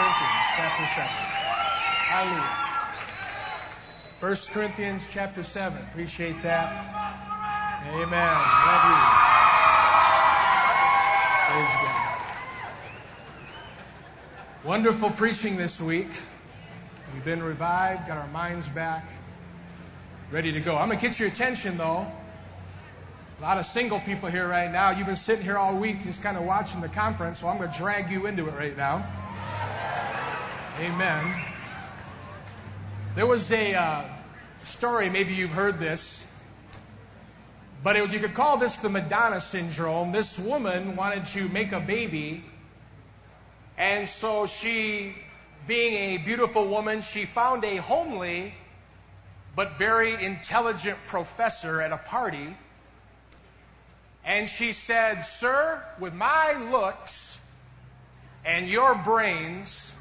Corinthians 0.00 0.46
chapter 0.56 0.86
7. 0.86 1.08
Hallelujah. 2.08 2.56
1 4.20 4.36
Corinthians 4.54 5.06
chapter 5.10 5.42
7. 5.42 5.78
Appreciate 5.90 6.42
that. 6.42 7.84
Amen. 7.86 8.34
Love 8.64 8.84
you. 8.88 8.96
Praise 11.52 11.74
God. 11.82 12.18
Wonderful 14.64 15.10
preaching 15.10 15.58
this 15.58 15.78
week. 15.78 16.08
We've 17.12 17.24
been 17.24 17.42
revived, 17.42 18.08
got 18.08 18.16
our 18.16 18.28
minds 18.28 18.70
back, 18.70 19.06
ready 20.30 20.52
to 20.52 20.60
go. 20.60 20.78
I'm 20.78 20.88
going 20.88 20.98
to 20.98 21.06
get 21.06 21.20
your 21.20 21.28
attention 21.28 21.76
though. 21.76 22.06
A 23.38 23.42
lot 23.42 23.58
of 23.58 23.66
single 23.66 24.00
people 24.00 24.30
here 24.30 24.48
right 24.48 24.72
now. 24.72 24.92
You've 24.92 25.08
been 25.08 25.16
sitting 25.16 25.44
here 25.44 25.58
all 25.58 25.76
week 25.76 26.04
just 26.04 26.22
kind 26.22 26.38
of 26.38 26.44
watching 26.44 26.80
the 26.80 26.88
conference, 26.88 27.40
so 27.40 27.48
I'm 27.48 27.58
going 27.58 27.70
to 27.70 27.76
drag 27.76 28.10
you 28.10 28.24
into 28.24 28.48
it 28.48 28.54
right 28.54 28.74
now. 28.74 29.06
Amen. 30.80 31.44
There 33.14 33.26
was 33.26 33.52
a 33.52 33.74
uh, 33.74 34.04
story, 34.64 35.10
maybe 35.10 35.34
you've 35.34 35.50
heard 35.50 35.78
this, 35.78 36.26
but 37.84 37.96
it 37.96 38.00
was, 38.00 38.12
you 38.12 38.18
could 38.18 38.32
call 38.32 38.56
this 38.56 38.76
the 38.76 38.88
Madonna 38.88 39.42
syndrome. 39.42 40.10
This 40.10 40.38
woman 40.38 40.96
wanted 40.96 41.26
to 41.34 41.46
make 41.50 41.72
a 41.72 41.80
baby, 41.80 42.42
and 43.76 44.08
so 44.08 44.46
she, 44.46 45.14
being 45.68 46.14
a 46.14 46.16
beautiful 46.16 46.66
woman, 46.66 47.02
she 47.02 47.26
found 47.26 47.62
a 47.66 47.76
homely 47.76 48.54
but 49.54 49.76
very 49.76 50.14
intelligent 50.24 50.96
professor 51.06 51.82
at 51.82 51.92
a 51.92 51.98
party 51.98 52.56
and 54.24 54.48
she 54.48 54.72
said, 54.72 55.22
Sir, 55.22 55.82
with 55.98 56.14
my 56.14 56.52
looks 56.70 57.38
and 58.44 58.68
your 58.68 58.94
brains, 58.94 59.92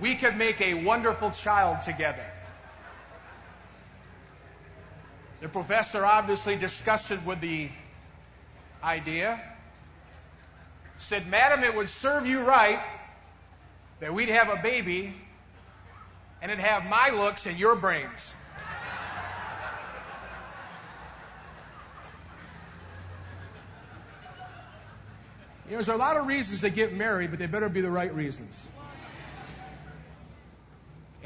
we 0.00 0.14
could 0.16 0.36
make 0.36 0.60
a 0.60 0.74
wonderful 0.74 1.30
child 1.30 1.82
together. 1.82 2.24
The 5.40 5.48
professor 5.48 6.04
obviously 6.04 6.56
disgusted 6.56 7.24
with 7.24 7.40
the 7.40 7.70
idea. 8.82 9.40
Said, 10.98 11.26
Madam, 11.26 11.64
it 11.64 11.74
would 11.74 11.88
serve 11.88 12.26
you 12.26 12.40
right 12.40 12.82
that 14.00 14.12
we'd 14.12 14.28
have 14.28 14.50
a 14.50 14.60
baby 14.62 15.14
and 16.42 16.50
it'd 16.50 16.64
have 16.64 16.84
my 16.84 17.10
looks 17.10 17.46
and 17.46 17.58
your 17.58 17.76
brains. 17.76 18.34
You 25.66 25.76
know, 25.76 25.82
there's 25.82 25.88
a 25.88 25.96
lot 25.96 26.16
of 26.16 26.26
reasons 26.26 26.62
to 26.62 26.70
get 26.70 26.92
married, 26.94 27.30
but 27.30 27.38
they 27.38 27.46
better 27.46 27.68
be 27.68 27.80
the 27.80 27.90
right 27.90 28.12
reasons. 28.12 28.66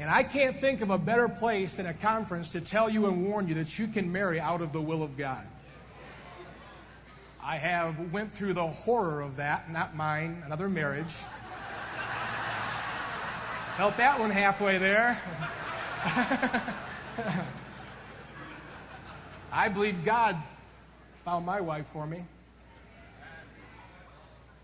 And 0.05 0.13
I 0.13 0.21
can't 0.21 0.61
think 0.61 0.81
of 0.81 0.91
a 0.91 0.99
better 0.99 1.27
place 1.27 1.73
than 1.73 1.87
a 1.87 1.93
conference 1.95 2.51
to 2.51 2.61
tell 2.61 2.91
you 2.91 3.07
and 3.07 3.25
warn 3.25 3.47
you 3.47 3.55
that 3.55 3.79
you 3.79 3.87
can 3.87 4.11
marry 4.11 4.39
out 4.39 4.61
of 4.61 4.71
the 4.71 4.79
will 4.79 5.01
of 5.01 5.17
God. 5.17 5.43
I 7.41 7.57
have 7.57 8.13
went 8.13 8.31
through 8.31 8.53
the 8.53 8.67
horror 8.67 9.21
of 9.21 9.37
that, 9.37 9.71
not 9.71 9.95
mine, 9.95 10.43
another 10.45 10.69
marriage. 10.69 11.11
Felt 13.77 13.97
that 13.97 14.19
one 14.19 14.29
halfway 14.29 14.77
there. 14.77 15.19
I 19.51 19.69
believe 19.69 20.05
God 20.05 20.37
found 21.23 21.47
my 21.47 21.61
wife 21.61 21.87
for 21.87 22.05
me. 22.05 22.23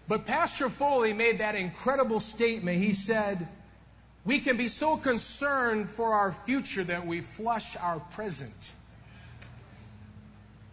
But 0.08 0.28
Pastor 0.28 0.70
Foley 0.70 1.14
made 1.14 1.40
that 1.40 1.56
incredible 1.56 2.20
statement. 2.20 2.78
He 2.78 2.94
said, 2.94 3.48
We 4.24 4.40
can 4.40 4.58
be 4.58 4.68
so 4.68 4.98
concerned 4.98 5.90
for 5.90 6.14
our 6.14 6.32
future 6.32 6.84
that 6.84 7.08
we 7.08 7.22
flush 7.22 7.76
our 7.76 8.00
present. 8.00 8.72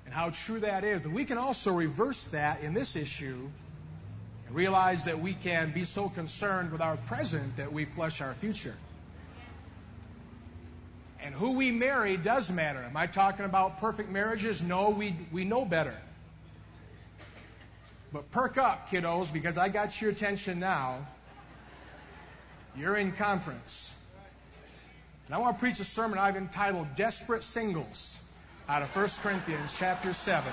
And 0.04 0.14
how 0.14 0.30
true 0.30 0.60
that 0.60 0.84
is. 0.84 1.00
But 1.02 1.12
we 1.12 1.24
can 1.24 1.38
also 1.38 1.72
reverse 1.72 2.24
that 2.24 2.62
in 2.62 2.74
this 2.74 2.96
issue 2.96 3.48
and 4.46 4.56
realize 4.56 5.04
that 5.04 5.20
we 5.20 5.34
can 5.34 5.70
be 5.72 5.84
so 5.84 6.08
concerned 6.08 6.72
with 6.72 6.80
our 6.80 6.96
present 6.96 7.56
that 7.56 7.72
we 7.72 7.84
flush 7.84 8.20
our 8.20 8.34
future. 8.34 8.74
And 11.22 11.34
who 11.34 11.52
we 11.52 11.70
marry 11.70 12.16
does 12.16 12.50
matter. 12.50 12.82
Am 12.82 12.96
I 12.96 13.06
talking 13.06 13.44
about 13.44 13.80
perfect 13.80 14.10
marriages? 14.10 14.62
No, 14.62 14.90
we, 14.90 15.16
we 15.32 15.44
know 15.44 15.64
better. 15.64 15.96
But 18.12 18.30
perk 18.30 18.56
up, 18.56 18.90
kiddos, 18.90 19.32
because 19.32 19.58
I 19.58 19.68
got 19.68 20.00
your 20.00 20.10
attention 20.10 20.60
now. 20.60 21.06
You're 22.78 22.96
in 22.96 23.12
conference. 23.12 23.92
And 25.26 25.34
I 25.34 25.38
want 25.38 25.56
to 25.56 25.60
preach 25.60 25.80
a 25.80 25.84
sermon 25.84 26.18
I've 26.18 26.36
entitled 26.36 26.94
Desperate 26.94 27.42
Singles 27.42 28.16
out 28.68 28.82
of 28.82 28.94
1 28.94 29.08
Corinthians 29.20 29.74
chapter 29.76 30.12
7, 30.12 30.52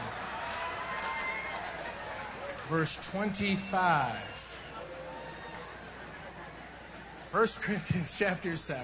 verse 2.69 2.97
25. 3.11 4.15
1 7.31 7.47
Corinthians 7.61 8.15
chapter 8.19 8.55
7, 8.55 8.83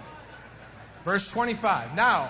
verse 1.03 1.27
25. 1.29 1.95
Now, 1.95 2.29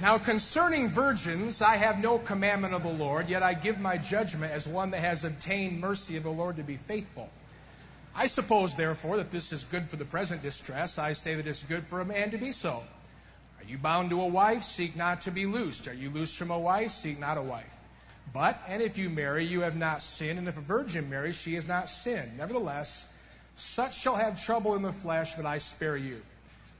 now, 0.00 0.18
concerning 0.18 0.88
virgins, 0.88 1.62
I 1.62 1.76
have 1.76 2.00
no 2.00 2.18
commandment 2.18 2.74
of 2.74 2.82
the 2.82 2.92
Lord, 2.92 3.28
yet 3.28 3.42
I 3.44 3.54
give 3.54 3.78
my 3.78 3.96
judgment 3.96 4.52
as 4.52 4.66
one 4.66 4.90
that 4.90 5.00
has 5.00 5.24
obtained 5.24 5.80
mercy 5.80 6.16
of 6.16 6.24
the 6.24 6.32
Lord 6.32 6.56
to 6.56 6.64
be 6.64 6.76
faithful. 6.76 7.30
I 8.16 8.26
suppose, 8.26 8.76
therefore, 8.76 9.16
that 9.16 9.30
this 9.30 9.52
is 9.52 9.64
good 9.64 9.88
for 9.88 9.96
the 9.96 10.04
present 10.04 10.42
distress. 10.42 10.98
I 10.98 11.14
say 11.14 11.34
that 11.34 11.46
it's 11.46 11.62
good 11.64 11.84
for 11.86 12.00
a 12.00 12.04
man 12.04 12.30
to 12.30 12.38
be 12.38 12.52
so. 12.52 12.82
Are 13.60 13.64
you 13.66 13.76
bound 13.76 14.10
to 14.10 14.20
a 14.20 14.26
wife? 14.26 14.62
Seek 14.62 14.94
not 14.94 15.22
to 15.22 15.32
be 15.32 15.46
loosed. 15.46 15.88
Are 15.88 15.94
you 15.94 16.10
loosed 16.10 16.36
from 16.36 16.50
a 16.50 16.58
wife? 16.58 16.92
Seek 16.92 17.18
not 17.18 17.38
a 17.38 17.42
wife. 17.42 17.76
But, 18.32 18.60
and 18.68 18.82
if 18.82 18.98
you 18.98 19.10
marry, 19.10 19.44
you 19.44 19.62
have 19.62 19.76
not 19.76 20.00
sinned, 20.00 20.38
and 20.38 20.48
if 20.48 20.56
a 20.56 20.60
virgin 20.60 21.10
marries, 21.10 21.36
she 21.36 21.54
has 21.54 21.66
not 21.66 21.88
sinned. 21.88 22.38
Nevertheless, 22.38 23.06
such 23.56 23.98
shall 23.98 24.16
have 24.16 24.44
trouble 24.44 24.76
in 24.76 24.82
the 24.82 24.92
flesh, 24.92 25.34
but 25.34 25.44
I 25.44 25.58
spare 25.58 25.96
you. 25.96 26.20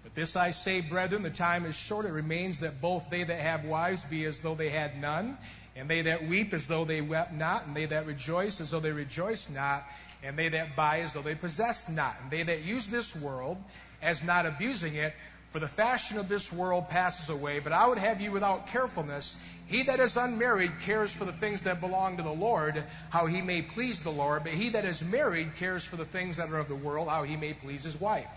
But 0.05 0.15
this 0.15 0.37
I 0.37 0.53
say, 0.53 0.83
brethren, 0.83 1.23
the 1.23 1.31
time 1.31 1.65
is 1.65 1.75
short. 1.75 2.07
It 2.07 2.13
remains 2.13 2.61
that 2.61 2.81
both 2.81 3.11
they 3.11 3.25
that 3.25 3.41
have 3.41 3.65
wives 3.65 4.05
be 4.05 4.25
as 4.25 4.41
though 4.41 4.55
they 4.55 4.69
had 4.69 5.01
none, 5.01 5.39
and 5.77 5.89
they 5.89 6.03
that 6.03 6.27
weep 6.27 6.53
as 6.53 6.69
though 6.69 6.85
they 6.85 7.01
wept 7.01 7.33
not, 7.33 7.67
and 7.67 7.75
they 7.75 7.87
that 7.87 8.07
rejoice 8.07 8.61
as 8.61 8.71
though 8.71 8.81
they 8.81 8.93
rejoiced 8.93 9.51
not, 9.51 9.85
and 10.25 10.39
they 10.39 10.49
that 10.49 10.77
buy 10.77 11.01
as 11.01 11.13
though 11.13 11.23
they 11.23 11.35
possessed 11.35 11.91
not, 11.91 12.17
and 12.23 12.31
they 12.31 12.43
that 12.43 12.63
use 12.63 12.89
this 12.89 13.15
world 13.15 13.59
as 14.03 14.23
not 14.23 14.47
abusing 14.47 14.95
it. 14.95 15.15
For 15.51 15.61
the 15.61 15.69
fashion 15.69 16.19
of 16.19 16.29
this 16.29 16.53
world 16.53 16.89
passes 16.89 17.29
away, 17.29 17.61
but 17.61 17.73
I 17.73 17.87
would 17.87 17.99
have 17.99 18.21
you 18.21 18.33
without 18.33 18.67
carefulness. 18.67 19.37
He 19.67 19.85
that 19.85 20.01
is 20.01 20.17
unmarried 20.17 20.81
cares 20.81 21.13
for 21.13 21.25
the 21.25 21.33
things 21.33 21.63
that 21.63 21.81
belong 21.81 22.17
to 22.17 22.25
the 22.25 22.33
Lord, 22.33 22.83
how 23.11 23.27
he 23.27 23.41
may 23.41 23.63
please 23.63 24.01
the 24.01 24.11
Lord. 24.11 24.43
But 24.43 24.55
he 24.55 24.71
that 24.71 24.85
is 24.85 25.05
married 25.05 25.55
cares 25.55 25.85
for 25.85 25.95
the 25.95 26.05
things 26.05 26.39
that 26.39 26.51
are 26.51 26.59
of 26.59 26.67
the 26.67 26.75
world, 26.75 27.09
how 27.09 27.23
he 27.23 27.37
may 27.37 27.53
please 27.53 27.85
his 27.85 28.01
wife. 28.01 28.31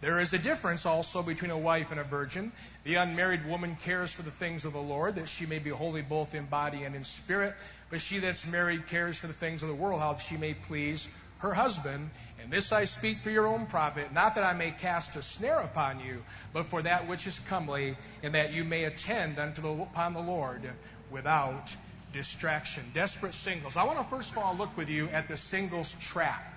There 0.00 0.20
is 0.20 0.34
a 0.34 0.38
difference 0.38 0.84
also 0.84 1.22
between 1.22 1.50
a 1.50 1.58
wife 1.58 1.90
and 1.90 1.98
a 1.98 2.04
virgin. 2.04 2.52
The 2.84 2.96
unmarried 2.96 3.46
woman 3.46 3.76
cares 3.76 4.12
for 4.12 4.22
the 4.22 4.30
things 4.30 4.64
of 4.64 4.72
the 4.74 4.80
Lord, 4.80 5.14
that 5.14 5.28
she 5.28 5.46
may 5.46 5.58
be 5.58 5.70
holy 5.70 6.02
both 6.02 6.34
in 6.34 6.44
body 6.44 6.84
and 6.84 6.94
in 6.94 7.02
spirit. 7.02 7.54
But 7.90 8.02
she 8.02 8.18
that's 8.18 8.46
married 8.46 8.88
cares 8.88 9.16
for 9.16 9.26
the 9.26 9.32
things 9.32 9.62
of 9.62 9.68
the 9.68 9.74
world, 9.74 10.00
how 10.00 10.16
she 10.18 10.36
may 10.36 10.52
please 10.52 11.08
her 11.38 11.54
husband. 11.54 12.10
And 12.40 12.52
this 12.52 12.72
I 12.72 12.84
speak 12.84 13.18
for 13.18 13.30
your 13.30 13.46
own 13.46 13.66
profit, 13.66 14.12
not 14.12 14.36
that 14.36 14.44
I 14.44 14.54
may 14.54 14.70
cast 14.70 15.16
a 15.16 15.22
snare 15.22 15.60
upon 15.60 16.00
you, 16.00 16.22
but 16.52 16.66
for 16.66 16.82
that 16.82 17.08
which 17.08 17.26
is 17.26 17.38
comely, 17.40 17.96
and 18.22 18.34
that 18.34 18.52
you 18.52 18.64
may 18.64 18.84
attend 18.84 19.38
unto 19.38 19.60
the, 19.60 19.70
upon 19.70 20.14
the 20.14 20.20
Lord 20.20 20.62
without 21.10 21.74
distraction. 22.12 22.84
Desperate 22.94 23.34
singles. 23.34 23.76
I 23.76 23.84
want 23.84 23.98
to 23.98 24.04
first 24.04 24.32
of 24.32 24.38
all 24.38 24.56
look 24.56 24.76
with 24.76 24.88
you 24.88 25.08
at 25.08 25.28
the 25.28 25.36
singles 25.36 25.94
trap. 26.00 26.54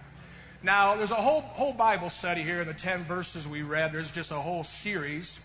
Now, 0.63 0.95
there's 0.95 1.12
a 1.12 1.16
whole, 1.16 1.42
whole 1.42 1.74
Bible 1.74 2.12
study 2.12 2.44
here 2.44 2.62
in 2.62 2.68
the 2.68 2.74
10 2.74 3.04
verses 3.04 3.48
we 3.48 3.63
read. 3.63 3.92
There's 3.92 4.12
just 4.12 4.31
a 4.31 4.36
whole 4.36 4.63
series. 4.63 5.39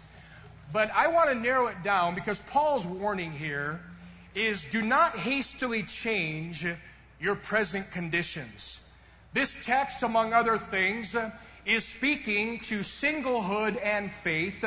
But 0.72 0.90
I 0.94 1.08
want 1.08 1.30
to 1.30 1.34
narrow 1.34 1.68
it 1.68 1.82
down 1.82 2.14
because 2.14 2.38
Paul's 2.38 2.84
warning 2.84 3.32
here 3.32 3.80
is 4.34 4.64
do 4.66 4.82
not 4.82 5.16
hastily 5.16 5.84
change 5.84 6.66
your 7.18 7.34
present 7.34 7.90
conditions. 7.92 8.78
This 9.36 9.54
text, 9.64 10.02
among 10.02 10.32
other 10.32 10.56
things, 10.56 11.14
is 11.66 11.86
speaking 11.86 12.58
to 12.60 12.78
singlehood 12.78 13.78
and 13.84 14.10
faith. 14.10 14.64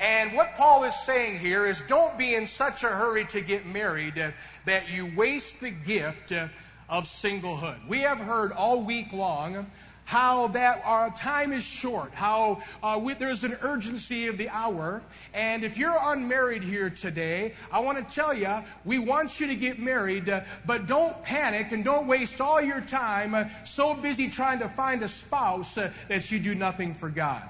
And 0.00 0.32
what 0.32 0.56
Paul 0.56 0.84
is 0.84 0.94
saying 1.04 1.38
here 1.38 1.66
is 1.66 1.82
don't 1.82 2.16
be 2.16 2.34
in 2.34 2.46
such 2.46 2.82
a 2.82 2.88
hurry 2.88 3.26
to 3.26 3.42
get 3.42 3.66
married 3.66 4.32
that 4.64 4.88
you 4.88 5.04
waste 5.14 5.60
the 5.60 5.68
gift 5.68 6.32
of 6.32 7.04
singlehood. 7.04 7.86
We 7.88 8.00
have 8.00 8.16
heard 8.16 8.52
all 8.52 8.84
week 8.84 9.12
long 9.12 9.66
how 10.06 10.46
that 10.46 10.82
our 10.84 11.10
time 11.10 11.52
is 11.52 11.64
short, 11.64 12.14
how 12.14 12.62
uh, 12.80 12.98
we, 13.02 13.12
there's 13.14 13.42
an 13.42 13.58
urgency 13.60 14.28
of 14.28 14.38
the 14.38 14.48
hour. 14.48 15.02
And 15.34 15.64
if 15.64 15.78
you're 15.78 15.98
unmarried 16.00 16.62
here 16.62 16.90
today, 16.90 17.54
I 17.72 17.80
want 17.80 17.98
to 17.98 18.14
tell 18.14 18.32
you, 18.32 18.62
we 18.84 19.00
want 19.00 19.40
you 19.40 19.48
to 19.48 19.56
get 19.56 19.80
married, 19.80 20.28
uh, 20.28 20.42
but 20.64 20.86
don't 20.86 21.20
panic 21.24 21.72
and 21.72 21.84
don't 21.84 22.06
waste 22.06 22.40
all 22.40 22.60
your 22.60 22.80
time 22.80 23.34
uh, 23.34 23.46
so 23.64 23.94
busy 23.94 24.30
trying 24.30 24.60
to 24.60 24.68
find 24.68 25.02
a 25.02 25.08
spouse 25.08 25.76
uh, 25.76 25.90
that 26.08 26.30
you 26.30 26.38
do 26.38 26.54
nothing 26.54 26.94
for 26.94 27.10
God. 27.10 27.42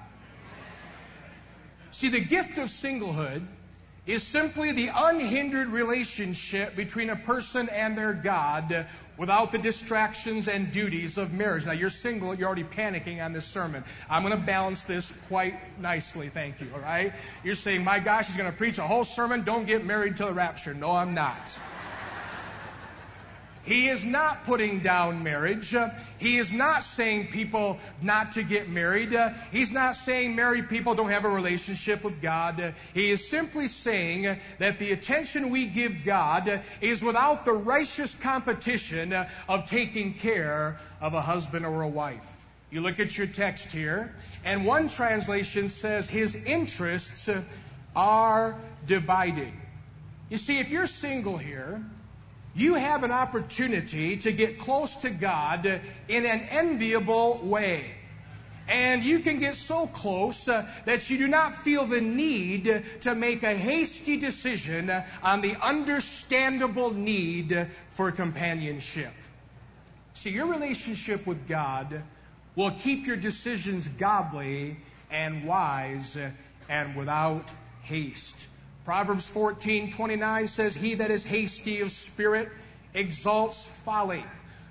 See, 1.90 2.08
the 2.08 2.20
gift 2.20 2.56
of 2.56 2.70
singlehood 2.70 3.46
is 4.06 4.22
simply 4.22 4.72
the 4.72 4.90
unhindered 4.94 5.68
relationship 5.68 6.76
between 6.76 7.10
a 7.10 7.16
person 7.16 7.68
and 7.68 7.98
their 7.98 8.12
God 8.14 8.86
without 9.16 9.52
the 9.52 9.58
distractions 9.58 10.48
and 10.48 10.72
duties 10.72 11.18
of 11.18 11.32
marriage. 11.32 11.66
Now, 11.66 11.72
you're 11.72 11.90
single, 11.90 12.34
you're 12.34 12.46
already 12.46 12.64
panicking 12.64 13.24
on 13.24 13.32
this 13.32 13.44
sermon. 13.44 13.84
I'm 14.08 14.22
going 14.22 14.38
to 14.38 14.44
balance 14.44 14.84
this 14.84 15.12
quite 15.28 15.80
nicely, 15.80 16.28
thank 16.28 16.60
you, 16.60 16.68
all 16.74 16.80
right? 16.80 17.12
You're 17.42 17.54
saying, 17.54 17.84
my 17.84 17.98
gosh, 17.98 18.26
he's 18.26 18.36
going 18.36 18.50
to 18.50 18.56
preach 18.56 18.78
a 18.78 18.86
whole 18.86 19.04
sermon, 19.04 19.44
don't 19.44 19.66
get 19.66 19.84
married 19.84 20.16
till 20.16 20.28
the 20.28 20.34
rapture. 20.34 20.74
No, 20.74 20.92
I'm 20.92 21.14
not. 21.14 21.58
He 23.66 23.88
is 23.88 24.04
not 24.04 24.44
putting 24.44 24.78
down 24.78 25.24
marriage. 25.24 25.74
Uh, 25.74 25.90
he 26.18 26.38
is 26.38 26.52
not 26.52 26.84
saying 26.84 27.28
people 27.28 27.80
not 28.00 28.32
to 28.32 28.44
get 28.44 28.68
married. 28.68 29.12
Uh, 29.12 29.32
he's 29.50 29.72
not 29.72 29.96
saying 29.96 30.36
married 30.36 30.68
people 30.68 30.94
don't 30.94 31.10
have 31.10 31.24
a 31.24 31.28
relationship 31.28 32.04
with 32.04 32.22
God. 32.22 32.60
Uh, 32.60 32.70
he 32.94 33.10
is 33.10 33.28
simply 33.28 33.66
saying 33.66 34.38
that 34.58 34.78
the 34.78 34.92
attention 34.92 35.50
we 35.50 35.66
give 35.66 36.04
God 36.04 36.62
is 36.80 37.02
without 37.02 37.44
the 37.44 37.52
righteous 37.52 38.14
competition 38.14 39.12
of 39.48 39.66
taking 39.66 40.14
care 40.14 40.78
of 41.00 41.14
a 41.14 41.20
husband 41.20 41.66
or 41.66 41.82
a 41.82 41.88
wife. 41.88 42.26
You 42.70 42.82
look 42.82 43.00
at 43.00 43.18
your 43.18 43.26
text 43.26 43.72
here, 43.72 44.14
and 44.44 44.64
one 44.64 44.88
translation 44.88 45.70
says 45.70 46.08
his 46.08 46.36
interests 46.36 47.28
are 47.96 48.56
divided. 48.86 49.52
You 50.30 50.36
see, 50.36 50.58
if 50.58 50.70
you're 50.70 50.86
single 50.86 51.36
here, 51.36 51.82
you 52.56 52.74
have 52.74 53.04
an 53.04 53.10
opportunity 53.10 54.16
to 54.16 54.32
get 54.32 54.58
close 54.58 54.96
to 54.96 55.10
God 55.10 55.66
in 55.66 56.26
an 56.26 56.40
enviable 56.50 57.38
way. 57.42 57.92
And 58.66 59.04
you 59.04 59.20
can 59.20 59.38
get 59.38 59.54
so 59.54 59.86
close 59.86 60.48
uh, 60.48 60.66
that 60.86 61.08
you 61.08 61.18
do 61.18 61.28
not 61.28 61.58
feel 61.58 61.84
the 61.84 62.00
need 62.00 62.82
to 63.02 63.14
make 63.14 63.44
a 63.44 63.54
hasty 63.54 64.16
decision 64.16 64.90
on 65.22 65.40
the 65.40 65.54
understandable 65.62 66.92
need 66.92 67.68
for 67.90 68.10
companionship. 68.10 69.12
See, 70.14 70.30
your 70.30 70.46
relationship 70.46 71.26
with 71.26 71.46
God 71.46 72.02
will 72.56 72.72
keep 72.72 73.06
your 73.06 73.16
decisions 73.16 73.86
godly 73.86 74.78
and 75.10 75.44
wise 75.44 76.18
and 76.68 76.96
without 76.96 77.48
haste. 77.82 78.46
Proverbs 78.86 79.28
14:29 79.28 80.46
says, 80.46 80.72
"He 80.72 80.94
that 80.94 81.10
is 81.10 81.24
hasty 81.24 81.80
of 81.80 81.90
spirit 81.90 82.48
exalts 82.94 83.66
folly." 83.84 84.22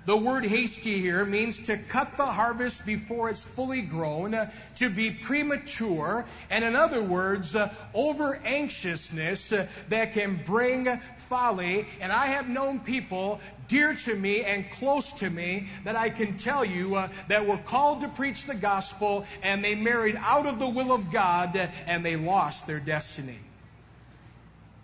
The 0.06 0.16
word 0.16 0.46
hasty 0.46 0.98
here 0.98 1.26
means 1.26 1.58
to 1.66 1.76
cut 1.76 2.16
the 2.16 2.24
harvest 2.24 2.86
before 2.86 3.28
it's 3.28 3.44
fully 3.44 3.82
grown, 3.82 4.34
to 4.76 4.88
be 4.88 5.10
premature, 5.10 6.24
and 6.48 6.64
in 6.64 6.74
other 6.74 7.02
words, 7.02 7.54
uh, 7.54 7.68
over 7.92 8.40
anxiousness 8.42 9.52
uh, 9.52 9.66
that 9.90 10.14
can 10.14 10.40
bring 10.46 10.98
folly. 11.28 11.86
And 12.00 12.10
I 12.10 12.28
have 12.28 12.48
known 12.48 12.80
people 12.80 13.42
dear 13.68 13.92
to 13.92 14.14
me 14.14 14.44
and 14.44 14.70
close 14.70 15.12
to 15.14 15.28
me 15.28 15.68
that 15.84 15.94
I 15.94 16.08
can 16.08 16.38
tell 16.38 16.64
you 16.64 16.94
uh, 16.94 17.08
that 17.28 17.46
were 17.46 17.58
called 17.58 18.00
to 18.00 18.08
preach 18.08 18.46
the 18.46 18.54
gospel 18.54 19.26
and 19.42 19.62
they 19.62 19.74
married 19.74 20.16
out 20.18 20.46
of 20.46 20.58
the 20.58 20.68
will 20.68 20.92
of 20.92 21.12
God 21.12 21.54
and 21.86 22.02
they 22.02 22.16
lost 22.16 22.66
their 22.66 22.80
destiny. 22.80 23.40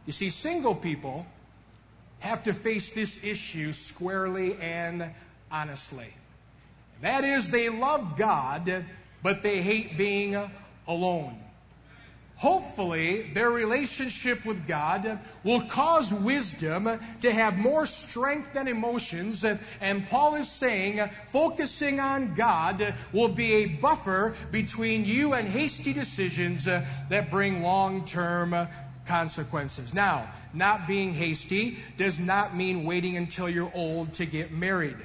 You 0.07 0.13
see, 0.13 0.31
single 0.31 0.75
people 0.75 1.27
have 2.21 2.45
to 2.45 2.53
face 2.53 2.93
this 2.93 3.19
issue 3.23 3.73
squarely 3.73 4.57
and 4.61 5.11
honestly. 5.51 6.13
That 7.01 7.25
is, 7.25 7.51
they 7.51 7.69
love 7.69 8.17
God, 8.17 8.85
but 9.23 9.43
they 9.43 9.61
hate 9.61 9.99
being 9.99 10.39
alone. 10.87 11.39
Hopefully, 12.37 13.31
their 13.35 13.51
relationship 13.51 14.45
with 14.45 14.67
God 14.67 15.21
will 15.45 15.61
cause 15.63 16.13
wisdom 16.13 16.91
to 17.21 17.33
have 17.33 17.57
more 17.57 17.87
strength 17.87 18.53
than 18.53 18.67
emotions. 18.67 19.45
And 19.81 20.09
Paul 20.09 20.35
is 20.35 20.51
saying 20.51 21.09
focusing 21.29 22.01
on 22.01 22.35
God 22.35 22.95
will 23.13 23.29
be 23.29 23.53
a 23.53 23.67
buffer 23.67 24.35
between 24.51 25.05
you 25.05 25.35
and 25.35 25.49
hasty 25.49 25.93
decisions 25.93 26.65
that 26.65 27.31
bring 27.31 27.63
long 27.63 28.07
term 28.07 28.67
consequences. 29.07 29.95
Now, 29.95 30.29
not 30.53 30.87
being 30.87 31.13
hasty 31.13 31.79
does 31.97 32.19
not 32.19 32.57
mean 32.57 32.85
waiting 32.85 33.17
until 33.17 33.49
you're 33.49 33.73
old 33.75 34.15
to 34.15 34.27
get 34.27 34.53
married. 34.53 34.97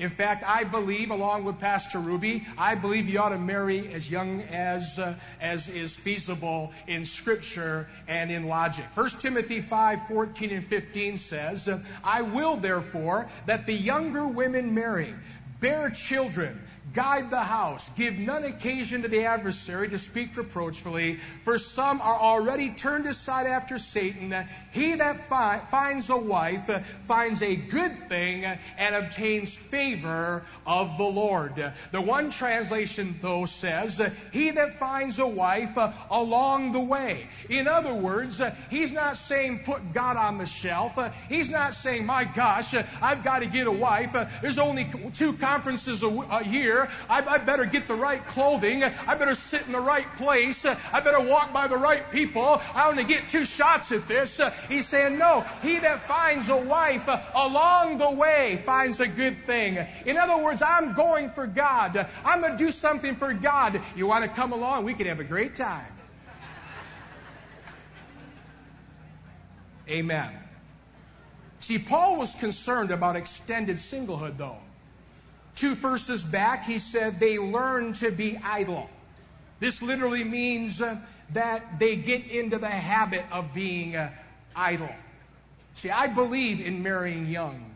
In 0.00 0.08
fact, 0.08 0.42
I 0.46 0.64
believe, 0.64 1.10
along 1.10 1.44
with 1.44 1.58
Pastor 1.58 1.98
Ruby, 1.98 2.46
I 2.56 2.74
believe 2.74 3.06
you 3.06 3.18
ought 3.18 3.30
to 3.30 3.38
marry 3.38 3.92
as 3.92 4.10
young 4.10 4.40
as 4.40 4.98
uh, 4.98 5.14
as 5.42 5.68
is 5.68 5.94
feasible 5.94 6.72
in 6.86 7.04
Scripture 7.04 7.86
and 8.08 8.30
in 8.30 8.44
logic. 8.44 8.86
1 8.94 9.10
Timothy 9.18 9.60
5, 9.60 10.08
14 10.08 10.50
and 10.52 10.66
15 10.66 11.18
says, 11.18 11.68
I 12.02 12.22
will 12.22 12.56
therefore 12.56 13.28
that 13.44 13.66
the 13.66 13.74
younger 13.74 14.26
women 14.26 14.74
marry, 14.74 15.14
bear 15.60 15.90
children, 15.90 16.62
Guide 16.92 17.30
the 17.30 17.40
house. 17.40 17.88
Give 17.96 18.18
none 18.18 18.42
occasion 18.42 19.02
to 19.02 19.08
the 19.08 19.26
adversary 19.26 19.88
to 19.90 19.98
speak 19.98 20.36
reproachfully, 20.36 21.20
for 21.44 21.56
some 21.58 22.00
are 22.00 22.18
already 22.18 22.70
turned 22.70 23.06
aside 23.06 23.46
after 23.46 23.78
Satan. 23.78 24.34
He 24.72 24.96
that 24.96 25.28
fi- 25.28 25.60
finds 25.70 26.10
a 26.10 26.16
wife 26.16 26.68
finds 27.06 27.42
a 27.42 27.54
good 27.54 28.08
thing 28.08 28.44
and 28.44 28.94
obtains 28.94 29.54
favor 29.54 30.44
of 30.66 30.96
the 30.96 31.04
Lord. 31.04 31.72
The 31.92 32.00
one 32.00 32.30
translation, 32.30 33.18
though, 33.20 33.46
says, 33.46 34.00
He 34.32 34.50
that 34.50 34.78
finds 34.78 35.18
a 35.18 35.26
wife 35.26 35.78
along 36.10 36.72
the 36.72 36.80
way. 36.80 37.26
In 37.48 37.68
other 37.68 37.94
words, 37.94 38.40
he's 38.68 38.92
not 38.92 39.16
saying 39.16 39.60
put 39.64 39.92
God 39.92 40.16
on 40.16 40.38
the 40.38 40.46
shelf. 40.46 40.98
He's 41.28 41.50
not 41.50 41.74
saying, 41.74 42.06
My 42.06 42.24
gosh, 42.24 42.74
I've 43.00 43.22
got 43.22 43.40
to 43.40 43.46
get 43.46 43.66
a 43.66 43.72
wife. 43.72 44.16
There's 44.42 44.58
only 44.58 44.90
two 45.14 45.34
conferences 45.34 46.02
a 46.02 46.42
year. 46.44 46.79
I, 47.08 47.22
I 47.22 47.38
better 47.38 47.64
get 47.64 47.86
the 47.86 47.94
right 47.94 48.26
clothing. 48.28 48.84
I 48.84 49.14
better 49.14 49.34
sit 49.34 49.66
in 49.66 49.72
the 49.72 49.80
right 49.80 50.06
place. 50.16 50.64
I 50.64 51.00
better 51.00 51.20
walk 51.20 51.52
by 51.52 51.66
the 51.68 51.76
right 51.76 52.10
people. 52.10 52.60
I 52.74 52.88
only 52.88 53.04
get 53.04 53.28
two 53.30 53.44
shots 53.44 53.92
at 53.92 54.06
this. 54.06 54.40
He's 54.68 54.88
saying, 54.88 55.18
no, 55.18 55.44
he 55.62 55.78
that 55.78 56.06
finds 56.06 56.48
a 56.48 56.56
wife 56.56 57.08
along 57.34 57.98
the 57.98 58.10
way 58.10 58.62
finds 58.64 59.00
a 59.00 59.08
good 59.08 59.44
thing. 59.44 59.78
In 60.06 60.16
other 60.16 60.42
words, 60.42 60.62
I'm 60.62 60.94
going 60.94 61.30
for 61.30 61.46
God. 61.46 62.06
I'm 62.24 62.40
going 62.40 62.52
to 62.52 62.58
do 62.58 62.70
something 62.70 63.16
for 63.16 63.32
God. 63.32 63.80
You 63.96 64.06
want 64.06 64.24
to 64.24 64.30
come 64.30 64.52
along? 64.52 64.84
We 64.84 64.94
can 64.94 65.06
have 65.06 65.20
a 65.20 65.24
great 65.24 65.56
time. 65.56 65.86
Amen. 69.88 70.32
See, 71.60 71.78
Paul 71.78 72.16
was 72.16 72.34
concerned 72.34 72.90
about 72.90 73.16
extended 73.16 73.76
singlehood, 73.76 74.36
though. 74.36 74.58
Two 75.56 75.74
verses 75.74 76.22
back, 76.24 76.64
he 76.64 76.78
said 76.78 77.20
they 77.20 77.38
learn 77.38 77.92
to 77.94 78.10
be 78.10 78.38
idle. 78.42 78.88
This 79.58 79.82
literally 79.82 80.24
means 80.24 80.80
uh, 80.80 80.96
that 81.34 81.78
they 81.78 81.96
get 81.96 82.26
into 82.26 82.58
the 82.58 82.68
habit 82.68 83.24
of 83.30 83.52
being 83.52 83.94
uh, 83.94 84.10
idle. 84.56 84.90
See, 85.74 85.90
I 85.90 86.06
believe 86.06 86.60
in 86.60 86.82
marrying 86.82 87.26
young. 87.26 87.70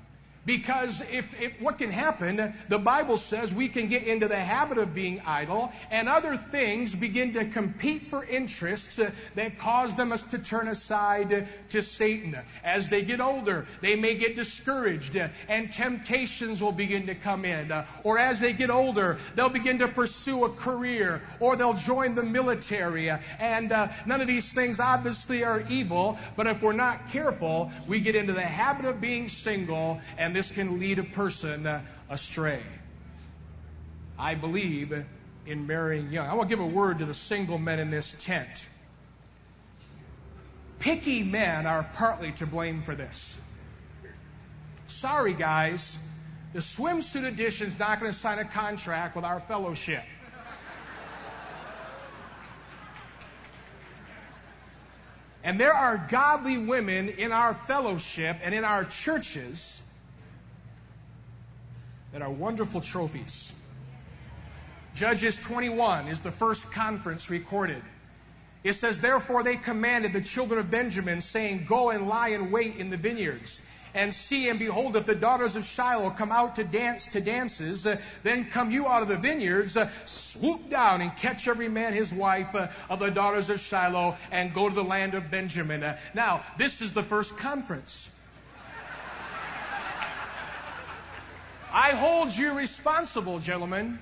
Because 0.46 1.02
if, 1.10 1.40
if, 1.40 1.60
what 1.60 1.78
can 1.78 1.90
happen, 1.90 2.54
the 2.68 2.78
Bible 2.78 3.16
says 3.16 3.52
we 3.52 3.68
can 3.68 3.88
get 3.88 4.04
into 4.04 4.28
the 4.28 4.38
habit 4.38 4.78
of 4.78 4.94
being 4.94 5.22
idle, 5.24 5.72
and 5.90 6.08
other 6.08 6.36
things 6.36 6.94
begin 6.94 7.32
to 7.34 7.46
compete 7.46 8.08
for 8.08 8.24
interests 8.24 9.00
that 9.34 9.58
cause 9.58 9.96
them 9.96 10.12
to 10.30 10.38
turn 10.38 10.68
aside 10.68 11.48
to 11.70 11.82
Satan. 11.82 12.36
As 12.62 12.90
they 12.90 13.02
get 13.02 13.20
older, 13.20 13.66
they 13.80 13.96
may 13.96 14.14
get 14.14 14.36
discouraged, 14.36 15.16
and 15.48 15.72
temptations 15.72 16.62
will 16.62 16.72
begin 16.72 17.06
to 17.06 17.14
come 17.14 17.44
in. 17.44 17.72
Or 18.02 18.18
as 18.18 18.38
they 18.38 18.52
get 18.52 18.70
older, 18.70 19.18
they'll 19.34 19.48
begin 19.48 19.78
to 19.78 19.88
pursue 19.88 20.44
a 20.44 20.50
career, 20.50 21.22
or 21.40 21.56
they'll 21.56 21.74
join 21.74 22.14
the 22.14 22.22
military. 22.22 23.08
And 23.08 23.72
uh, 23.72 23.88
none 24.04 24.20
of 24.20 24.26
these 24.26 24.52
things 24.52 24.78
obviously 24.78 25.42
are 25.44 25.64
evil, 25.70 26.18
but 26.36 26.46
if 26.46 26.62
we're 26.62 26.72
not 26.72 27.08
careful, 27.08 27.72
we 27.86 28.00
get 28.00 28.14
into 28.14 28.34
the 28.34 28.42
habit 28.42 28.84
of 28.84 29.00
being 29.00 29.28
single 29.30 30.00
and 30.18 30.33
this 30.34 30.50
can 30.50 30.80
lead 30.80 30.98
a 30.98 31.04
person 31.04 31.66
astray. 32.08 32.62
I 34.18 34.34
believe 34.34 34.92
in 35.46 35.66
marrying 35.66 36.10
young. 36.10 36.28
I 36.28 36.34
want 36.34 36.48
to 36.48 36.56
give 36.56 36.64
a 36.64 36.66
word 36.66 37.00
to 37.00 37.04
the 37.04 37.14
single 37.14 37.58
men 37.58 37.78
in 37.78 37.90
this 37.90 38.14
tent. 38.20 38.68
Picky 40.78 41.22
men 41.22 41.66
are 41.66 41.88
partly 41.94 42.32
to 42.32 42.46
blame 42.46 42.82
for 42.82 42.94
this. 42.94 43.38
Sorry, 44.86 45.34
guys, 45.34 45.96
The 46.54 46.60
swimsuit 46.60 47.24
edition's 47.24 47.76
not 47.76 47.98
going 47.98 48.12
to 48.12 48.16
sign 48.16 48.38
a 48.38 48.44
contract 48.44 49.16
with 49.16 49.24
our 49.24 49.40
fellowship. 49.40 50.04
And 55.42 55.58
there 55.58 55.74
are 55.74 56.06
godly 56.08 56.56
women 56.56 57.08
in 57.08 57.32
our 57.32 57.54
fellowship 57.54 58.38
and 58.42 58.54
in 58.54 58.64
our 58.64 58.84
churches 58.84 59.82
that 62.14 62.22
are 62.22 62.30
wonderful 62.30 62.80
trophies. 62.80 63.52
Judges 64.94 65.36
21 65.36 66.06
is 66.06 66.22
the 66.22 66.30
first 66.30 66.70
conference 66.70 67.28
recorded. 67.28 67.82
It 68.62 68.74
says, 68.74 69.00
Therefore 69.00 69.42
they 69.42 69.56
commanded 69.56 70.12
the 70.12 70.20
children 70.20 70.60
of 70.60 70.70
Benjamin, 70.70 71.20
saying, 71.20 71.66
Go 71.68 71.90
and 71.90 72.08
lie 72.08 72.28
in 72.28 72.52
wait 72.52 72.76
in 72.76 72.90
the 72.90 72.96
vineyards 72.96 73.60
and 73.94 74.14
see 74.14 74.48
and 74.48 74.58
behold, 74.58 74.96
if 74.96 75.06
the 75.06 75.14
daughters 75.14 75.56
of 75.56 75.64
Shiloh 75.64 76.10
come 76.10 76.32
out 76.32 76.56
to 76.56 76.64
dance 76.64 77.06
to 77.08 77.20
dances, 77.20 77.86
uh, 77.86 77.96
then 78.22 78.46
come 78.46 78.70
you 78.70 78.86
out 78.86 79.02
of 79.02 79.08
the 79.08 79.16
vineyards, 79.16 79.76
uh, 79.76 79.88
swoop 80.04 80.68
down 80.68 81.00
and 81.00 81.16
catch 81.16 81.46
every 81.46 81.68
man 81.68 81.94
his 81.94 82.12
wife 82.12 82.54
uh, 82.54 82.68
of 82.88 82.98
the 82.98 83.10
daughters 83.10 83.50
of 83.50 83.60
Shiloh, 83.60 84.16
and 84.32 84.52
go 84.52 84.68
to 84.68 84.74
the 84.74 84.84
land 84.84 85.14
of 85.14 85.30
Benjamin. 85.30 85.84
Now, 86.12 86.42
this 86.58 86.80
is 86.82 86.92
the 86.92 87.04
first 87.04 87.36
conference. 87.38 88.08
I 91.74 91.90
hold 91.90 92.30
you 92.30 92.52
responsible, 92.52 93.40
gentlemen. 93.40 93.98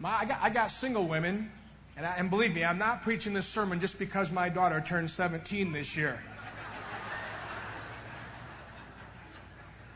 My, 0.00 0.20
I, 0.20 0.24
got, 0.24 0.38
I 0.40 0.48
got 0.48 0.70
single 0.70 1.06
women, 1.06 1.52
and, 1.94 2.06
I, 2.06 2.14
and 2.16 2.30
believe 2.30 2.54
me, 2.54 2.64
I'm 2.64 2.78
not 2.78 3.02
preaching 3.02 3.34
this 3.34 3.46
sermon 3.46 3.80
just 3.80 3.98
because 3.98 4.32
my 4.32 4.48
daughter 4.48 4.80
turned 4.80 5.10
17 5.10 5.72
this 5.72 5.94
year. 5.94 6.18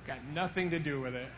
Got 0.06 0.18
nothing 0.34 0.68
to 0.70 0.78
do 0.78 1.00
with 1.00 1.14
it. 1.14 1.28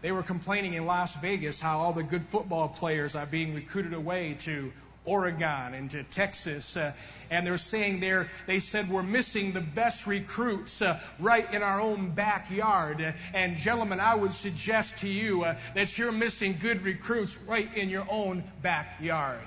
They 0.00 0.10
were 0.10 0.22
complaining 0.22 0.72
in 0.72 0.86
Las 0.86 1.14
Vegas 1.16 1.60
how 1.60 1.80
all 1.80 1.92
the 1.92 2.02
good 2.02 2.24
football 2.24 2.68
players 2.68 3.14
are 3.14 3.26
being 3.26 3.54
recruited 3.54 3.92
away 3.92 4.38
to 4.40 4.72
Oregon 5.06 5.74
and 5.74 5.90
to 5.92 6.02
Texas. 6.02 6.76
Uh, 6.76 6.92
and 7.30 7.46
they're 7.46 7.56
saying 7.56 8.00
there, 8.00 8.28
they 8.46 8.58
said 8.58 8.90
we're 8.90 9.02
missing 9.02 9.52
the 9.52 9.60
best 9.60 10.06
recruits 10.06 10.82
uh, 10.82 11.00
right 11.18 11.52
in 11.54 11.62
our 11.62 11.80
own 11.80 12.10
backyard. 12.10 13.00
Uh, 13.00 13.12
and 13.32 13.56
gentlemen, 13.56 14.00
I 14.00 14.14
would 14.14 14.32
suggest 14.32 14.98
to 14.98 15.08
you 15.08 15.44
uh, 15.44 15.56
that 15.74 15.96
you're 15.96 16.12
missing 16.12 16.58
good 16.60 16.82
recruits 16.82 17.36
right 17.46 17.74
in 17.76 17.88
your 17.88 18.06
own 18.10 18.44
backyard. 18.62 19.40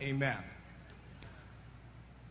Amen. 0.00 0.38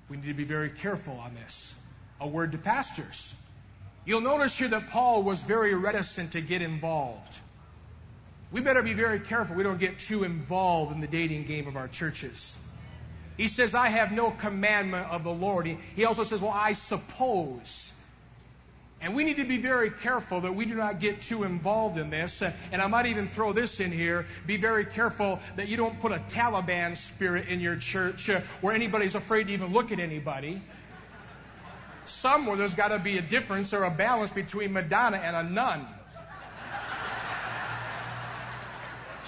We 0.10 0.18
need 0.18 0.28
to 0.28 0.34
be 0.34 0.44
very 0.44 0.70
careful 0.70 1.14
on 1.14 1.36
this. 1.36 1.74
A 2.20 2.28
word 2.28 2.52
to 2.52 2.58
pastors. 2.58 3.34
You'll 4.04 4.22
notice 4.22 4.58
here 4.58 4.68
that 4.68 4.90
Paul 4.90 5.24
was 5.24 5.42
very 5.42 5.74
reticent 5.74 6.34
to 6.34 6.42
get 6.42 6.62
involved. 6.62 7.40
We 8.52 8.62
better 8.62 8.82
be 8.82 8.94
very 8.94 9.20
careful 9.20 9.56
we 9.56 9.64
don't 9.64 9.80
get 9.80 10.00
too 10.00 10.24
involved 10.24 10.94
in 10.94 11.00
the 11.00 11.08
dating 11.08 11.46
game 11.46 11.68
of 11.68 11.78
our 11.78 11.88
churches. 11.88 12.58
He 13.38 13.48
says, 13.48 13.74
I 13.74 13.88
have 13.90 14.12
no 14.12 14.30
commandment 14.30 15.10
of 15.10 15.24
the 15.24 15.32
Lord. 15.32 15.66
He, 15.66 15.78
he 15.96 16.06
also 16.06 16.24
says, 16.24 16.42
Well, 16.42 16.52
I 16.54 16.74
suppose. 16.74 17.92
And 19.04 19.16
we 19.16 19.24
need 19.24 19.38
to 19.38 19.46
be 19.46 19.58
very 19.58 19.90
careful 19.90 20.42
that 20.42 20.54
we 20.54 20.66
do 20.66 20.76
not 20.76 21.00
get 21.00 21.24
too 21.24 21.44
involved 21.44 21.98
in 21.98 22.12
this. 22.12 22.44
And 22.44 22.82
I 22.82 22.86
might 22.86 23.08
even 23.08 23.28
throw 23.28 23.52
this 23.52 23.80
in 23.80 23.92
here. 23.92 24.28
Be 24.46 24.58
very 24.58 24.86
careful 24.86 25.40
that 25.56 25.68
you 25.68 25.76
don't 25.76 26.00
put 26.00 26.12
a 26.12 26.20
Taliban 26.30 26.96
spirit 26.96 27.48
in 27.48 27.62
your 27.62 27.78
church 27.78 28.30
uh, 28.30 28.42
where 28.62 28.76
anybody's 28.76 29.16
afraid 29.16 29.48
to 29.48 29.54
even 29.54 29.74
look 29.74 29.92
at 29.92 30.00
anybody. 30.00 30.62
Somewhere 32.06 32.58
there's 32.58 32.76
got 32.76 32.90
to 32.90 33.00
be 33.00 33.18
a 33.18 33.24
difference 33.24 33.74
or 33.74 33.86
a 33.86 33.92
balance 33.92 34.30
between 34.30 34.74
Madonna 34.74 35.18
and 35.18 35.36
a 35.36 35.44
nun. 35.44 35.88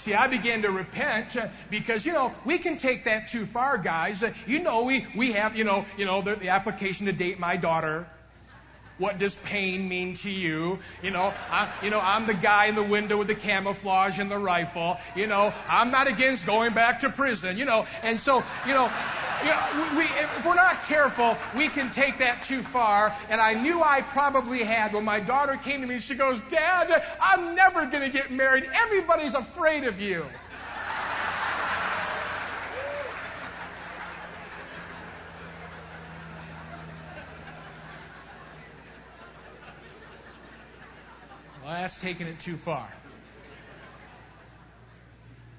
See, 0.04 0.14
I 0.14 0.28
began 0.28 0.62
to 0.64 0.70
repent 0.70 1.38
uh, 1.38 1.48
because, 1.70 2.06
you 2.06 2.12
know, 2.12 2.36
we 2.44 2.58
can 2.58 2.76
take 2.76 3.06
that 3.06 3.30
too 3.30 3.46
far, 3.46 3.78
guys. 3.78 4.22
Uh, 4.22 4.34
you 4.46 4.62
know, 4.62 4.84
we, 4.84 5.08
we 5.16 5.32
have, 5.32 5.56
you 5.56 5.64
know, 5.64 5.86
you 5.98 6.04
know, 6.04 6.22
the, 6.22 6.36
the 6.36 6.50
application 6.50 7.06
to 7.06 7.14
date 7.14 7.40
my 7.40 7.56
daughter. 7.56 8.06
What 9.00 9.18
does 9.18 9.36
pain 9.36 9.90
mean 9.90 10.16
to 10.18 10.30
you? 10.30 10.80
You 11.02 11.10
know, 11.10 11.34
I, 11.50 11.74
you 11.82 11.90
know, 11.90 12.00
I'm 12.00 12.28
the 12.28 12.36
guy 12.36 12.68
in 12.68 12.76
the 12.76 12.84
window 12.84 13.18
with 13.18 13.28
the 13.28 13.36
camouflage 13.36 14.20
and 14.20 14.30
the 14.30 14.38
rifle. 14.38 14.98
You 15.16 15.26
know, 15.26 15.52
I'm 15.68 15.90
not 15.90 16.08
against 16.08 16.46
going 16.46 16.74
back 16.74 17.00
to 17.00 17.10
prison. 17.10 17.58
You 17.58 17.66
know, 17.66 17.88
and 18.04 18.20
so, 18.20 18.44
you 18.68 18.74
know, 18.74 18.92
you 19.44 19.50
know 19.50 19.98
we, 19.98 20.04
if 20.04 20.46
we're 20.46 20.54
not 20.54 20.84
careful, 20.84 21.36
we 21.58 21.70
can 21.70 21.90
take 21.90 22.20
that 22.20 22.44
too 22.44 22.62
far. 22.62 23.16
And 23.30 23.42
I 23.42 23.56
knew 23.56 23.82
I 23.82 24.02
probably 24.02 24.64
had 24.64 24.94
when 24.94 25.06
my 25.06 25.20
daughter 25.20 25.58
came 25.58 25.82
to 25.82 25.88
me. 25.88 26.00
She 26.00 26.14
goes, 26.14 26.40
"Dad, 26.50 27.04
I'm 27.20 27.56
never 27.56 27.88
going 27.88 28.04
to 28.04 28.10
get 28.10 28.32
married. 28.32 28.70
Everybody's 28.74 29.34
afraid 29.34 29.86
of 29.86 30.00
you." 30.00 30.26
That's 41.82 42.00
taking 42.00 42.28
it 42.28 42.40
too 42.40 42.58
far. 42.58 42.88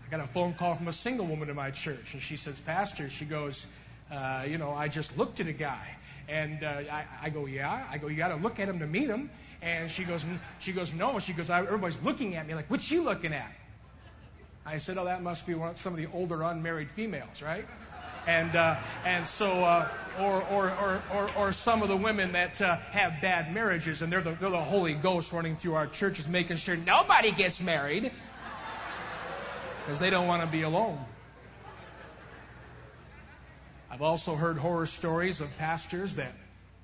I 0.07 0.11
got 0.11 0.21
a 0.21 0.27
phone 0.27 0.55
call 0.55 0.75
from 0.75 0.89
a 0.89 0.93
single 0.93 1.27
woman 1.27 1.49
in 1.49 1.57
my 1.57 1.71
church, 1.71 2.13
and 2.13 2.23
she 2.23 2.37
says, 2.37 2.59
Pastor, 2.61 3.09
she 3.09 3.25
goes, 3.25 3.67
uh, 4.11 4.45
you 4.47 4.59
know, 4.59 4.73
I 4.73 4.89
just 4.89 5.17
looked 5.17 5.41
at 5.41 5.47
a 5.47 5.53
guy. 5.53 5.97
And 6.29 6.63
uh, 6.65 6.83
I, 6.91 7.05
I 7.23 7.29
go, 7.31 7.47
yeah. 7.47 7.87
I 7.91 7.99
go, 7.99 8.09
you 8.09 8.17
got 8.17 8.29
to 8.29 8.37
look 8.37 8.59
at 8.59 8.69
him 8.69 8.79
to 8.79 8.87
meet 8.87 9.09
him. 9.09 9.31
And 9.63 9.91
she 9.91 10.05
goes, 10.05 10.25
she 10.59 10.73
goes, 10.73 10.93
no. 10.93 11.19
She 11.19 11.33
goes, 11.33 11.51
everybody's 11.51 11.99
looking 12.03 12.37
at 12.37 12.47
me 12.47 12.55
like, 12.55 12.71
what 12.71 12.91
you 12.91 13.03
looking 13.03 13.33
at? 13.33 13.53
I 14.67 14.79
said, 14.79 14.97
oh, 14.97 15.05
that 15.05 15.23
must 15.23 15.47
be 15.47 15.55
one 15.55 15.77
some 15.77 15.93
of 15.93 15.99
the 15.99 16.09
older 16.13 16.43
unmarried 16.43 16.91
females, 16.91 17.43
right? 17.43 17.67
And 18.27 18.57
uh, 18.57 18.77
and 19.05 19.27
so 19.27 19.65
uh, 19.65 19.89
or, 20.19 20.43
or, 20.45 20.71
or, 20.71 21.03
or, 21.13 21.31
or 21.37 21.53
some 21.53 21.83
of 21.83 21.89
the 21.89 21.97
women 21.97 22.33
that 22.33 22.61
uh, 22.61 22.77
have 22.77 23.21
bad 23.21 23.53
marriages 23.53 24.03
and 24.03 24.13
they're 24.13 24.21
the, 24.21 24.33
they're 24.33 24.51
the 24.51 24.61
Holy 24.61 24.95
Ghost 24.95 25.33
running 25.33 25.57
through 25.57 25.75
our 25.75 25.87
churches 25.87 26.29
making 26.29 26.57
sure 26.57 26.77
nobody 26.77 27.33
gets 27.33 27.61
married 27.61 28.11
because 29.81 29.99
they 29.99 30.11
don't 30.11 30.27
want 30.27 30.43
to 30.43 30.49
be 30.49 30.63
alone. 30.63 30.99
I've 33.91 34.03
also 34.03 34.35
heard 34.35 34.57
horror 34.57 34.87
stories 34.87 35.41
of 35.41 35.57
pastors 35.59 36.15
that, 36.17 36.33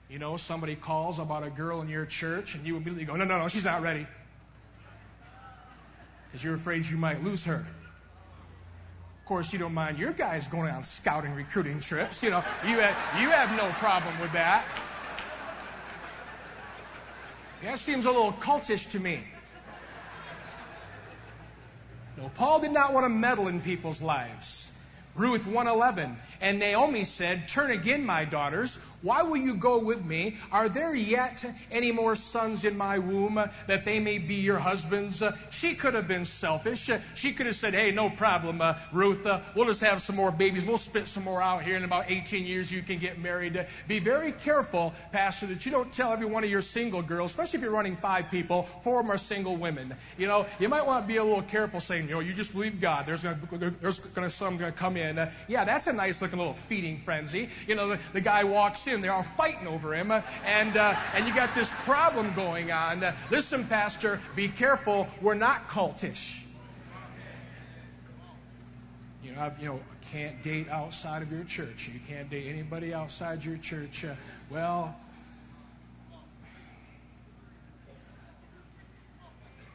you 0.09 0.19
know, 0.19 0.37
somebody 0.37 0.77
calls 0.77 1.19
about 1.19 1.45
a 1.45 1.51
girl 1.51 1.81
in 1.81 1.89
your 1.89 2.07
church 2.07 2.55
and 2.55 2.67
you 2.67 2.77
immediately 2.77 3.05
go, 3.05 3.17
no, 3.17 3.25
no, 3.25 3.39
no, 3.39 3.49
she's 3.49 3.65
not 3.65 3.83
ready. 3.83 4.07
Because 6.27 6.45
you're 6.45 6.55
afraid 6.55 6.87
you 6.87 6.97
might 6.97 7.25
lose 7.25 7.45
her 7.45 7.67
course, 9.31 9.53
you 9.53 9.61
don't 9.61 9.75
mind 9.75 9.97
your 9.97 10.13
guys 10.13 10.49
going 10.49 10.75
on 10.75 10.83
scouting 10.83 11.33
recruiting 11.35 11.79
trips. 11.79 12.21
You 12.21 12.31
know, 12.31 12.43
you 12.67 12.81
have, 12.81 13.21
you 13.23 13.31
have 13.31 13.57
no 13.57 13.71
problem 13.79 14.19
with 14.19 14.33
that. 14.33 14.67
That 17.63 17.79
seems 17.79 18.07
a 18.07 18.11
little 18.11 18.33
cultish 18.33 18.91
to 18.91 18.99
me. 18.99 19.23
No, 22.17 22.29
Paul 22.35 22.59
did 22.59 22.73
not 22.73 22.93
want 22.93 23.05
to 23.05 23.09
meddle 23.09 23.47
in 23.47 23.61
people's 23.61 24.03
lives. 24.03 24.69
Ruth 25.15 25.47
111. 25.47 26.17
And 26.41 26.59
Naomi 26.59 27.05
said, 27.05 27.47
Turn 27.47 27.71
again, 27.71 28.05
my 28.05 28.25
daughters. 28.25 28.77
Why 29.03 29.23
will 29.23 29.39
you 29.39 29.55
go 29.55 29.79
with 29.79 30.05
me? 30.05 30.37
Are 30.53 30.69
there 30.69 30.95
yet 30.95 31.45
any 31.71 31.91
more 31.93 32.17
sons 32.17 32.65
in 32.65 32.77
my 32.77 32.99
womb 32.99 33.43
that 33.67 33.85
they 33.85 33.99
may 33.99 34.19
be 34.19 34.37
your 34.37 34.59
husbands? 34.59 35.23
She 35.51 35.75
could 35.75 35.95
have 35.95 36.07
been 36.07 36.27
selfish. 36.27 36.91
She 37.15 37.33
could 37.33 37.47
have 37.47 37.57
said, 37.57 37.75
Hey, 37.75 37.93
no 37.93 38.11
problem, 38.11 38.61
uh, 38.61 38.75
Ruth. 38.93 39.25
Uh, 39.25 39.41
we'll 39.55 39.67
just 39.67 39.81
have 39.81 40.03
some 40.03 40.17
more 40.17 40.31
babies. 40.31 40.65
We'll 40.65 40.79
spit 40.79 41.09
some 41.09 41.25
more 41.25 41.43
out 41.43 41.63
here. 41.63 41.77
In 41.77 41.85
about 41.85 42.11
18 42.11 42.45
years, 42.45 42.71
you 42.71 42.83
can 42.83 42.99
get 42.99 43.19
married. 43.19 43.67
Be 43.89 44.01
very 44.01 44.33
careful, 44.33 44.93
Pastor, 45.13 45.47
that 45.47 45.65
you 45.65 45.73
don't 45.73 45.93
tell 45.93 46.13
every 46.13 46.27
one 46.27 46.45
of 46.45 46.51
your 46.51 46.63
single 46.63 47.03
girls, 47.03 47.31
especially 47.31 47.59
if 47.59 47.63
you're 47.63 47.73
running 47.73 47.97
five 47.97 48.31
people, 48.31 48.65
four 48.83 49.01
of 49.01 49.07
them 49.07 49.13
are 49.13 49.19
single 49.19 49.57
women. 49.57 49.95
You 50.19 50.27
know, 50.27 50.47
you 50.59 50.69
might 50.69 50.87
want 50.87 51.05
to 51.05 51.09
be 51.09 51.17
a 51.17 51.25
little 51.25 51.43
careful 51.43 51.81
saying, 51.81 52.09
You 52.09 52.15
know, 52.15 52.21
you 52.21 52.35
just 52.35 52.53
believe 52.53 52.81
God. 52.81 53.07
There's 53.07 53.23
going 53.23 53.41
to, 53.41 53.71
there's 53.71 53.99
to, 53.99 54.31
some 54.31 54.59
going 54.59 54.73
to 54.73 54.79
come 54.79 54.97
in. 54.97 55.29
Yeah, 55.49 55.65
that's 55.65 55.87
a 55.87 55.93
nice 55.93 56.21
looking 56.21 56.39
little 56.39 56.53
feeding 56.55 56.99
frenzy. 56.99 57.49
You 57.67 57.75
know, 57.75 57.89
the, 57.89 58.01
the 58.13 58.21
guy 58.21 58.45
walks 58.45 58.87
in, 58.87 58.90
they're 58.99 59.13
all 59.13 59.23
fighting 59.23 59.67
over 59.69 59.95
him, 59.95 60.11
uh, 60.11 60.23
and, 60.45 60.77
uh, 60.77 60.97
and 61.15 61.27
you 61.27 61.35
got 61.35 61.55
this 61.55 61.71
problem 61.85 62.35
going 62.35 62.73
on. 62.73 63.05
Uh, 63.05 63.15
listen, 63.31 63.65
Pastor, 63.67 64.21
be 64.35 64.49
careful. 64.49 65.09
We're 65.23 65.35
not 65.35 65.69
cultish. 65.69 66.37
You 69.23 69.33
know, 69.33 69.41
I've, 69.43 69.59
you 69.61 69.67
know, 69.67 69.81
can't 70.11 70.43
date 70.43 70.69
outside 70.69 71.23
of 71.23 71.31
your 71.31 71.45
church. 71.45 71.89
You 71.93 72.01
can't 72.09 72.29
date 72.29 72.49
anybody 72.49 72.93
outside 72.93 73.45
your 73.45 73.59
church. 73.59 74.05
Uh, 74.05 74.15
well, 74.51 74.97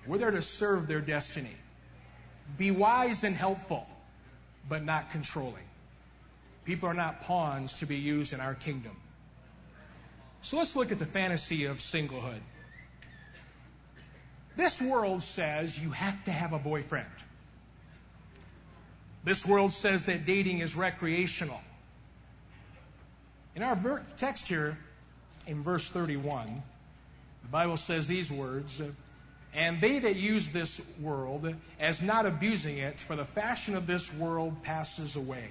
we're 0.05 0.17
there 0.17 0.31
to 0.31 0.41
serve 0.41 0.87
their 0.87 1.01
destiny. 1.01 1.55
Be 2.57 2.71
wise 2.71 3.23
and 3.23 3.35
helpful 3.35 3.87
but 4.67 4.83
not 4.83 5.11
controlling. 5.11 5.63
People 6.65 6.89
are 6.89 6.95
not 6.95 7.21
pawns 7.21 7.73
to 7.75 7.85
be 7.85 7.97
used 7.97 8.33
in 8.33 8.41
our 8.41 8.55
kingdom. 8.55 8.95
So 10.45 10.57
let's 10.57 10.75
look 10.75 10.91
at 10.91 10.99
the 10.99 11.07
fantasy 11.07 11.65
of 11.65 11.77
singlehood. 11.77 12.39
This 14.55 14.79
world 14.79 15.23
says 15.23 15.75
you 15.75 15.89
have 15.89 16.23
to 16.25 16.31
have 16.31 16.53
a 16.53 16.59
boyfriend. 16.59 17.09
This 19.23 19.43
world 19.43 19.73
says 19.73 20.05
that 20.05 20.27
dating 20.27 20.59
is 20.59 20.75
recreational. 20.75 21.59
In 23.55 23.63
our 23.63 23.75
ver- 23.75 24.03
text 24.17 24.47
here, 24.47 24.77
in 25.47 25.63
verse 25.63 25.89
31, 25.89 26.61
the 27.41 27.49
Bible 27.49 27.77
says 27.77 28.05
these 28.05 28.31
words 28.31 28.83
And 29.51 29.81
they 29.81 29.97
that 29.97 30.15
use 30.15 30.51
this 30.51 30.79
world 31.01 31.55
as 31.79 32.03
not 32.03 32.27
abusing 32.27 32.77
it, 32.77 32.99
for 32.99 33.15
the 33.15 33.25
fashion 33.25 33.75
of 33.75 33.87
this 33.87 34.13
world 34.13 34.61
passes 34.61 35.15
away. 35.15 35.49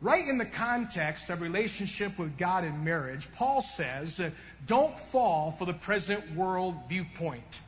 Right 0.00 0.28
in 0.28 0.38
the 0.38 0.46
context 0.46 1.28
of 1.28 1.40
relationship 1.40 2.18
with 2.18 2.38
God 2.38 2.62
and 2.62 2.84
marriage, 2.84 3.28
Paul 3.34 3.62
says, 3.62 4.20
uh, 4.20 4.30
don't 4.66 4.96
fall 4.96 5.50
for 5.50 5.64
the 5.64 5.72
present 5.72 6.36
world 6.36 6.76
viewpoint. 6.88 7.60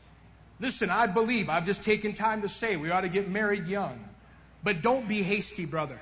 Listen, 0.60 0.90
I 0.90 1.06
believe, 1.06 1.48
I've 1.48 1.66
just 1.66 1.82
taken 1.82 2.14
time 2.14 2.42
to 2.42 2.48
say 2.48 2.76
we 2.76 2.90
ought 2.90 3.00
to 3.00 3.08
get 3.08 3.28
married 3.28 3.66
young. 3.66 3.98
But 4.62 4.82
don't 4.82 5.08
be 5.08 5.22
hasty, 5.22 5.64
brother. 5.64 5.98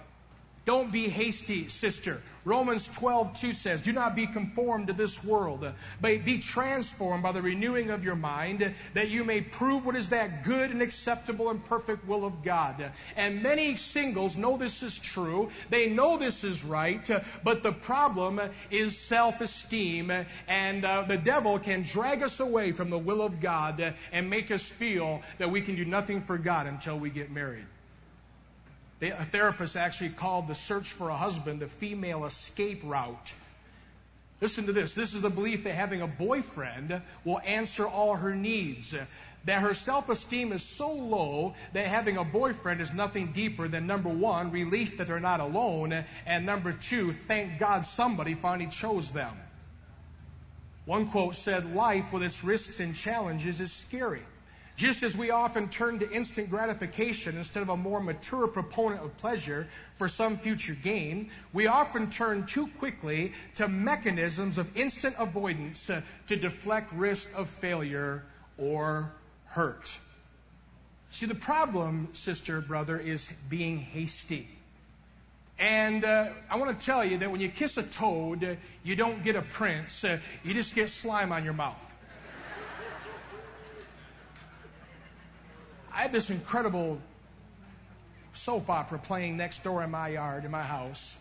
Don't 0.69 0.93
be 0.93 1.09
hasty, 1.09 1.69
sister. 1.69 2.21
Romans 2.45 2.87
12, 2.89 3.41
2 3.41 3.53
says, 3.55 3.81
Do 3.81 3.91
not 3.91 4.15
be 4.15 4.27
conformed 4.27 4.89
to 4.89 4.93
this 4.93 5.25
world, 5.25 5.67
but 5.99 6.25
be 6.27 6.37
transformed 6.41 7.23
by 7.23 7.33
the 7.33 7.41
renewing 7.41 7.91
of 7.91 8.05
your 8.05 8.17
mind, 8.17 8.75
that 8.93 9.09
you 9.09 9.25
may 9.25 9.41
prove 9.41 9.87
what 9.87 9.97
is 9.97 10.11
that 10.11 10.45
good 10.45 10.71
and 10.71 10.83
acceptable 10.83 11.49
and 11.49 11.65
perfect 11.65 12.07
will 12.07 12.27
of 12.27 12.43
God. 12.43 12.93
And 13.17 13.43
many 13.43 13.77
singles 13.77 14.37
know 14.37 14.59
this 14.59 14.83
is 14.83 14.99
true. 14.99 15.49
They 15.71 15.89
know 15.89 16.19
this 16.19 16.45
is 16.45 16.63
right, 16.63 17.09
but 17.43 17.63
the 17.63 17.73
problem 17.73 18.39
is 18.71 18.99
self 18.99 19.41
esteem, 19.41 20.13
and 20.47 20.85
uh, 20.85 21.05
the 21.09 21.17
devil 21.17 21.59
can 21.59 21.85
drag 21.85 22.23
us 22.23 22.41
away 22.41 22.73
from 22.73 22.91
the 22.91 22.99
will 22.99 23.23
of 23.23 23.41
God 23.41 23.95
and 24.13 24.29
make 24.29 24.51
us 24.51 24.65
feel 24.65 25.23
that 25.39 25.51
we 25.51 25.63
can 25.63 25.77
do 25.77 25.87
nothing 25.87 26.21
for 26.21 26.37
God 26.37 26.67
until 26.67 26.99
we 26.99 27.09
get 27.09 27.31
married. 27.31 27.65
They, 29.01 29.11
a 29.11 29.25
therapist 29.25 29.77
actually 29.77 30.11
called 30.11 30.49
the 30.49 30.55
search 30.55 30.93
for 30.93 31.09
a 31.09 31.17
husband 31.17 31.61
the 31.61 31.69
female 31.69 32.25
escape 32.25 32.83
route. 32.85 33.33
Listen 34.41 34.67
to 34.67 34.73
this. 34.73 34.95
This 34.95 35.15
is 35.15 35.23
the 35.23 35.31
belief 35.31 35.65
that 35.65 35.75
having 35.75 36.01
a 36.01 36.07
boyfriend 36.07 37.03
will 37.25 37.41
answer 37.41 37.87
all 37.87 38.17
her 38.17 38.35
needs. 38.35 38.95
That 39.45 39.63
her 39.63 39.75
self 39.75 40.09
esteem 40.09 40.53
is 40.53 40.63
so 40.63 40.93
low 40.93 41.55
that 41.73 41.87
having 41.87 42.17
a 42.17 42.25
boyfriend 42.25 42.81
is 42.81 42.93
nothing 42.93 43.33
deeper 43.33 43.69
than 43.69 43.87
number 43.87 44.09
one, 44.09 44.51
relief 44.51 44.99
that 44.99 45.07
they're 45.07 45.21
not 45.21 45.41
alone, 45.41 46.05
and 46.27 46.47
number 46.47 46.73
two, 46.73 47.13
thank 47.13 47.59
God 47.59 47.85
somebody 47.85 48.35
finally 48.35 48.69
chose 48.69 49.11
them. 49.13 49.35
One 50.85 51.09
quote 51.09 51.37
said, 51.37 51.75
Life 51.75 52.13
with 52.13 52.23
its 52.23 52.43
risks 52.43 52.81
and 52.81 52.95
challenges 52.95 53.61
is 53.61 53.73
scary. 53.73 54.23
Just 54.79 55.03
as 55.03 55.17
we 55.17 55.33
often 55.33 55.69
turn 55.69 55.99
to 55.99 56.09
instant 56.09 56.51
gratification 56.51 57.37
instead 57.37 57.65
of 57.65 57.69
a 57.69 57.77
more 57.77 58.01
mature 58.01 58.47
proponent 58.47 59.03
of 59.03 59.17
pleasure 59.19 59.67
for 59.97 60.07
some 60.09 60.39
future 60.39 60.73
gain, 60.73 61.31
we 61.53 61.67
often 61.67 62.11
turn 62.11 62.47
too 62.47 62.69
quickly 62.79 63.33
to 63.57 63.67
mechanisms 63.67 64.57
of 64.57 64.77
instant 64.77 65.17
avoidance 65.19 65.91
to, 66.29 66.37
deflect 66.37 66.93
risk 66.93 67.29
of 67.35 67.49
failure 67.49 68.23
or 68.57 69.11
hurt. 69.47 69.91
See, 71.11 71.27
the 71.27 71.35
problem, 71.35 72.11
sister, 72.13 72.61
brother, 72.61 73.01
is 73.01 73.29
being 73.49 73.79
hasty. 73.79 74.47
And 75.59 76.05
uh, 76.05 76.29
I 76.49 76.57
want 76.57 76.79
to 76.79 76.87
tell 76.87 77.05
you 77.05 77.19
that 77.19 77.33
when 77.33 77.41
you 77.41 77.49
kiss 77.49 77.79
a 77.79 77.83
toad, 77.83 78.59
you 78.85 78.95
don't 78.95 79.25
get 79.25 79.35
a 79.35 79.43
prince, 79.43 80.05
uh, 80.05 80.19
you 80.45 80.55
just 80.55 80.77
get 80.77 80.89
slime 80.91 81.33
on 81.33 81.43
your 81.43 81.55
mouth. 81.55 81.88
I 85.99 86.03
had 86.03 86.13
this 86.13 86.31
incredible 86.31 87.01
soap 88.33 88.71
opera 88.71 89.01
playing 89.01 89.37
next 89.37 89.65
door 89.65 89.83
in 89.83 89.91
my 89.91 90.11
yard, 90.11 90.45
in 90.45 90.51
my 90.53 90.63
house. 90.63 91.19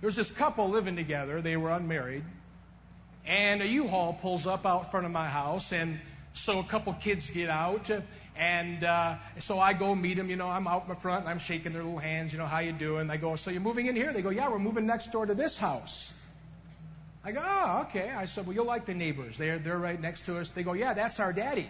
There 0.00 0.06
was 0.06 0.14
this 0.14 0.30
couple 0.30 0.68
living 0.68 0.94
together. 0.94 1.42
They 1.42 1.56
were 1.56 1.72
unmarried. 1.72 2.22
And 3.26 3.62
a 3.62 3.66
U-Haul 3.66 4.12
pulls 4.12 4.46
up 4.46 4.64
out 4.64 4.92
front 4.92 5.06
of 5.06 5.10
my 5.10 5.28
house. 5.28 5.72
And 5.72 5.98
so 6.34 6.60
a 6.60 6.62
couple 6.62 6.92
kids 6.92 7.28
get 7.30 7.50
out. 7.50 7.90
And 8.36 8.84
uh, 8.84 9.16
so 9.40 9.58
I 9.58 9.72
go 9.72 9.92
meet 9.92 10.16
them. 10.16 10.30
You 10.30 10.36
know, 10.36 10.46
I'm 10.48 10.68
out 10.68 10.84
in 10.84 10.88
the 10.90 10.94
front 10.94 11.22
and 11.22 11.28
I'm 11.28 11.40
shaking 11.40 11.72
their 11.72 11.82
little 11.82 11.98
hands. 11.98 12.32
You 12.32 12.38
know, 12.38 12.46
how 12.46 12.60
you 12.60 12.70
doing? 12.70 13.10
I 13.10 13.16
go, 13.16 13.34
so 13.34 13.50
you're 13.50 13.60
moving 13.60 13.86
in 13.86 13.96
here? 13.96 14.12
They 14.12 14.22
go, 14.22 14.30
yeah, 14.30 14.48
we're 14.50 14.60
moving 14.60 14.86
next 14.86 15.10
door 15.10 15.26
to 15.26 15.34
this 15.34 15.58
house. 15.58 16.14
I 17.24 17.32
go, 17.32 17.42
oh, 17.44 17.86
okay. 17.88 18.08
I 18.08 18.26
said, 18.26 18.46
well, 18.46 18.54
you'll 18.54 18.66
like 18.66 18.86
the 18.86 18.94
neighbors. 18.94 19.36
They're, 19.36 19.58
they're 19.58 19.78
right 19.78 20.00
next 20.00 20.26
to 20.26 20.38
us. 20.38 20.50
They 20.50 20.62
go, 20.62 20.74
yeah, 20.74 20.94
that's 20.94 21.18
our 21.18 21.32
daddy. 21.32 21.68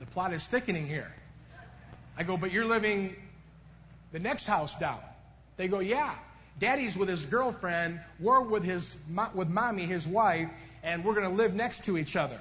The 0.00 0.06
plot 0.06 0.32
is 0.32 0.46
thickening 0.46 0.86
here. 0.86 1.12
I 2.16 2.22
go, 2.22 2.38
but 2.38 2.50
you're 2.52 2.64
living 2.64 3.14
the 4.12 4.18
next 4.18 4.46
house 4.46 4.74
down. 4.76 5.00
They 5.58 5.68
go, 5.68 5.78
yeah. 5.80 6.14
Daddy's 6.58 6.96
with 6.96 7.08
his 7.08 7.24
girlfriend, 7.26 8.00
we're 8.18 8.40
with 8.40 8.64
his 8.64 8.96
with 9.34 9.48
mommy, 9.48 9.86
his 9.86 10.06
wife, 10.06 10.50
and 10.82 11.04
we're 11.04 11.14
going 11.14 11.28
to 11.28 11.34
live 11.34 11.54
next 11.54 11.84
to 11.84 11.96
each 11.96 12.16
other. 12.16 12.40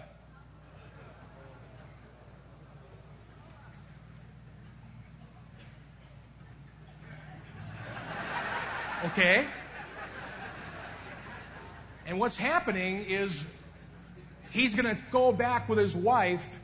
Okay? 9.05 9.47
And 12.05 12.19
what's 12.19 12.37
happening 12.37 13.05
is 13.05 13.45
he's 14.51 14.75
going 14.75 14.93
to 14.93 15.01
go 15.11 15.31
back 15.31 15.69
with 15.69 15.77
his 15.77 15.95
wife 15.95 16.59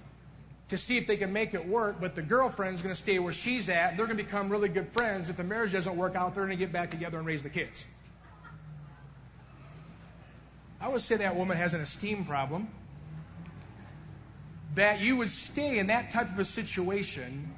to 0.69 0.77
see 0.77 0.97
if 0.97 1.05
they 1.05 1.17
can 1.17 1.31
make 1.31 1.53
it 1.53 1.67
work, 1.67 2.01
but 2.01 2.15
the 2.15 2.21
girlfriend's 2.21 2.81
going 2.81 2.93
to 2.93 2.99
stay 2.99 3.19
where 3.19 3.33
she's 3.33 3.69
at. 3.69 3.91
And 3.91 3.99
they're 3.99 4.07
going 4.07 4.17
to 4.17 4.23
become 4.23 4.49
really 4.49 4.69
good 4.69 4.89
friends. 4.89 5.29
If 5.29 5.37
the 5.37 5.43
marriage 5.43 5.73
doesn't 5.73 5.95
work 5.95 6.15
out, 6.15 6.33
they're 6.33 6.45
going 6.45 6.57
to 6.57 6.63
get 6.63 6.73
back 6.73 6.91
together 6.91 7.17
and 7.17 7.27
raise 7.27 7.43
the 7.43 7.49
kids. 7.49 7.85
I 10.81 10.89
would 10.89 11.01
say 11.01 11.17
that 11.17 11.35
woman 11.35 11.57
has 11.57 11.73
an 11.73 11.81
esteem 11.81 12.25
problem. 12.25 12.67
That 14.73 14.99
you 14.99 15.17
would 15.17 15.29
stay 15.29 15.77
in 15.77 15.87
that 15.87 16.11
type 16.11 16.31
of 16.31 16.39
a 16.39 16.45
situation 16.45 17.53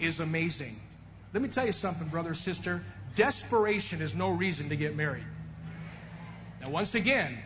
is 0.00 0.20
amazing. 0.20 0.80
Let 1.32 1.42
me 1.42 1.48
tell 1.48 1.66
you 1.66 1.72
something, 1.72 2.08
brother, 2.08 2.34
sister. 2.34 2.82
Desperation 3.14 4.02
is 4.02 4.14
no 4.14 4.30
reason 4.30 4.70
to 4.70 4.76
get 4.76 4.96
married. 4.96 5.24
Now, 6.60 6.70
once 6.70 6.94
again, 6.94 7.38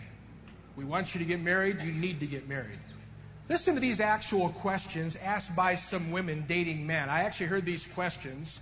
we 0.77 0.85
want 0.85 1.15
you 1.15 1.19
to 1.19 1.25
get 1.25 1.41
married, 1.41 1.81
you 1.83 1.93
need 1.93 2.21
to 2.21 2.27
get 2.27 2.49
married. 2.49 2.79
Listen 3.49 3.75
to 3.75 3.81
these 3.81 4.01
actual 4.01 4.49
questions 4.49 5.17
asked 5.17 5.55
by 5.55 5.77
some 5.77 6.11
women 6.11 6.45
dating 6.49 6.87
men. 6.87 7.09
I 7.09 7.23
actually 7.23 7.47
heard 7.47 7.65
these 7.65 7.87
questions 7.87 8.59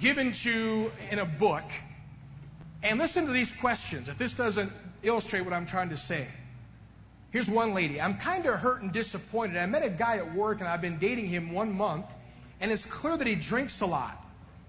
given 0.00 0.32
to 0.32 0.90
in 1.10 1.18
a 1.18 1.26
book. 1.26 1.64
And 2.82 2.98
listen 2.98 3.26
to 3.26 3.32
these 3.32 3.52
questions. 3.52 4.08
If 4.08 4.16
this 4.16 4.32
doesn't 4.32 4.72
illustrate 5.02 5.42
what 5.42 5.52
I'm 5.52 5.66
trying 5.66 5.90
to 5.90 5.96
say. 5.96 6.26
Here's 7.30 7.50
one 7.50 7.74
lady. 7.74 8.00
I'm 8.00 8.16
kind 8.16 8.46
of 8.46 8.54
hurt 8.58 8.80
and 8.80 8.92
disappointed. 8.92 9.58
I 9.58 9.66
met 9.66 9.84
a 9.84 9.90
guy 9.90 10.18
at 10.18 10.34
work 10.34 10.60
and 10.60 10.68
I've 10.68 10.80
been 10.80 10.98
dating 10.98 11.26
him 11.26 11.52
one 11.52 11.76
month, 11.76 12.06
and 12.60 12.72
it's 12.72 12.86
clear 12.86 13.16
that 13.16 13.26
he 13.26 13.34
drinks 13.34 13.80
a 13.82 13.86
lot. 13.86 14.16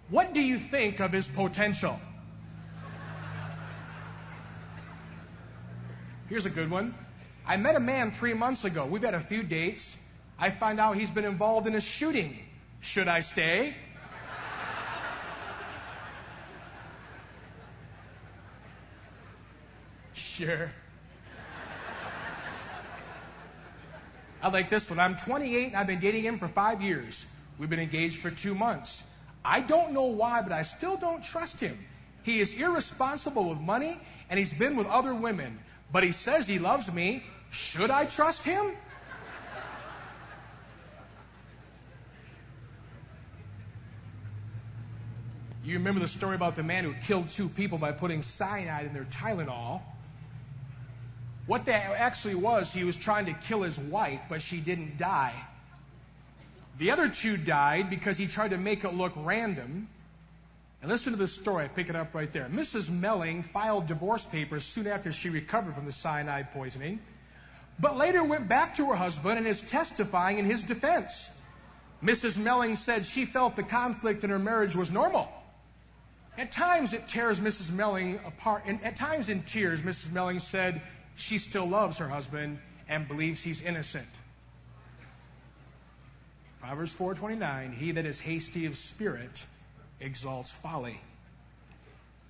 What 0.09 0.33
do 0.33 0.41
you 0.41 0.57
think 0.57 0.99
of 0.99 1.13
his 1.13 1.27
potential? 1.27 1.99
Here's 6.27 6.45
a 6.45 6.49
good 6.49 6.69
one. 6.69 6.93
I 7.47 7.55
met 7.55 7.77
a 7.77 7.79
man 7.79 8.11
three 8.11 8.33
months 8.33 8.65
ago. 8.65 8.85
We've 8.85 9.01
had 9.01 9.13
a 9.13 9.21
few 9.21 9.41
dates. 9.41 9.95
I 10.37 10.49
find 10.49 10.81
out 10.81 10.97
he's 10.97 11.09
been 11.09 11.23
involved 11.23 11.65
in 11.65 11.75
a 11.75 11.81
shooting. 11.81 12.37
Should 12.81 13.07
I 13.07 13.21
stay? 13.21 13.73
Sure. 20.13 20.69
I 24.41 24.49
like 24.49 24.69
this 24.69 24.89
one. 24.89 24.99
I'm 24.99 25.15
28 25.15 25.67
and 25.67 25.75
I've 25.77 25.87
been 25.87 26.01
dating 26.01 26.25
him 26.25 26.39
for 26.39 26.49
five 26.49 26.81
years. 26.81 27.25
We've 27.57 27.69
been 27.69 27.79
engaged 27.79 28.21
for 28.21 28.29
two 28.29 28.55
months. 28.55 29.01
I 29.43 29.61
don't 29.61 29.93
know 29.93 30.07
why, 30.07 30.41
but 30.41 30.51
I 30.51 30.63
still 30.63 30.97
don't 30.97 31.23
trust 31.23 31.61
him. 31.61 31.79
He 32.23 32.41
is 32.41 32.53
irresponsible 32.53 33.49
with 33.49 33.59
money 33.59 33.97
and 34.29 34.37
he's 34.37 34.53
been 34.53 34.75
with 34.75 34.87
other 34.87 35.15
women. 35.15 35.59
But 35.91 36.03
he 36.03 36.11
says 36.11 36.45
he 36.45 36.59
loves 36.59 36.91
me. 36.91 37.23
Should 37.51 37.91
I 37.91 38.05
trust 38.05 38.43
him? 38.43 38.71
You 45.67 45.79
remember 45.79 45.99
the 45.99 46.07
story 46.07 46.35
about 46.35 46.55
the 46.55 46.63
man 46.63 46.85
who 46.85 46.93
killed 46.93 47.27
two 47.27 47.49
people 47.49 47.77
by 47.77 47.91
putting 47.91 48.21
cyanide 48.21 48.85
in 48.85 48.93
their 48.93 49.03
Tylenol. 49.03 49.81
What 51.45 51.65
that 51.65 51.91
actually 51.91 52.35
was, 52.35 52.71
he 52.71 52.85
was 52.85 52.95
trying 52.95 53.25
to 53.25 53.33
kill 53.33 53.63
his 53.63 53.77
wife, 53.77 54.21
but 54.29 54.41
she 54.41 54.59
didn't 54.59 54.97
die. 54.97 55.33
The 56.77 56.91
other 56.91 57.09
two 57.09 57.35
died 57.35 57.89
because 57.89 58.17
he 58.17 58.27
tried 58.27 58.51
to 58.51 58.57
make 58.57 58.85
it 58.85 58.93
look 58.93 59.11
random. 59.17 59.89
And 60.81 60.89
listen 60.89 61.11
to 61.13 61.19
this 61.19 61.33
story. 61.33 61.65
I 61.65 61.67
pick 61.67 61.89
it 61.89 61.95
up 61.97 62.13
right 62.13 62.31
there. 62.31 62.47
Mrs. 62.47 62.89
Meling 62.89 63.43
filed 63.43 63.87
divorce 63.87 64.23
papers 64.23 64.63
soon 64.63 64.87
after 64.87 65.11
she 65.11 65.29
recovered 65.29 65.73
from 65.75 65.85
the 65.85 65.91
cyanide 65.91 66.51
poisoning, 66.51 66.99
but 67.79 67.97
later 67.97 68.23
went 68.23 68.47
back 68.47 68.75
to 68.75 68.89
her 68.89 68.95
husband 68.95 69.37
and 69.37 69.47
is 69.47 69.61
testifying 69.61 70.39
in 70.39 70.45
his 70.45 70.63
defense. 70.63 71.29
Mrs. 72.03 72.37
Meling 72.37 72.75
said 72.75 73.05
she 73.05 73.25
felt 73.25 73.55
the 73.55 73.63
conflict 73.63 74.23
in 74.23 74.29
her 74.29 74.39
marriage 74.39 74.75
was 74.75 74.91
normal. 74.91 75.29
At 76.37 76.51
times 76.51 76.93
it 76.93 77.07
tears 77.07 77.39
Mrs. 77.39 77.71
Meling 77.71 78.19
apart, 78.25 78.63
and 78.67 78.83
at 78.83 78.95
times 78.95 79.29
in 79.29 79.43
tears, 79.43 79.81
Mrs. 79.81 80.11
Meling 80.11 80.39
said 80.39 80.81
she 81.15 81.39
still 81.39 81.65
loves 81.65 81.97
her 81.97 82.07
husband 82.07 82.59
and 82.87 83.07
believes 83.07 83.41
he's 83.41 83.61
innocent. 83.61 84.07
Proverbs 86.61 86.93
4:29, 86.93 87.73
he 87.73 87.93
that 87.93 88.05
is 88.05 88.19
hasty 88.19 88.65
of 88.65 88.77
spirit 88.77 89.45
exalts 89.99 90.51
folly. 90.51 90.99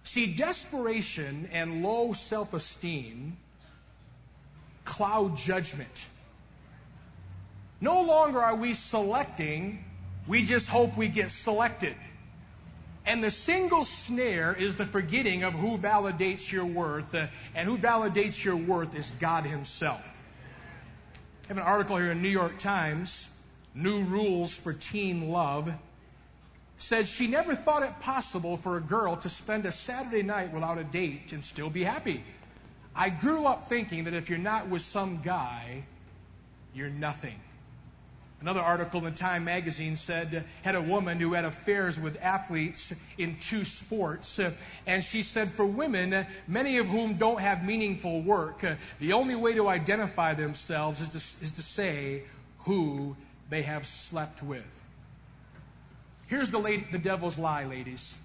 See, 0.04 0.34
desperation 0.34 1.50
and 1.52 1.84
low 1.84 2.14
self-esteem 2.14 3.36
cloud 4.88 5.38
judgment. 5.38 6.06
No 7.80 8.02
longer 8.02 8.42
are 8.42 8.56
we 8.56 8.74
selecting, 8.74 9.84
we 10.26 10.44
just 10.44 10.68
hope 10.68 10.98
we 10.98 11.10
get 11.10 11.32
selected. 11.32 11.96
And 13.06 13.24
the 13.24 13.32
single 13.32 13.86
snare 13.86 14.54
is 14.54 14.76
the 14.76 14.86
forgetting 14.86 15.44
of 15.44 15.54
who 15.54 15.78
validates 15.78 16.52
your 16.52 16.66
worth, 16.66 17.14
uh, 17.14 17.28
and 17.54 17.70
who 17.70 17.78
validates 17.78 18.44
your 18.44 18.58
worth 18.58 18.96
is 18.96 19.12
God 19.20 19.46
Himself. 19.46 20.20
I 21.46 21.48
have 21.50 21.58
an 21.58 21.64
article 21.64 21.98
here 21.98 22.12
in 22.12 22.22
New 22.22 22.30
York 22.30 22.58
Times, 22.58 23.30
New 23.76 24.04
Rules 24.04 24.56
for 24.56 24.74
Teen 24.74 25.30
Love, 25.30 25.72
says 26.80 27.10
she 27.10 27.28
never 27.28 27.56
thought 27.56 27.84
it 27.84 28.00
possible 28.02 28.58
for 28.58 28.78
a 28.78 28.82
girl 28.82 29.16
to 29.18 29.30
spend 29.30 29.66
a 29.66 29.72
Saturday 29.72 30.24
night 30.24 30.54
without 30.54 30.78
a 30.78 30.84
date 30.84 31.32
and 31.32 31.44
still 31.44 31.70
be 31.70 31.84
happy. 31.84 32.24
I 32.98 33.10
grew 33.10 33.46
up 33.46 33.70
thinking 33.70 34.06
that 34.06 34.16
if 34.16 34.30
you're 34.30 34.40
not 34.40 34.70
with 34.70 34.82
some 34.82 35.22
guy, 35.24 35.84
you're 36.74 36.90
nothing. 36.90 37.40
Another 38.42 38.60
article 38.60 39.06
in 39.06 39.14
Time 39.14 39.46
magazine 39.46 39.96
said 39.96 40.46
had 40.64 40.76
a 40.76 40.82
woman 40.82 41.20
who 41.20 41.34
had 41.34 41.46
affairs 41.46 42.00
with 42.00 42.22
athletes 42.22 42.94
in 43.18 43.38
two 43.40 43.66
sports, 43.66 44.40
and 44.86 45.04
she 45.04 45.22
said 45.22 45.52
for 45.52 45.66
women, 45.66 46.26
many 46.48 46.78
of 46.78 46.88
whom 46.88 47.16
don't 47.18 47.40
have 47.40 47.64
meaningful 47.64 48.22
work, 48.22 48.64
the 49.00 49.14
only 49.14 49.36
way 49.36 49.54
to 49.56 49.68
identify 49.68 50.34
themselves 50.34 51.02
is 51.02 51.10
to, 51.10 51.46
is 51.46 51.52
to 51.54 51.62
say 51.62 52.24
who 52.66 53.16
they 53.50 53.64
have 53.64 53.86
slept 53.88 54.44
with. 54.44 54.66
Here's 56.28 56.52
the, 56.52 56.60
lady, 56.60 56.86
the 56.92 57.00
devil's 57.00 57.40
lie, 57.40 57.66
ladies. 57.66 58.16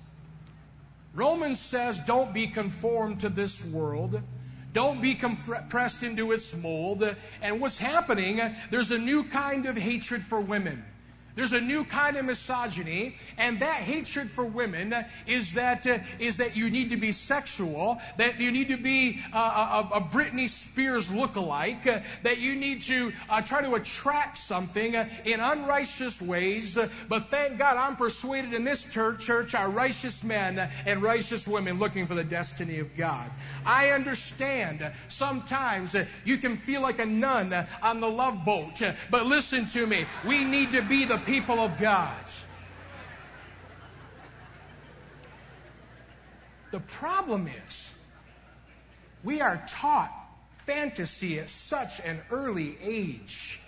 Romans 1.15 1.61
says, 1.61 1.99
don't 1.99 2.33
be 2.35 2.49
conformed 2.49 3.21
to 3.21 3.29
this 3.29 3.63
world 3.65 4.21
don't 4.73 5.01
be 5.01 5.15
compressed 5.15 6.03
into 6.03 6.33
its 6.33 6.55
mold. 6.55 7.05
And 7.43 7.61
what's 7.61 7.79
happening, 7.79 8.41
there's 8.71 8.91
a 8.91 8.99
new 8.99 9.25
kind 9.25 9.67
of 9.67 9.77
hatred 9.77 10.23
for 10.23 10.41
women. 10.41 10.85
There's 11.35 11.55
a 11.55 11.61
new 11.61 11.85
kind 11.85 12.17
of 12.19 12.27
misogyny, 12.27 13.17
and 13.39 13.61
that 13.61 13.81
hatred 13.81 14.31
for 14.33 14.45
women 14.45 14.95
is 15.27 15.55
that 15.55 15.87
uh, 15.87 16.01
is 16.19 16.37
that 16.37 16.57
you 16.57 16.69
need 16.69 16.91
to 16.91 16.99
be 16.99 17.13
sexual, 17.13 18.01
that 18.19 18.39
you 18.39 18.53
need 18.53 18.69
to 18.69 18.77
be 18.77 19.19
uh, 19.33 19.89
a, 19.93 19.97
a, 19.97 20.01
Britney 20.03 20.49
Spears 20.49 21.09
lookalike, 21.09 21.87
uh, 21.87 22.01
that 22.23 22.39
you 22.39 22.55
need 22.55 22.83
to 22.83 23.15
uh, 23.31 23.41
try 23.41 23.63
to 23.63 23.75
attract 23.75 24.37
something 24.37 24.95
uh, 24.95 25.09
in 25.25 25.41
unrighteous 25.41 26.21
ways. 26.21 26.79
but 27.09 27.31
thank 27.31 27.59
God, 27.59 27.79
I'm 27.79 27.97
persuaded 27.97 28.53
in 28.53 28.65
this 28.65 28.85
church, 28.85 29.25
church 29.25 29.55
are 29.55 29.71
righteous 29.71 30.23
men 30.23 30.59
and 30.85 31.03
righteous 31.03 31.49
women 31.49 31.79
looking 31.79 32.05
for 32.07 32.15
the 32.15 32.25
destiny 32.25 32.79
of 32.81 32.95
God. 32.95 33.31
I 33.65 33.91
understand 33.91 34.93
sometimes 35.09 35.97
you 36.25 36.37
can 36.37 36.59
feel 36.59 36.83
like 36.83 36.99
a 36.99 37.07
nun 37.07 37.55
on 37.83 38.01
the 38.01 38.09
love 38.09 38.45
boat, 38.45 38.83
but 39.11 39.25
listen 39.25 39.65
to 39.69 39.87
me, 39.87 40.05
we 40.27 40.45
need 40.45 40.73
to 40.73 40.83
be 40.83 41.07
the 41.07 41.22
people 41.25 41.59
of 41.59 41.79
God. 41.79 42.25
The 46.71 46.81
problem 46.81 47.49
is, 47.69 47.93
we 49.23 49.41
are 49.41 49.63
taught 49.69 50.13
fantasy 50.67 51.39
at 51.39 51.51
such 51.51 52.01
an 52.01 52.21
early 52.31 52.79
age. 52.83 53.61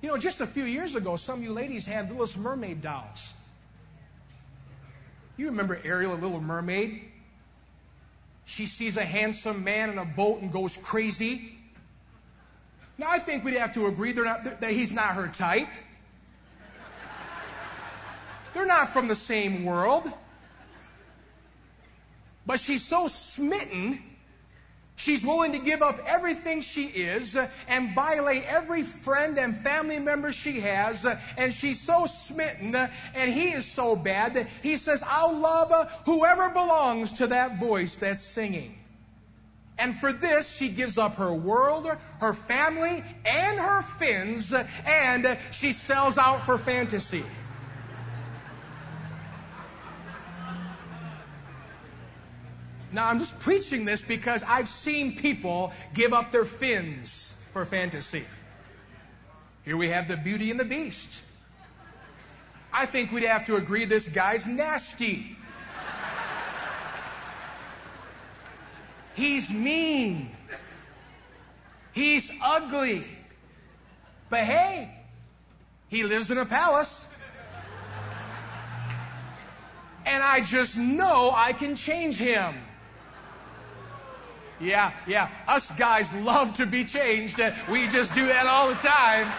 You 0.00 0.08
know, 0.08 0.16
just 0.16 0.40
a 0.40 0.46
few 0.46 0.64
years 0.64 0.96
ago, 0.96 1.16
some 1.16 1.38
of 1.38 1.44
you 1.44 1.52
ladies 1.52 1.86
had 1.86 2.10
Little 2.10 2.40
Mermaid 2.40 2.82
dolls. 2.82 3.32
You 5.36 5.46
remember 5.46 5.78
Ariel, 5.84 6.12
a 6.12 6.14
Little 6.14 6.40
Mermaid? 6.40 7.02
She 8.46 8.66
sees 8.66 8.96
a 8.96 9.04
handsome 9.04 9.64
man 9.64 9.90
in 9.90 9.98
a 9.98 10.04
boat 10.04 10.40
and 10.40 10.52
goes 10.52 10.76
crazy. 10.76 11.54
Now, 12.98 13.08
I 13.10 13.18
think 13.18 13.44
we'd 13.44 13.54
have 13.54 13.74
to 13.74 13.86
agree 13.86 14.12
not, 14.12 14.60
that 14.60 14.70
he's 14.70 14.92
not 14.92 15.14
her 15.14 15.28
type. 15.28 15.68
They're 18.54 18.66
not 18.66 18.90
from 18.90 19.08
the 19.08 19.14
same 19.14 19.64
world. 19.64 20.10
But 22.46 22.58
she's 22.58 22.84
so 22.84 23.06
smitten, 23.06 24.02
she's 24.96 25.24
willing 25.24 25.52
to 25.52 25.58
give 25.58 25.82
up 25.82 26.00
everything 26.06 26.62
she 26.62 26.84
is 26.86 27.36
and 27.68 27.94
violate 27.94 28.44
every 28.44 28.82
friend 28.82 29.38
and 29.38 29.56
family 29.56 30.00
member 30.00 30.32
she 30.32 30.60
has. 30.60 31.06
And 31.36 31.54
she's 31.54 31.80
so 31.80 32.06
smitten, 32.06 32.74
and 32.74 33.32
he 33.32 33.50
is 33.50 33.66
so 33.66 33.94
bad 33.94 34.34
that 34.34 34.48
he 34.62 34.78
says, 34.78 35.04
I'll 35.06 35.38
love 35.38 35.92
whoever 36.06 36.48
belongs 36.48 37.12
to 37.14 37.28
that 37.28 37.60
voice 37.60 37.96
that's 37.96 38.22
singing. 38.22 38.76
And 39.78 39.94
for 39.94 40.12
this, 40.12 40.54
she 40.54 40.68
gives 40.68 40.98
up 40.98 41.16
her 41.16 41.32
world, 41.32 41.90
her 42.20 42.34
family, 42.34 43.02
and 43.24 43.58
her 43.58 43.82
fins, 43.82 44.52
and 44.52 45.38
she 45.52 45.72
sells 45.72 46.18
out 46.18 46.44
for 46.44 46.58
fantasy. 46.58 47.24
Now, 52.92 53.06
I'm 53.06 53.20
just 53.20 53.38
preaching 53.40 53.84
this 53.84 54.02
because 54.02 54.42
I've 54.42 54.68
seen 54.68 55.16
people 55.16 55.72
give 55.94 56.12
up 56.12 56.32
their 56.32 56.44
fins 56.44 57.32
for 57.52 57.64
fantasy. 57.64 58.24
Here 59.64 59.76
we 59.76 59.90
have 59.90 60.08
the 60.08 60.16
beauty 60.16 60.50
and 60.50 60.58
the 60.58 60.64
beast. 60.64 61.08
I 62.72 62.86
think 62.86 63.12
we'd 63.12 63.24
have 63.24 63.46
to 63.46 63.56
agree 63.56 63.84
this 63.84 64.08
guy's 64.08 64.46
nasty. 64.46 65.36
He's 69.14 69.50
mean. 69.50 70.30
He's 71.92 72.30
ugly. 72.42 73.04
But 74.30 74.44
hey, 74.44 74.92
he 75.88 76.04
lives 76.04 76.30
in 76.30 76.38
a 76.38 76.46
palace. 76.46 77.06
And 80.06 80.22
I 80.22 80.40
just 80.40 80.76
know 80.76 81.32
I 81.34 81.52
can 81.52 81.74
change 81.74 82.16
him. 82.16 82.54
Yeah, 84.60 84.92
yeah. 85.06 85.30
Us 85.48 85.70
guys 85.78 86.12
love 86.12 86.54
to 86.54 86.66
be 86.66 86.84
changed. 86.84 87.40
We 87.70 87.88
just 87.88 88.12
do 88.12 88.26
that 88.26 88.46
all 88.46 88.68
the 88.68 88.74
time. 88.74 89.32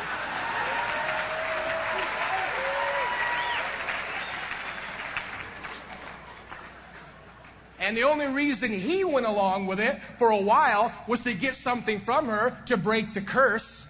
And 7.79 7.97
the 7.97 8.03
only 8.03 8.27
reason 8.27 8.71
he 8.71 9.03
went 9.03 9.25
along 9.25 9.65
with 9.65 9.79
it 9.79 9.99
for 10.17 10.29
a 10.29 10.41
while 10.41 10.93
was 11.07 11.21
to 11.21 11.34
get 11.34 11.55
something 11.55 11.99
from 11.99 12.27
her 12.27 12.55
to 12.67 12.77
break 12.77 13.13
the 13.13 13.21
curse. 13.21 13.86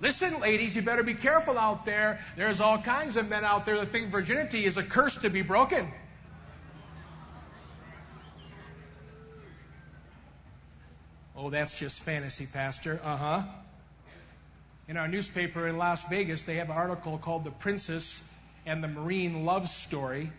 Listen, 0.00 0.40
ladies, 0.40 0.74
you 0.74 0.82
better 0.82 1.02
be 1.02 1.14
careful 1.14 1.58
out 1.58 1.84
there. 1.84 2.20
There's 2.36 2.60
all 2.60 2.78
kinds 2.78 3.16
of 3.16 3.28
men 3.28 3.44
out 3.44 3.66
there 3.66 3.76
that 3.78 3.92
think 3.92 4.10
virginity 4.10 4.64
is 4.64 4.76
a 4.78 4.82
curse 4.82 5.16
to 5.16 5.28
be 5.28 5.42
broken. 5.42 5.92
Oh, 11.40 11.50
that's 11.50 11.72
just 11.72 12.02
fantasy, 12.02 12.46
Pastor. 12.46 13.00
Uh 13.04 13.16
huh. 13.16 13.42
In 14.88 14.96
our 14.96 15.06
newspaper 15.06 15.68
in 15.68 15.78
Las 15.78 16.04
Vegas, 16.08 16.42
they 16.42 16.56
have 16.56 16.68
an 16.68 16.76
article 16.76 17.16
called 17.16 17.44
The 17.44 17.52
Princess 17.52 18.20
and 18.66 18.82
the 18.82 18.88
Marine 18.88 19.44
Love 19.44 19.68
Story. 19.68 20.32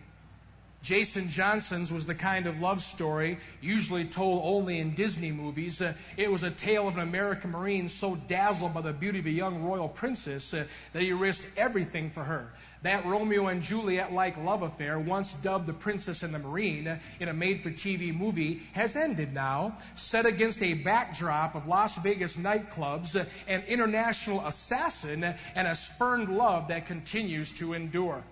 Jason 0.81 1.27
Johnson's 1.29 1.91
was 1.91 2.05
the 2.05 2.15
kind 2.15 2.47
of 2.47 2.61
love 2.61 2.81
story 2.81 3.37
usually 3.59 4.05
told 4.05 4.41
only 4.45 4.79
in 4.79 4.95
Disney 4.95 5.31
movies. 5.31 5.81
Uh, 5.81 5.93
it 6.15 6.31
was 6.31 6.43
a 6.43 6.49
tale 6.49 6.87
of 6.87 6.95
an 6.95 7.01
American 7.01 7.51
Marine 7.51 7.89
so 7.89 8.15
dazzled 8.15 8.73
by 8.73 8.79
the 8.79 8.93
beauty 8.93 9.19
of 9.19 9.25
a 9.25 9.31
young 9.31 9.63
royal 9.63 9.89
princess 9.89 10.53
uh, 10.53 10.63
that 10.93 11.01
he 11.01 11.11
risked 11.11 11.47
everything 11.57 12.11
for 12.11 12.23
her. 12.23 12.47
That 12.83 13.05
Romeo 13.05 13.47
and 13.47 13.61
Juliet 13.61 14.13
like 14.13 14.37
love 14.37 14.61
affair, 14.61 14.97
once 14.97 15.33
dubbed 15.33 15.65
The 15.67 15.73
Princess 15.73 16.23
and 16.23 16.33
the 16.33 16.39
Marine 16.39 16.87
uh, 16.87 16.99
in 17.19 17.27
a 17.27 17.33
made 17.33 17.61
for 17.61 17.71
TV 17.71 18.17
movie, 18.17 18.61
has 18.71 18.95
ended 18.95 19.33
now, 19.33 19.77
set 19.95 20.25
against 20.25 20.63
a 20.63 20.75
backdrop 20.75 21.55
of 21.55 21.67
Las 21.67 21.97
Vegas 21.97 22.37
nightclubs, 22.37 23.19
uh, 23.19 23.25
an 23.49 23.63
international 23.67 24.47
assassin, 24.47 25.25
and 25.25 25.67
a 25.67 25.75
spurned 25.75 26.29
love 26.29 26.69
that 26.69 26.85
continues 26.85 27.51
to 27.51 27.73
endure. 27.73 28.23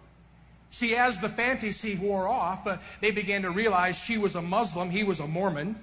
See, 0.77 0.95
as 0.95 1.19
the 1.19 1.27
fantasy 1.27 1.95
wore 1.95 2.27
off, 2.27 2.67
uh, 2.67 2.77
they 3.01 3.09
began 3.09 3.41
to 3.41 3.49
realize 3.49 3.97
she 3.97 4.19
was 4.19 4.35
a 4.35 4.43
Muslim, 4.43 4.91
he 4.91 5.03
was 5.03 5.19
a 5.19 5.25
Mormon. 5.25 5.75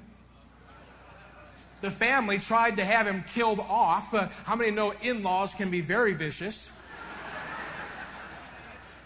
The 1.80 1.90
family 1.90 2.38
tried 2.38 2.76
to 2.76 2.84
have 2.84 3.04
him 3.08 3.24
killed 3.34 3.58
off. 3.58 4.14
Uh, 4.14 4.28
how 4.44 4.54
many 4.54 4.70
know 4.70 4.92
in 5.02 5.24
laws 5.24 5.52
can 5.52 5.72
be 5.72 5.80
very 5.80 6.14
vicious? 6.14 6.70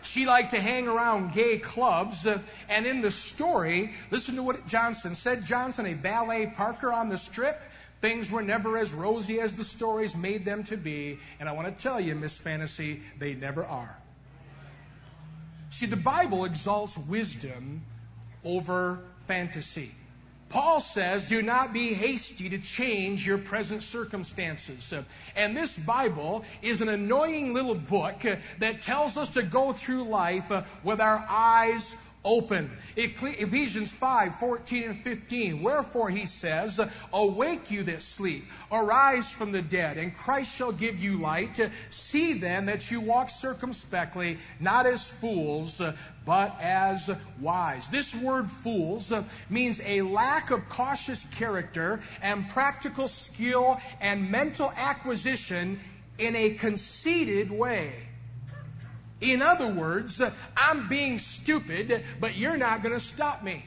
She 0.03 0.27
liked 0.27 0.51
to 0.51 0.61
hang 0.61 0.89
around 0.89 1.33
gay 1.33 1.57
clubs. 1.57 2.27
Uh, 2.27 2.39
and 2.69 2.85
in 2.87 3.01
the 3.01 3.11
story, 3.11 3.95
listen 4.11 4.37
to 4.37 4.43
what 4.43 4.67
Johnson 4.67 5.15
said. 5.15 5.47
Johnson, 5.47 5.87
a 5.87 5.95
ballet 5.95 6.53
parker 6.55 6.93
on 6.93 7.09
the 7.09 7.17
strip, 7.17 7.63
things 8.03 8.31
were 8.31 8.43
never 8.43 8.77
as 8.77 8.93
rosy 8.93 9.41
as 9.41 9.55
the 9.55 9.65
stories 9.65 10.15
made 10.15 10.45
them 10.45 10.65
to 10.65 10.77
be. 10.77 11.19
And 11.41 11.49
I 11.49 11.53
want 11.53 11.75
to 11.75 11.83
tell 11.83 11.99
you, 11.99 12.15
Miss 12.15 12.37
Fantasy, 12.37 13.03
they 13.19 13.33
never 13.33 13.65
are. 13.65 13.97
See, 15.71 15.87
the 15.87 15.97
Bible 15.97 16.45
exalts 16.45 16.97
wisdom 16.97 17.83
over 18.45 19.01
fantasy. 19.27 19.93
Paul 20.49 20.81
says, 20.81 21.29
do 21.29 21.43
not 21.43 21.75
be 21.75 21.93
hasty 21.93 22.49
to 22.51 22.59
change 22.59 23.27
your 23.27 23.37
present 23.37 23.83
circumstances. 23.83 24.95
And 25.37 25.55
this 25.55 25.77
Bible 25.77 26.43
is 26.63 26.81
an 26.81 26.89
annoying 26.89 27.53
little 27.53 27.75
book 27.75 28.25
that 28.59 28.81
tells 28.81 29.19
us 29.19 29.29
to 29.31 29.43
go 29.43 29.75
through 29.75 30.05
life 30.05 30.51
with 30.83 31.01
our 31.03 31.23
eyes 31.29 31.95
open. 32.29 32.71
Ephesians 32.95 33.91
5, 33.91 34.37
14 34.37 34.83
and 34.85 35.03
15. 35.03 35.63
Wherefore 35.63 36.11
he 36.11 36.27
says, 36.27 36.79
Awake 37.13 37.71
you 37.71 37.85
that 37.85 38.03
sleep, 38.03 38.45
arise 38.71 39.31
from 39.31 39.53
the 39.53 39.63
dead, 39.63 39.97
and 39.97 40.15
Christ 40.15 40.55
shall 40.55 40.73
give 40.73 41.03
you 41.03 41.21
light. 41.21 41.59
See 41.91 42.35
then 42.35 42.67
that 42.67 42.91
you 42.91 43.01
walk 43.01 43.31
circumspectly, 43.31 44.39
not 44.61 44.87
as 44.87 45.09
fools, 45.09 45.81
but 46.27 46.61
as 46.61 47.11
wise. 47.41 47.89
This 47.89 48.15
word 48.15 48.51
fools 48.51 49.13
means 49.49 49.81
a 49.85 50.03
lack 50.03 50.51
of 50.51 50.69
cautious 50.69 51.25
character 51.33 52.01
and 52.21 52.49
practical 52.51 53.09
skill 53.09 53.81
and 54.01 54.31
mental 54.31 54.71
acquisition 54.77 55.81
in 56.19 56.37
a 56.37 56.51
conceited 56.51 57.51
way. 57.51 58.08
In 59.21 59.43
other 59.43 59.67
words, 59.67 60.23
I'm 60.57 60.89
being 60.89 61.19
stupid, 61.19 62.05
but 62.21 62.37
you're 62.37 62.57
not 62.57 62.83
going 62.83 62.95
to 62.95 63.01
stop 63.01 63.43
me. 63.43 63.65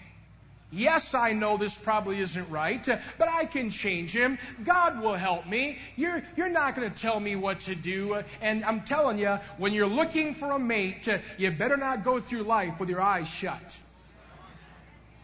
Yes, 0.73 1.13
I 1.13 1.33
know 1.33 1.57
this 1.57 1.75
probably 1.75 2.21
isn't 2.21 2.49
right, 2.49 2.85
but 2.85 3.27
I 3.27 3.43
can 3.43 3.71
change 3.71 4.11
him. 4.11 4.39
God 4.63 5.01
will 5.01 5.15
help 5.15 5.45
me. 5.45 5.77
You're, 5.97 6.23
you're 6.37 6.49
not 6.49 6.77
going 6.77 6.89
to 6.89 6.95
tell 6.95 7.19
me 7.19 7.35
what 7.35 7.61
to 7.61 7.75
do. 7.75 8.23
And 8.41 8.63
I'm 8.63 8.81
telling 8.81 9.19
you, 9.19 9.37
when 9.57 9.73
you're 9.73 9.85
looking 9.87 10.33
for 10.33 10.51
a 10.51 10.59
mate, 10.59 11.09
you 11.37 11.51
better 11.51 11.75
not 11.75 12.05
go 12.05 12.21
through 12.21 12.43
life 12.43 12.79
with 12.79 12.89
your 12.89 13.01
eyes 13.01 13.27
shut. 13.27 13.77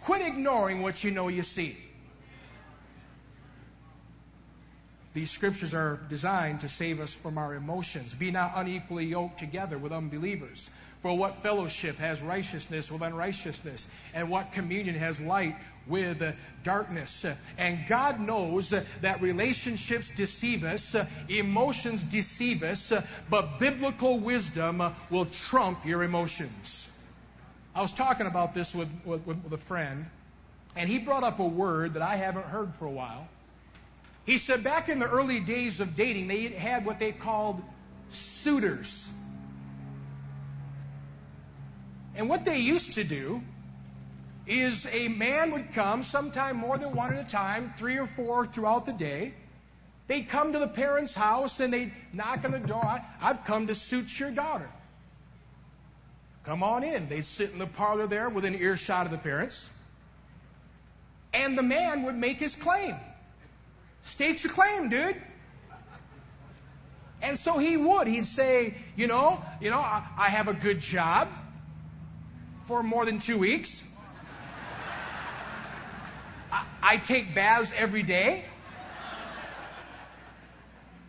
Quit 0.02 0.22
ignoring 0.22 0.82
what 0.82 1.02
you 1.06 1.12
know 1.12 1.30
you 1.30 1.44
see. 1.44 1.78
These 5.18 5.32
scriptures 5.32 5.74
are 5.74 6.00
designed 6.10 6.62
to 6.62 6.70
save 6.70 7.00
us 7.00 7.12
from 7.12 7.40
our 7.40 7.56
emotions. 7.56 8.14
Be 8.14 8.30
not 8.30 8.52
unequally 8.54 9.08
yoked 9.08 9.40
together 9.40 9.76
with 9.76 9.92
unbelievers. 9.92 10.70
For 11.02 11.18
what 11.18 11.42
fellowship 11.42 11.98
has 11.98 12.22
righteousness 12.22 12.92
with 12.92 13.02
unrighteousness? 13.02 13.88
And 14.14 14.30
what 14.30 14.52
communion 14.52 14.94
has 14.94 15.20
light 15.20 15.56
with 15.88 16.22
darkness? 16.64 17.26
And 17.58 17.88
God 17.88 18.20
knows 18.20 18.70
that 18.70 19.22
relationships 19.24 20.12
deceive 20.12 20.64
us, 20.64 20.96
emotions 21.28 22.04
deceive 22.04 22.62
us, 22.62 22.94
but 23.28 23.58
biblical 23.58 24.20
wisdom 24.20 24.84
will 25.10 25.26
trump 25.26 25.84
your 25.84 26.04
emotions. 26.04 26.88
I 27.74 27.82
was 27.82 27.92
talking 27.92 28.28
about 28.28 28.54
this 28.54 28.76
with, 28.76 28.90
with, 29.04 29.26
with 29.26 29.52
a 29.52 29.58
friend, 29.58 30.06
and 30.76 30.88
he 30.88 31.00
brought 31.00 31.24
up 31.24 31.40
a 31.40 31.48
word 31.48 31.96
that 31.96 32.04
I 32.04 32.18
haven't 32.18 32.46
heard 32.46 32.72
for 32.76 32.86
a 32.86 32.92
while. 32.92 33.28
He 34.28 34.38
said 34.38 34.62
back 34.62 34.90
in 34.90 35.00
the 35.00 35.08
early 35.08 35.40
days 35.40 35.80
of 35.80 35.96
dating, 35.96 36.28
they 36.28 36.50
had 36.50 36.86
what 36.86 37.00
they 37.00 37.14
called 37.14 37.64
suitors. 38.10 39.10
And 42.14 42.28
what 42.28 42.44
they 42.44 42.58
used 42.58 42.96
to 42.96 43.06
do 43.06 43.42
is 44.46 44.86
a 44.92 45.08
man 45.08 45.52
would 45.52 45.74
come, 45.74 46.04
sometime 46.04 46.58
more 46.58 46.78
than 46.78 46.94
one 46.94 47.14
at 47.14 47.26
a 47.26 47.30
time, 47.30 47.74
three 47.78 47.98
or 47.98 48.06
four 48.06 48.46
throughout 48.46 48.86
the 48.86 48.92
day. 48.92 49.34
They'd 50.08 50.28
come 50.28 50.52
to 50.52 50.60
the 50.60 50.68
parents' 50.68 51.16
house 51.16 51.62
and 51.62 51.74
they'd 51.74 51.94
knock 52.12 52.44
on 52.44 52.52
the 52.52 52.60
door. 52.60 53.02
I've 53.22 53.46
come 53.46 53.68
to 53.68 53.76
suit 53.76 54.20
your 54.20 54.32
daughter. 54.32 54.70
Come 56.44 56.64
on 56.64 56.84
in. 56.84 57.08
They'd 57.08 57.24
sit 57.24 57.52
in 57.52 57.60
the 57.60 57.66
parlor 57.66 58.08
there 58.08 58.28
within 58.28 58.56
earshot 58.56 59.06
of 59.06 59.12
the 59.14 59.18
parents. 59.18 59.70
And 61.34 61.58
the 61.58 61.64
man 61.64 62.04
would 62.04 62.16
make 62.16 62.40
his 62.40 62.56
claim. 62.56 62.96
State 64.04 64.44
your 64.44 64.54
claim, 64.54 64.90
dude. 64.90 65.16
And 67.22 67.38
so 67.38 67.58
he 67.58 67.78
would. 67.78 68.08
He'd 68.08 68.26
say, 68.26 68.76
you 68.96 69.08
know, 69.08 69.44
you 69.60 69.70
know, 69.70 69.80
I, 69.80 70.04
I 70.18 70.30
have 70.30 70.48
a 70.48 70.54
good 70.54 70.80
job 70.80 71.30
for 72.68 72.84
more 72.84 73.06
than 73.06 73.20
two 73.20 73.38
weeks. 73.38 73.82
I, 76.52 76.66
I 76.82 76.98
take 76.98 77.34
baths 77.34 77.74
every 77.76 78.04
day. 78.04 78.46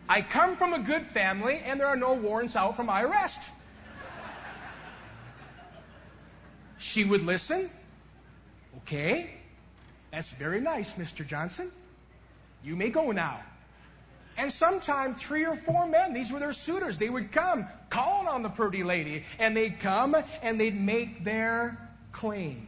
I 0.07 0.21
come 0.23 0.55
from 0.55 0.73
a 0.73 0.79
good 0.79 1.03
family, 1.03 1.61
and 1.63 1.79
there 1.79 1.85
are 1.85 1.95
no 1.95 2.13
warrants 2.13 2.55
out 2.55 2.75
for 2.75 2.83
my 2.83 3.03
arrest. 3.03 3.39
She 6.79 7.03
would 7.03 7.23
listen. 7.23 7.69
Okay, 8.77 9.29
that's 10.11 10.31
very 10.31 10.61
nice, 10.61 10.93
Mr. 10.93 11.27
Johnson. 11.27 11.71
You 12.63 12.75
may 12.75 12.89
go 12.89 13.11
now. 13.11 13.39
And 14.37 14.51
sometime 14.51 15.15
three 15.15 15.45
or 15.45 15.55
four 15.55 15.87
men, 15.87 16.13
these 16.13 16.31
were 16.31 16.39
their 16.39 16.53
suitors, 16.53 16.97
they 16.97 17.09
would 17.09 17.31
come 17.31 17.67
calling 17.89 18.27
on 18.27 18.41
the 18.41 18.49
pretty 18.49 18.83
lady. 18.83 19.23
And 19.37 19.55
they'd 19.55 19.79
come 19.79 20.15
and 20.41 20.59
they'd 20.59 20.79
make 20.79 21.23
their 21.23 21.77
claim. 22.11 22.67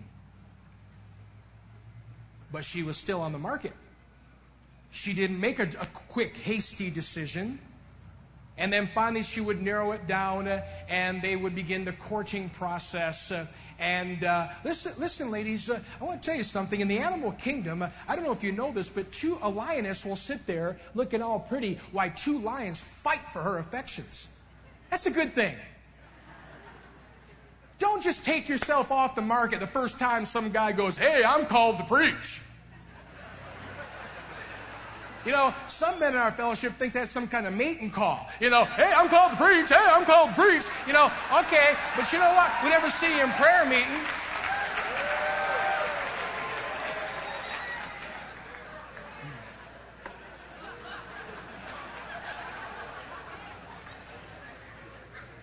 But 2.52 2.66
she 2.66 2.84
was 2.84 2.98
still 2.98 3.22
on 3.22 3.32
the 3.32 3.40
market. 3.40 3.74
She 4.92 5.14
didn't 5.14 5.40
make 5.40 5.60
a, 5.60 5.64
a 5.64 5.86
quick, 6.10 6.38
hasty 6.38 6.90
decision. 6.90 7.60
And 8.62 8.72
then 8.72 8.86
finally, 8.86 9.24
she 9.24 9.42
would 9.42 9.60
narrow 9.60 9.92
it 9.94 10.06
down, 10.06 10.48
uh, 10.48 10.62
and 10.88 11.20
they 11.20 11.36
would 11.36 11.56
begin 11.56 11.84
the 11.84 11.94
courting 11.94 12.50
process. 12.50 13.32
Uh, 13.32 13.48
and 13.80 14.24
uh, 14.24 14.50
listen, 14.64 14.94
listen, 15.00 15.32
ladies, 15.32 15.68
uh, 15.68 15.80
I 16.00 16.04
want 16.04 16.22
to 16.22 16.30
tell 16.30 16.38
you 16.38 16.44
something. 16.44 16.80
In 16.80 16.88
the 16.88 17.00
animal 17.00 17.32
kingdom, 17.32 17.82
uh, 17.82 17.90
I 18.08 18.16
don't 18.16 18.24
know 18.24 18.34
if 18.34 18.44
you 18.44 18.52
know 18.52 18.72
this, 18.72 18.88
but 18.88 19.12
two 19.14 19.40
a 19.42 19.50
lioness 19.50 20.06
will 20.06 20.16
sit 20.16 20.46
there 20.46 20.78
looking 20.94 21.24
all 21.24 21.40
pretty, 21.40 21.80
while 21.92 22.12
two 22.16 22.38
lions 22.38 22.80
fight 23.02 23.22
for 23.34 23.42
her 23.42 23.58
affections. 23.58 24.28
That's 24.92 25.08
a 25.08 25.12
good 25.12 25.34
thing. 25.34 25.56
Don't 27.80 28.04
just 28.04 28.24
take 28.24 28.48
yourself 28.48 28.92
off 28.92 29.16
the 29.16 29.24
market 29.24 29.60
the 29.60 29.66
first 29.66 29.98
time 29.98 30.28
some 30.28 30.52
guy 30.52 30.72
goes, 30.72 30.96
"Hey, 30.96 31.24
I'm 31.24 31.48
called 31.48 31.78
to 31.78 31.84
preach." 31.86 32.40
You 35.26 35.32
know, 35.32 35.54
some 35.68 36.00
men 36.00 36.14
in 36.14 36.18
our 36.18 36.32
fellowship 36.32 36.80
think 36.80 36.94
that's 36.94 37.12
some 37.12 37.28
kind 37.28 37.46
of 37.46 37.54
mating 37.54 37.92
call. 37.92 38.28
You 38.40 38.50
know, 38.50 38.66
hey, 38.66 38.92
I'm 38.96 39.08
called 39.08 39.32
to 39.32 39.38
preach. 39.38 39.70
Hey, 39.70 39.76
I'm 39.78 40.06
called 40.06 40.30
to 40.30 40.36
preach. 40.36 40.64
You 40.88 40.94
know, 40.94 41.12
okay, 41.32 41.76
but 41.96 42.12
you 42.12 42.20
know 42.20 42.34
what? 42.34 42.52
We 42.64 42.70
never 42.70 42.90
see 42.90 43.16
you 43.16 43.24
in 43.24 43.30
prayer 43.32 43.66
meeting. 43.66 44.02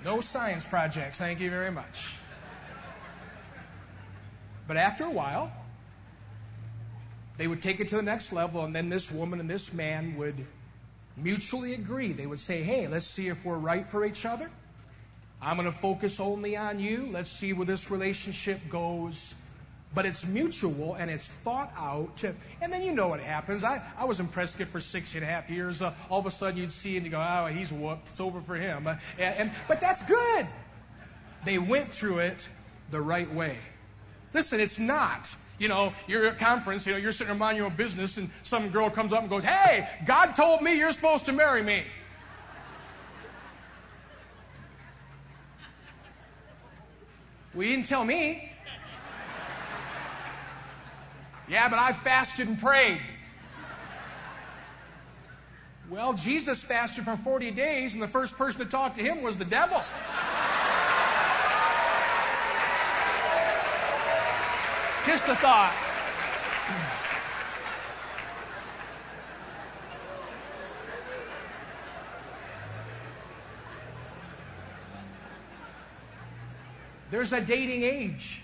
No 0.05 0.21
science 0.23 0.65
projects, 0.65 1.19
thank 1.19 1.39
you 1.39 1.51
very 1.51 1.71
much. 1.71 2.09
But 4.67 4.77
after 4.77 5.05
a 5.05 5.11
while, 5.11 5.53
they 7.39 7.47
would 7.47 7.63
take 7.63 7.81
it 7.81 7.89
to 7.89 7.97
the 7.97 8.03
next 8.03 8.33
level, 8.33 8.65
and 8.65 8.75
then 8.75 8.89
this 8.89 9.11
woman 9.11 9.41
and 9.41 9.49
this 9.49 9.73
man 9.73 10.17
would 10.17 10.45
mutually 11.17 11.75
agree. 11.75 12.13
They 12.13 12.27
would 12.27 12.41
say, 12.41 12.63
hey, 12.63 12.89
let's 12.89 13.07
see 13.07 13.29
if 13.29 13.45
we're 13.45 13.57
right 13.57 13.89
for 13.89 14.05
each 14.05 14.27
other. 14.27 14.51
I'm 15.41 15.57
going 15.57 15.71
to 15.71 15.77
focus 15.77 16.19
only 16.19 16.57
on 16.57 16.81
you. 16.81 17.09
Let's 17.13 17.31
see 17.31 17.53
where 17.53 17.65
this 17.65 17.91
relationship 17.93 18.61
goes. 18.69 19.35
But 19.95 20.05
it's 20.05 20.27
mutual 20.27 20.95
and 20.95 21.11
it's 21.11 21.29
thought 21.29 21.73
out. 21.77 22.23
And 22.61 22.73
then 22.73 22.83
you 22.83 22.93
know 22.93 23.09
what 23.09 23.21
happens. 23.21 23.65
I, 23.65 23.81
I 23.97 24.05
was 24.05 24.21
in 24.21 24.27
Prescott 24.27 24.67
for 24.67 24.81
six 24.81 25.15
and 25.15 25.23
a 25.23 25.27
half 25.27 25.49
years. 25.49 25.81
Uh, 25.81 25.95
all 26.11 26.19
of 26.19 26.27
a 26.27 26.31
sudden 26.31 26.59
you'd 26.59 26.73
see 26.73 26.97
and 26.97 27.07
you 27.07 27.11
go, 27.11 27.21
oh, 27.21 27.47
he's 27.47 27.73
whooped. 27.73 28.11
It's 28.11 28.21
over 28.21 28.41
for 28.43 28.57
him. 28.57 28.87
Uh, 28.87 28.97
and, 29.17 29.35
and, 29.37 29.53
but 29.67 29.81
that's 29.81 30.03
good. 30.03 30.47
They 31.45 31.59
went 31.59 31.93
through 31.93 32.19
it 32.19 32.47
the 32.91 33.01
right 33.01 33.33
way. 33.33 33.57
Listen, 34.35 34.61
it's 34.61 34.79
not 34.79 35.35
you 35.59 35.69
know, 35.69 35.93
you're 36.07 36.27
at 36.27 36.35
a 36.35 36.37
conference, 36.37 36.87
you 36.87 36.93
know, 36.93 36.99
you're 36.99 37.13
sitting 37.13 37.29
there 37.29 37.37
minding 37.37 37.59
your 37.59 37.67
own 37.67 37.77
business, 37.77 38.17
and 38.17 38.31
some 38.43 38.71
girl 38.71 38.91
comes 38.91 39.13
up 39.13 39.21
and 39.21 39.31
goes, 39.31 39.45
Hey, 39.45 39.89
God 40.07 40.33
told 40.33 40.63
me 40.63 40.77
you're 40.77 40.93
supposed 40.93 41.25
to 41.27 41.33
marry 41.33 41.63
me. 41.63 41.85
Well, 47.55 47.67
you 47.67 47.75
didn't 47.77 47.89
tell 47.89 48.05
me. 48.05 48.53
Yeah, 51.49 51.69
but 51.69 51.79
I 51.79 51.93
fasted 51.93 52.47
and 52.47 52.61
prayed. 52.61 53.01
Well, 55.91 56.13
Jesus 56.13 56.63
fasted 56.63 57.05
for 57.05 57.17
40 57.17 57.51
days, 57.53 57.95
and 57.95 58.03
the 58.03 58.09
first 58.09 58.37
person 58.37 58.61
to 58.61 58.67
talk 58.67 58.97
to 58.97 59.03
him 59.03 59.23
was 59.23 59.39
the 59.39 59.47
devil. 59.47 59.83
Just 65.09 65.27
a 65.27 65.37
thought. 65.37 65.75
There's 77.11 77.33
a 77.33 77.41
dating 77.41 77.85
age. 77.85 78.43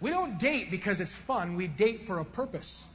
We 0.00 0.10
don't 0.10 0.38
date 0.38 0.70
because 0.70 1.00
it's 1.00 1.12
fun, 1.12 1.56
we 1.56 1.66
date 1.66 2.06
for 2.06 2.20
a 2.20 2.24
purpose. 2.24 2.86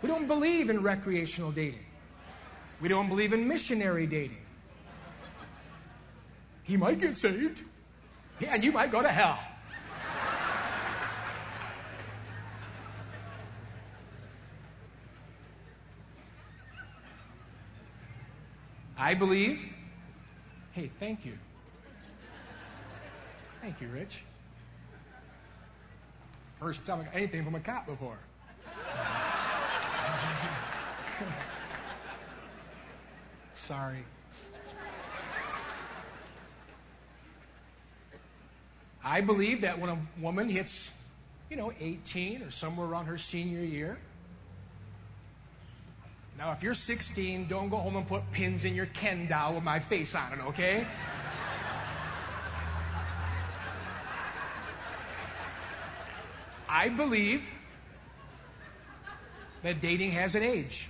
We 0.00 0.08
don't 0.08 0.28
believe 0.28 0.70
in 0.70 0.84
recreational 0.84 1.50
dating. 1.50 1.84
We 2.80 2.88
don't 2.88 3.08
believe 3.08 3.32
in 3.32 3.48
missionary 3.48 4.06
dating. 4.06 4.46
He 6.62 6.76
might 6.76 7.00
get 7.00 7.16
saved. 7.16 7.64
And 8.48 8.64
you 8.64 8.72
might 8.72 8.90
go 8.90 9.02
to 9.02 9.08
hell. 9.08 9.38
I 18.96 19.14
believe. 19.14 19.60
Hey, 20.72 20.90
thank 21.00 21.24
you. 21.24 21.32
Thank 23.62 23.80
you, 23.80 23.88
Rich. 23.88 24.24
First 26.58 26.84
time 26.84 27.00
I 27.00 27.04
got 27.04 27.14
anything 27.14 27.44
from 27.44 27.54
a 27.54 27.60
cop 27.60 27.86
before. 27.86 28.18
Sorry. 33.54 34.04
I 39.10 39.22
believe 39.22 39.62
that 39.62 39.80
when 39.80 39.90
a 39.90 39.98
woman 40.20 40.48
hits, 40.48 40.88
you 41.50 41.56
know, 41.56 41.72
18 41.80 42.42
or 42.42 42.52
somewhere 42.52 42.86
around 42.86 43.06
her 43.06 43.18
senior 43.18 43.58
year, 43.58 43.98
now 46.38 46.52
if 46.52 46.62
you're 46.62 46.74
16, 46.74 47.48
don't 47.48 47.70
go 47.70 47.78
home 47.78 47.96
and 47.96 48.06
put 48.06 48.30
pins 48.30 48.64
in 48.64 48.76
your 48.76 48.86
Ken 48.86 49.26
doll 49.26 49.54
with 49.54 49.64
my 49.64 49.80
face 49.80 50.14
on 50.14 50.34
it, 50.34 50.38
okay? 50.50 50.86
I 56.68 56.88
believe 56.88 57.42
that 59.64 59.80
dating 59.80 60.12
has 60.12 60.36
an 60.36 60.44
age. 60.44 60.88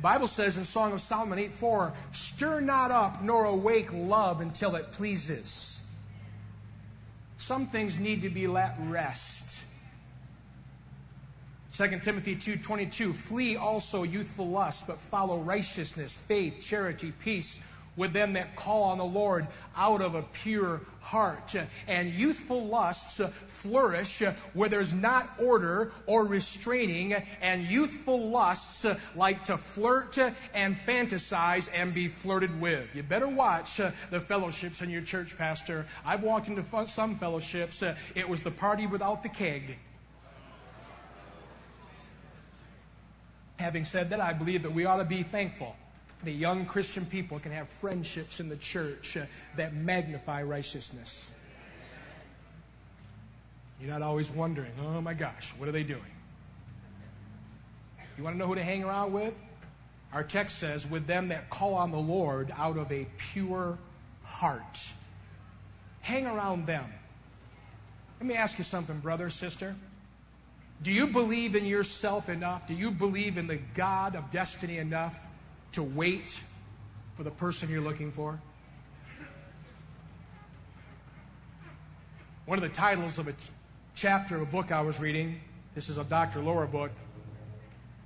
The 0.00 0.04
Bible 0.04 0.28
says 0.28 0.56
in 0.56 0.64
Song 0.64 0.94
of 0.94 1.02
Solomon 1.02 1.38
8:4, 1.38 1.92
"Stir 2.12 2.60
not 2.62 2.90
up 2.90 3.20
nor 3.22 3.44
awake 3.44 3.92
love 3.92 4.40
until 4.40 4.74
it 4.76 4.92
pleases." 4.92 5.78
Some 7.36 7.66
things 7.66 7.98
need 7.98 8.22
to 8.22 8.30
be 8.30 8.46
let 8.46 8.76
rest. 8.78 9.62
2 11.74 12.00
Timothy 12.00 12.34
2:22, 12.36 13.12
"Flee 13.12 13.56
also 13.56 14.02
youthful 14.02 14.48
lust, 14.48 14.86
but 14.86 14.98
follow 15.10 15.38
righteousness, 15.38 16.14
faith, 16.14 16.64
charity, 16.64 17.12
peace 17.12 17.60
with 17.96 18.12
them 18.12 18.34
that 18.34 18.56
call 18.56 18.84
on 18.84 18.98
the 18.98 19.04
Lord 19.04 19.46
out 19.76 20.00
of 20.00 20.14
a 20.14 20.22
pure 20.22 20.80
heart. 21.00 21.54
And 21.86 22.10
youthful 22.10 22.66
lusts 22.66 23.20
flourish 23.46 24.22
where 24.52 24.68
there's 24.68 24.92
not 24.92 25.28
order 25.38 25.92
or 26.06 26.24
restraining, 26.24 27.14
and 27.40 27.64
youthful 27.64 28.30
lusts 28.30 28.86
like 29.14 29.46
to 29.46 29.56
flirt 29.56 30.18
and 30.54 30.76
fantasize 30.86 31.68
and 31.74 31.92
be 31.94 32.08
flirted 32.08 32.60
with. 32.60 32.88
You 32.94 33.02
better 33.02 33.28
watch 33.28 33.80
the 34.10 34.20
fellowships 34.20 34.82
in 34.82 34.90
your 34.90 35.02
church, 35.02 35.36
Pastor. 35.36 35.86
I've 36.04 36.22
walked 36.22 36.48
into 36.48 36.64
some 36.86 37.16
fellowships, 37.16 37.82
it 38.14 38.28
was 38.28 38.42
the 38.42 38.50
party 38.50 38.86
without 38.86 39.22
the 39.22 39.28
keg. 39.28 39.76
Having 43.58 43.84
said 43.84 44.10
that, 44.10 44.20
I 44.20 44.32
believe 44.32 44.62
that 44.62 44.72
we 44.72 44.86
ought 44.86 44.96
to 44.96 45.04
be 45.04 45.22
thankful 45.22 45.76
the 46.22 46.32
young 46.32 46.66
Christian 46.66 47.06
people 47.06 47.38
can 47.38 47.52
have 47.52 47.68
friendships 47.80 48.40
in 48.40 48.48
the 48.48 48.56
church 48.56 49.16
uh, 49.16 49.24
that 49.56 49.74
magnify 49.74 50.42
righteousness. 50.42 51.30
You're 53.80 53.90
not 53.90 54.02
always 54.02 54.30
wondering, 54.30 54.72
oh 54.84 55.00
my 55.00 55.14
gosh, 55.14 55.48
what 55.56 55.68
are 55.68 55.72
they 55.72 55.82
doing? 55.82 56.02
You 58.18 58.24
want 58.24 58.34
to 58.34 58.38
know 58.38 58.46
who 58.46 58.54
to 58.54 58.62
hang 58.62 58.84
around 58.84 59.14
with? 59.14 59.34
Our 60.12 60.22
text 60.22 60.58
says, 60.58 60.86
with 60.86 61.06
them 61.06 61.28
that 61.28 61.48
call 61.48 61.74
on 61.74 61.90
the 61.90 61.98
Lord 61.98 62.52
out 62.58 62.76
of 62.76 62.92
a 62.92 63.06
pure 63.32 63.78
heart. 64.24 64.90
Hang 66.02 66.26
around 66.26 66.66
them. 66.66 66.84
Let 68.18 68.26
me 68.26 68.34
ask 68.34 68.58
you 68.58 68.64
something, 68.64 68.98
brother, 68.98 69.30
sister. 69.30 69.74
Do 70.82 70.90
you 70.90 71.06
believe 71.06 71.56
in 71.56 71.64
yourself 71.64 72.28
enough? 72.28 72.68
Do 72.68 72.74
you 72.74 72.90
believe 72.90 73.38
in 73.38 73.46
the 73.46 73.58
God 73.74 74.16
of 74.16 74.30
destiny 74.30 74.76
enough 74.76 75.18
to 75.72 75.82
wait 75.82 76.38
for 77.16 77.22
the 77.22 77.30
person 77.30 77.70
you're 77.70 77.80
looking 77.80 78.12
for? 78.12 78.40
One 82.46 82.58
of 82.58 82.62
the 82.62 82.68
titles 82.68 83.18
of 83.18 83.28
a 83.28 83.34
chapter 83.94 84.36
of 84.36 84.42
a 84.42 84.46
book 84.46 84.72
I 84.72 84.80
was 84.80 84.98
reading, 84.98 85.40
this 85.74 85.88
is 85.88 85.98
a 85.98 86.04
Dr. 86.04 86.40
Laura 86.40 86.66
book. 86.66 86.90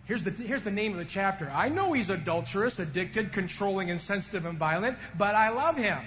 Here's 0.05 0.23
the, 0.23 0.31
here's 0.31 0.63
the 0.63 0.71
name 0.71 0.93
of 0.93 0.99
the 0.99 1.07
chapter. 1.07 1.51
I 1.51 1.71
know 1.71 1.95
he's 1.95 2.11
adulterous, 2.11 2.79
addicted, 2.79 3.33
controlling, 3.33 3.89
insensitive, 3.89 4.45
and 4.45 4.59
violent, 4.59 4.99
but 5.17 5.35
I 5.35 5.49
love 5.49 5.79
him. 5.79 5.99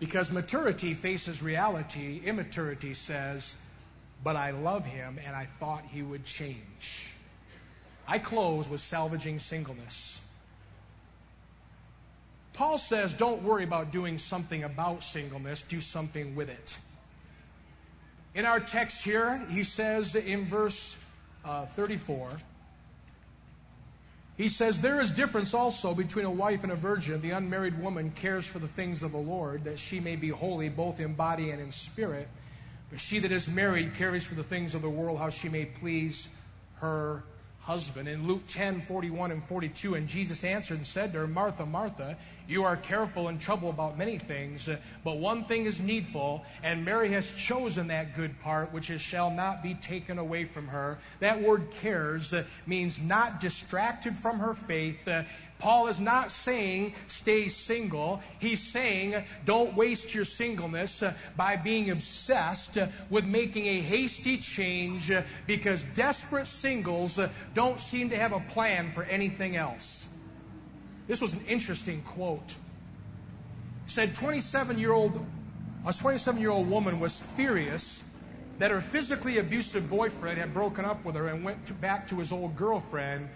Because 0.00 0.32
maturity 0.32 0.94
faces 0.94 1.40
reality, 1.44 2.20
immaturity 2.24 2.94
says, 2.94 3.54
but 4.24 4.34
I 4.34 4.50
love 4.50 4.84
him 4.84 5.20
and 5.24 5.36
I 5.36 5.46
thought 5.60 5.84
he 5.92 6.02
would 6.02 6.24
change. 6.24 7.12
I 8.06 8.18
close 8.18 8.68
with 8.68 8.80
salvaging 8.80 9.38
singleness. 9.38 10.20
Paul 12.54 12.78
says, 12.78 13.14
don't 13.14 13.42
worry 13.42 13.64
about 13.64 13.92
doing 13.92 14.18
something 14.18 14.62
about 14.62 15.02
singleness, 15.02 15.62
do 15.62 15.80
something 15.80 16.36
with 16.36 16.50
it. 16.50 16.78
In 18.34 18.44
our 18.44 18.60
text 18.60 19.02
here, 19.04 19.38
he 19.50 19.64
says 19.64 20.14
in 20.14 20.44
verse 20.44 20.96
uh, 21.44 21.66
34, 21.66 22.30
he 24.36 24.48
says, 24.48 24.80
There 24.80 25.00
is 25.00 25.10
difference 25.10 25.54
also 25.54 25.94
between 25.94 26.24
a 26.24 26.30
wife 26.30 26.62
and 26.62 26.72
a 26.72 26.76
virgin. 26.76 27.20
The 27.20 27.30
unmarried 27.30 27.80
woman 27.82 28.10
cares 28.10 28.46
for 28.46 28.58
the 28.58 28.68
things 28.68 29.02
of 29.02 29.12
the 29.12 29.18
Lord, 29.18 29.64
that 29.64 29.78
she 29.78 30.00
may 30.00 30.16
be 30.16 30.28
holy 30.28 30.68
both 30.68 31.00
in 31.00 31.14
body 31.14 31.50
and 31.50 31.60
in 31.60 31.70
spirit. 31.70 32.28
But 32.90 33.00
she 33.00 33.20
that 33.20 33.32
is 33.32 33.48
married 33.48 33.94
cares 33.94 34.24
for 34.24 34.34
the 34.34 34.42
things 34.42 34.74
of 34.74 34.82
the 34.82 34.90
world, 34.90 35.18
how 35.18 35.30
she 35.30 35.48
may 35.48 35.64
please 35.66 36.28
her 36.76 37.22
husband. 37.62 38.08
In 38.08 38.26
Luke 38.26 38.46
10, 38.48 38.82
41 38.82 39.30
and 39.30 39.44
42, 39.44 39.94
and 39.94 40.08
Jesus 40.08 40.44
answered 40.44 40.78
and 40.78 40.86
said 40.86 41.12
to 41.12 41.20
her, 41.20 41.26
Martha, 41.26 41.64
Martha, 41.64 42.18
you 42.46 42.64
are 42.64 42.76
careful 42.76 43.28
and 43.28 43.40
troubled 43.40 43.74
about 43.74 43.98
many 43.98 44.18
things, 44.18 44.68
but 45.04 45.18
one 45.18 45.44
thing 45.44 45.66
is 45.66 45.80
needful, 45.80 46.44
and 46.62 46.84
Mary 46.84 47.12
has 47.12 47.30
chosen 47.30 47.88
that 47.88 48.16
good 48.16 48.40
part, 48.40 48.72
which 48.72 48.90
is, 48.90 49.00
shall 49.00 49.30
not 49.30 49.62
be 49.62 49.74
taken 49.74 50.18
away 50.18 50.44
from 50.44 50.68
her. 50.68 50.98
That 51.20 51.42
word 51.42 51.70
cares 51.80 52.34
means 52.66 53.00
not 53.00 53.40
distracted 53.40 54.16
from 54.16 54.40
her 54.40 54.54
faith, 54.54 55.08
Paul 55.62 55.86
is 55.86 56.00
not 56.00 56.32
saying 56.32 56.94
stay 57.06 57.48
single. 57.48 58.20
He's 58.40 58.72
saying 58.72 59.24
don't 59.44 59.76
waste 59.76 60.12
your 60.12 60.24
singleness 60.24 61.04
by 61.36 61.54
being 61.54 61.90
obsessed 61.90 62.76
with 63.08 63.24
making 63.24 63.66
a 63.66 63.80
hasty 63.80 64.38
change 64.38 65.12
because 65.46 65.84
desperate 65.94 66.48
singles 66.48 67.20
don't 67.54 67.78
seem 67.78 68.10
to 68.10 68.16
have 68.16 68.32
a 68.32 68.40
plan 68.40 68.90
for 68.92 69.04
anything 69.04 69.54
else. 69.54 70.04
This 71.12 71.20
was 71.20 71.34
an 71.34 71.42
interesting 71.46 72.00
quote. 72.00 72.48
It 72.48 73.90
said 73.90 74.14
27 74.14 74.78
year 74.78 74.94
old 74.94 75.22
a 75.84 75.92
27 75.92 76.40
year 76.40 76.48
old 76.48 76.70
woman 76.70 77.00
was 77.00 77.20
furious 77.20 78.02
that 78.58 78.70
her 78.70 78.80
physically 78.80 79.36
abusive 79.36 79.90
boyfriend 79.90 80.38
had 80.38 80.54
broken 80.54 80.86
up 80.86 81.04
with 81.04 81.16
her 81.16 81.26
and 81.26 81.44
went 81.44 81.66
to, 81.66 81.74
back 81.74 82.08
to 82.08 82.18
his 82.18 82.32
old 82.32 82.56
girlfriend, 82.56 83.28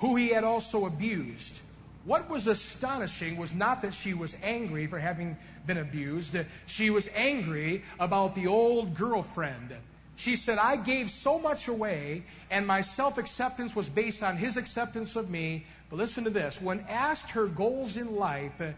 who 0.00 0.14
he 0.14 0.28
had 0.28 0.44
also 0.44 0.84
abused. 0.84 1.58
What 2.04 2.28
was 2.28 2.48
astonishing 2.48 3.38
was 3.38 3.54
not 3.54 3.80
that 3.80 3.94
she 3.94 4.12
was 4.12 4.36
angry 4.42 4.86
for 4.86 4.98
having 4.98 5.38
been 5.66 5.78
abused. 5.78 6.36
She 6.66 6.90
was 6.90 7.08
angry 7.14 7.82
about 7.98 8.34
the 8.34 8.48
old 8.48 8.94
girlfriend. 8.94 9.74
She 10.16 10.36
said, 10.36 10.58
I 10.58 10.76
gave 10.76 11.10
so 11.10 11.38
much 11.38 11.68
away, 11.68 12.24
and 12.50 12.66
my 12.66 12.82
self 12.82 13.16
acceptance 13.16 13.74
was 13.74 13.88
based 13.88 14.22
on 14.22 14.36
his 14.36 14.58
acceptance 14.58 15.16
of 15.16 15.30
me. 15.30 15.64
But 15.92 15.98
listen 15.98 16.24
to 16.24 16.30
this 16.30 16.58
when 16.58 16.86
asked 16.88 17.32
her 17.32 17.46
goals 17.46 17.98
in 17.98 18.16
life, 18.16 18.58
uh, 18.62 18.68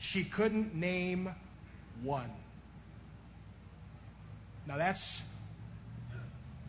she 0.00 0.24
couldn't 0.24 0.74
name 0.74 1.32
one. 2.02 2.28
Now 4.66 4.78
that's 4.78 5.22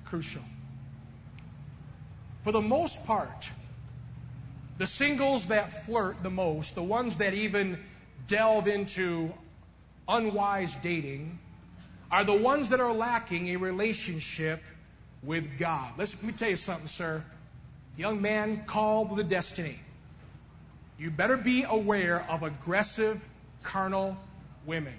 crucial. 0.06 0.43
For 2.43 2.51
the 2.51 2.62
most 2.62 3.03
part, 3.08 3.49
the 4.78 4.86
singles 4.86 5.47
that 5.47 5.86
flirt 5.88 6.22
the 6.22 6.30
most, 6.30 6.76
the 6.76 6.84
ones 6.84 7.18
that 7.18 7.34
even 7.34 7.80
delve 8.28 8.68
into 8.68 9.34
unwise 10.08 10.76
dating, 10.84 11.39
are 12.12 12.24
the 12.24 12.38
ones 12.38 12.70
that 12.70 12.80
are 12.80 12.93
lacking 12.93 13.49
a 13.49 13.56
relationship 13.56 14.62
with 15.24 15.58
God. 15.58 15.93
Let 15.97 16.22
me 16.22 16.32
tell 16.32 16.51
you 16.51 16.58
something, 16.58 16.86
sir. 16.86 17.24
Young 17.97 18.22
man 18.22 18.66
called 18.68 19.10
with 19.10 19.20
a 19.20 19.28
destiny. 19.28 19.80
You 20.97 21.11
better 21.11 21.37
be 21.37 21.63
aware 21.63 22.25
of 22.29 22.43
aggressive, 22.43 23.21
carnal 23.63 24.17
women. 24.65 24.93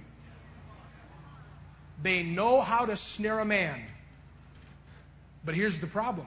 They 2.03 2.23
know 2.23 2.61
how 2.61 2.87
to 2.87 2.97
snare 2.97 3.39
a 3.39 3.45
man. 3.45 3.83
But 5.45 5.55
here's 5.55 5.81
the 5.81 5.87
problem 5.87 6.27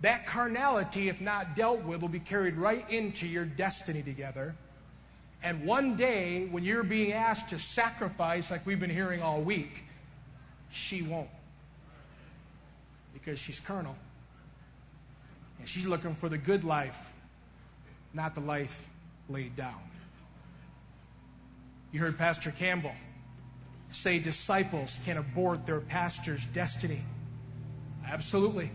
that 0.00 0.26
carnality, 0.26 1.08
if 1.08 1.20
not 1.20 1.54
dealt 1.54 1.84
with, 1.84 2.00
will 2.00 2.08
be 2.08 2.18
carried 2.18 2.56
right 2.56 2.90
into 2.90 3.28
your 3.28 3.44
destiny 3.44 4.02
together. 4.02 4.56
And 5.44 5.64
one 5.64 5.96
day, 5.96 6.46
when 6.50 6.64
you're 6.64 6.82
being 6.82 7.12
asked 7.12 7.50
to 7.50 7.58
sacrifice, 7.58 8.50
like 8.50 8.66
we've 8.66 8.80
been 8.80 8.90
hearing 8.90 9.22
all 9.22 9.40
week, 9.40 9.70
she 10.72 11.02
won't. 11.02 11.28
Because 13.12 13.38
she's 13.38 13.60
carnal. 13.60 13.94
And 15.60 15.68
she's 15.68 15.86
looking 15.86 16.14
for 16.14 16.28
the 16.28 16.38
good 16.38 16.64
life, 16.64 17.12
not 18.14 18.34
the 18.34 18.40
life 18.40 18.84
laid 19.28 19.56
down. 19.56 19.80
You 21.92 22.00
heard 22.00 22.18
Pastor 22.18 22.50
Campbell 22.50 22.94
say 23.90 24.18
disciples 24.18 24.98
can 25.04 25.18
abort 25.18 25.66
their 25.66 25.80
pastor's 25.80 26.44
destiny. 26.46 27.02
Absolutely. 28.06 28.70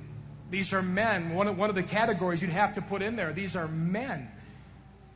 These 0.50 0.74
are 0.74 0.82
men. 0.82 1.34
One 1.34 1.48
of, 1.48 1.58
one 1.58 1.70
of 1.70 1.76
the 1.76 1.84
categories 1.84 2.42
you'd 2.42 2.52
have 2.52 2.76
to 2.76 2.82
put 2.82 3.02
in 3.02 3.16
there. 3.16 3.34
These 3.34 3.56
are 3.56 3.68
men 3.68 4.30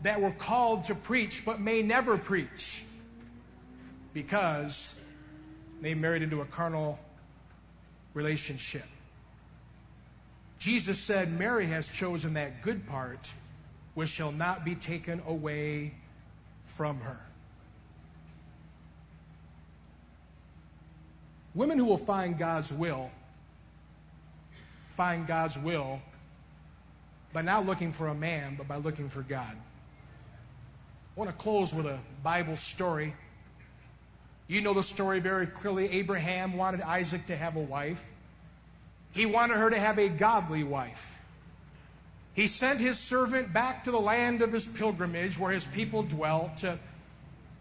that 0.02 0.22
were 0.22 0.32
called 0.32 0.86
to 0.86 0.96
preach 0.96 1.44
but 1.46 1.62
may 1.62 1.84
never 1.84 2.18
preach 2.18 2.84
because 4.14 4.94
they 5.82 5.94
married 5.94 6.24
into 6.24 6.42
a 6.42 6.46
carnal 6.46 7.00
relationship. 8.14 8.86
Jesus 10.60 11.00
said, 11.00 11.32
Mary 11.32 11.68
has 11.68 11.88
chosen 11.88 12.34
that 12.34 12.62
good 12.62 12.88
part 12.88 13.32
which 13.94 14.10
shall 14.10 14.32
not 14.32 14.64
be 14.64 14.76
taken 14.76 15.22
away 15.28 15.94
from 16.66 17.00
her. 17.02 17.20
Women 21.54 21.78
who 21.78 21.86
will 21.86 21.98
find 21.98 22.38
God's 22.38 22.72
will 22.72 23.12
find 24.92 25.26
God's 25.26 25.58
will 25.58 26.02
by 27.34 27.42
not 27.42 27.66
looking 27.66 27.92
for 27.92 28.08
a 28.08 28.16
man, 28.16 28.56
but 28.58 28.68
by 28.68 28.78
looking 28.78 29.10
for 29.10 29.22
God. 29.22 29.56
I 29.56 31.20
want 31.20 31.30
to 31.30 31.36
close 31.36 31.74
with 31.74 31.86
a 31.86 32.00
Bible 32.24 32.58
story. 32.58 33.14
You 34.48 34.62
know 34.62 34.74
the 34.74 34.84
story 34.84 35.20
very 35.20 35.48
clearly. 35.48 35.90
Abraham 35.92 36.58
wanted 36.58 36.82
Isaac 36.82 37.28
to 37.28 37.36
have 37.36 37.56
a 37.56 37.62
wife. 37.62 38.06
He 39.14 39.26
wanted 39.26 39.58
her 39.58 39.70
to 39.70 39.80
have 39.80 39.98
a 39.98 40.08
godly 40.08 40.64
wife. 40.64 41.20
He 42.34 42.48
sent 42.48 42.80
his 42.80 42.98
servant 42.98 43.52
back 43.52 43.84
to 43.84 43.92
the 43.92 44.00
land 44.00 44.42
of 44.42 44.54
his 44.54 44.66
pilgrimage 44.66 45.38
where 45.38 45.52
his 45.52 45.66
people 45.66 46.04
dwelt. 46.04 46.64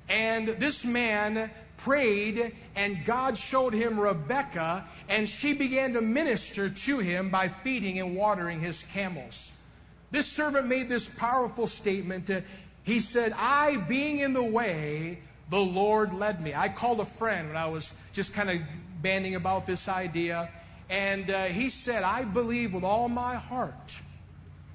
And 0.09 0.49
this 0.49 0.85
man 0.85 1.51
prayed, 1.79 2.55
and 2.77 3.05
God 3.05 3.37
showed 3.37 3.73
him 3.73 3.99
Rebekah, 3.99 4.87
and 5.09 5.29
she 5.29 5.55
began 5.55 5.95
to 5.95 6.01
minister 6.01 6.69
to 6.69 6.99
him 6.99 7.31
by 7.31 7.49
feeding 7.49 7.99
and 7.99 8.15
watering 8.15 8.61
his 8.61 8.83
camels. 8.93 9.51
This 10.11 10.27
servant 10.27 10.67
made 10.67 10.89
this 10.89 11.09
powerful 11.09 11.67
statement. 11.67 12.31
He 12.85 13.01
said, 13.01 13.33
I, 13.37 13.77
being 13.77 14.21
in 14.21 14.35
the 14.35 14.43
way, 14.43 15.19
the 15.49 15.59
Lord 15.59 16.13
led 16.13 16.41
me. 16.41 16.55
I 16.55 16.69
called 16.69 17.01
a 17.01 17.05
friend 17.05 17.49
when 17.49 17.57
I 17.57 17.67
was 17.67 17.93
just 18.13 18.35
kind 18.35 18.51
of 18.51 18.61
banding 19.03 19.35
about 19.35 19.67
this 19.67 19.89
idea, 19.89 20.51
and 20.89 21.31
uh, 21.31 21.45
he 21.47 21.71
said, 21.71 22.03
I 22.03 22.25
believe 22.25 22.75
with 22.75 22.85
all 22.85 23.09
my 23.09 23.37
heart 23.37 24.01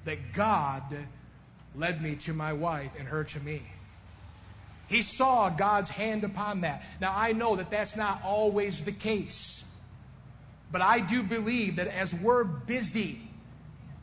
that 0.06 0.32
God 0.32 0.82
led 1.76 2.02
me 2.02 2.16
to 2.16 2.32
my 2.32 2.54
wife 2.54 2.92
and 2.98 3.06
her 3.06 3.24
to 3.24 3.40
me. 3.40 3.62
He 4.88 5.02
saw 5.02 5.50
God's 5.50 5.90
hand 5.90 6.24
upon 6.24 6.62
that. 6.62 6.82
Now, 7.00 7.12
I 7.14 7.32
know 7.32 7.56
that 7.56 7.70
that's 7.70 7.96
not 7.96 8.22
always 8.24 8.82
the 8.82 8.92
case. 8.92 9.62
But 10.70 10.80
I 10.80 11.00
do 11.00 11.22
believe 11.22 11.76
that 11.76 11.88
as 11.88 12.14
we're 12.14 12.44
busy 12.44 13.20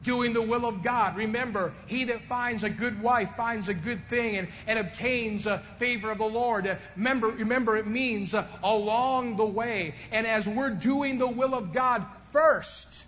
doing 0.04 0.34
the 0.34 0.41
will 0.41 0.66
of 0.66 0.84
God, 0.84 1.16
remember, 1.16 1.74
he 1.88 2.06
that 2.06 2.28
finds 2.28 2.64
a 2.64 2.70
good 2.70 3.01
wife 3.01 3.36
finds 3.38 3.70
a 3.70 3.74
good 3.74 4.10
thing 4.10 4.38
and, 4.38 4.47
and 4.68 4.80
obtains 4.80 5.47
a 5.47 5.60
favor 5.80 6.12
of 6.12 6.18
the 6.18 6.26
Lord. 6.26 6.78
Remember, 6.97 7.28
remember 7.28 7.78
it 7.78 7.88
means 7.88 8.34
uh, 8.34 8.45
along 8.62 9.38
the 9.38 9.45
way. 9.45 9.95
And 10.12 10.28
as 10.28 10.47
we're 10.47 10.72
doing 10.72 11.18
the 11.18 11.28
will 11.28 11.56
of 11.56 11.72
God 11.72 12.06
first, 12.34 13.04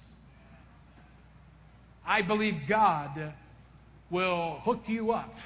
I 2.06 2.22
believe 2.22 2.68
God 2.68 3.34
will 4.10 4.60
hook 4.64 4.88
you 4.88 5.12
up 5.12 5.38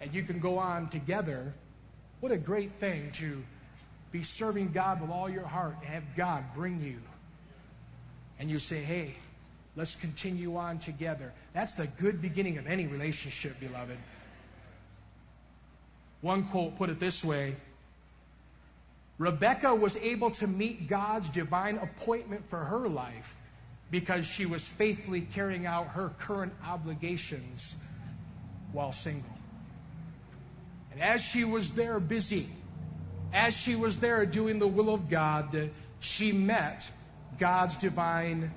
and 0.00 0.14
you 0.14 0.22
can 0.22 0.38
go 0.38 0.58
on 0.58 0.88
together. 0.88 1.52
What 2.20 2.30
a 2.30 2.38
great 2.38 2.74
thing 2.74 3.10
to 3.14 3.42
be 4.12 4.22
serving 4.22 4.70
God 4.72 5.00
with 5.00 5.10
all 5.10 5.28
your 5.28 5.46
heart 5.46 5.74
and 5.80 5.88
have 5.88 6.04
God 6.16 6.44
bring 6.54 6.80
you. 6.80 6.98
And 8.38 8.48
you 8.48 8.60
say, 8.60 8.82
hey, 8.82 9.16
let's 9.74 9.96
continue 9.96 10.56
on 10.56 10.78
together. 10.78 11.32
That's 11.54 11.74
the 11.74 11.86
good 11.86 12.22
beginning 12.22 12.58
of 12.58 12.66
any 12.68 12.86
relationship, 12.86 13.58
beloved. 13.58 13.98
One 16.20 16.44
quote 16.44 16.76
put 16.76 16.90
it 16.90 17.00
this 17.00 17.24
way 17.24 17.56
Rebecca 19.18 19.74
was 19.74 19.96
able 19.96 20.30
to 20.32 20.46
meet 20.46 20.88
God's 20.88 21.28
divine 21.28 21.78
appointment 21.78 22.48
for 22.50 22.58
her 22.58 22.88
life 22.88 23.36
because 23.90 24.26
she 24.26 24.46
was 24.46 24.66
faithfully 24.66 25.22
carrying 25.22 25.64
out 25.64 25.88
her 25.88 26.10
current 26.18 26.52
obligations 26.64 27.74
while 28.72 28.92
single. 28.92 29.30
And 30.92 31.00
as 31.00 31.22
she 31.22 31.44
was 31.44 31.72
there 31.72 31.98
busy, 31.98 32.48
as 33.32 33.56
she 33.56 33.74
was 33.74 33.98
there 33.98 34.26
doing 34.26 34.58
the 34.58 34.66
will 34.66 34.92
of 34.92 35.08
God, 35.08 35.70
she 36.00 36.32
met 36.32 36.90
God's 37.38 37.76
divine 37.76 38.52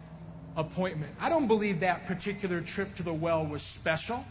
appointment. 0.56 1.14
I 1.22 1.30
don't 1.30 1.48
believe 1.48 1.82
that 1.82 2.06
particular 2.06 2.62
trip 2.62 2.96
to 2.96 3.04
the 3.04 3.14
well 3.14 3.46
was 3.46 3.62
special. 3.62 4.24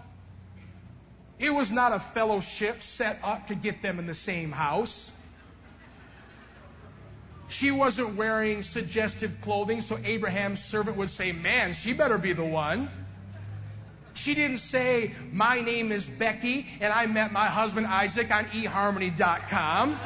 It 1.38 1.50
was 1.50 1.70
not 1.70 1.92
a 1.92 2.00
fellowship 2.00 2.82
set 2.82 3.20
up 3.22 3.46
to 3.46 3.54
get 3.54 3.80
them 3.80 3.98
in 3.98 4.06
the 4.06 4.14
same 4.14 4.50
house. 4.50 5.12
She 7.48 7.70
wasn't 7.70 8.16
wearing 8.16 8.62
suggestive 8.62 9.40
clothing, 9.40 9.80
so 9.80 9.98
Abraham's 10.04 10.62
servant 10.62 10.96
would 10.98 11.10
say, 11.10 11.32
Man, 11.32 11.72
she 11.72 11.94
better 11.94 12.18
be 12.18 12.34
the 12.34 12.44
one. 12.44 12.90
She 14.14 14.34
didn't 14.34 14.58
say, 14.58 15.14
My 15.32 15.60
name 15.60 15.90
is 15.90 16.06
Becky 16.06 16.66
and 16.80 16.92
I 16.92 17.06
met 17.06 17.32
my 17.32 17.46
husband 17.46 17.86
Isaac 17.86 18.30
on 18.30 18.46
eharmony.com. 18.46 19.98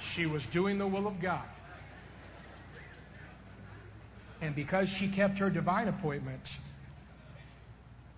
She 0.00 0.26
was 0.26 0.46
doing 0.46 0.78
the 0.78 0.86
will 0.86 1.06
of 1.06 1.20
God. 1.20 1.44
And 4.40 4.54
because 4.54 4.88
she 4.88 5.08
kept 5.08 5.38
her 5.38 5.50
divine 5.50 5.88
appointment, 5.88 6.56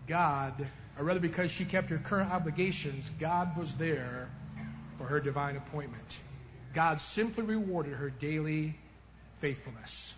God, 0.07 0.67
or 1.01 1.05
rather 1.05 1.21
because 1.21 1.51
she 1.51 1.65
kept 1.65 1.89
her 1.89 1.97
current 1.97 2.31
obligations, 2.31 3.11
God 3.19 3.57
was 3.57 3.75
there 3.77 4.29
for 4.99 5.05
her 5.05 5.19
divine 5.19 5.57
appointment. 5.57 6.19
God 6.75 7.01
simply 7.01 7.43
rewarded 7.43 7.95
her 7.95 8.11
daily 8.11 8.77
faithfulness. 9.39 10.13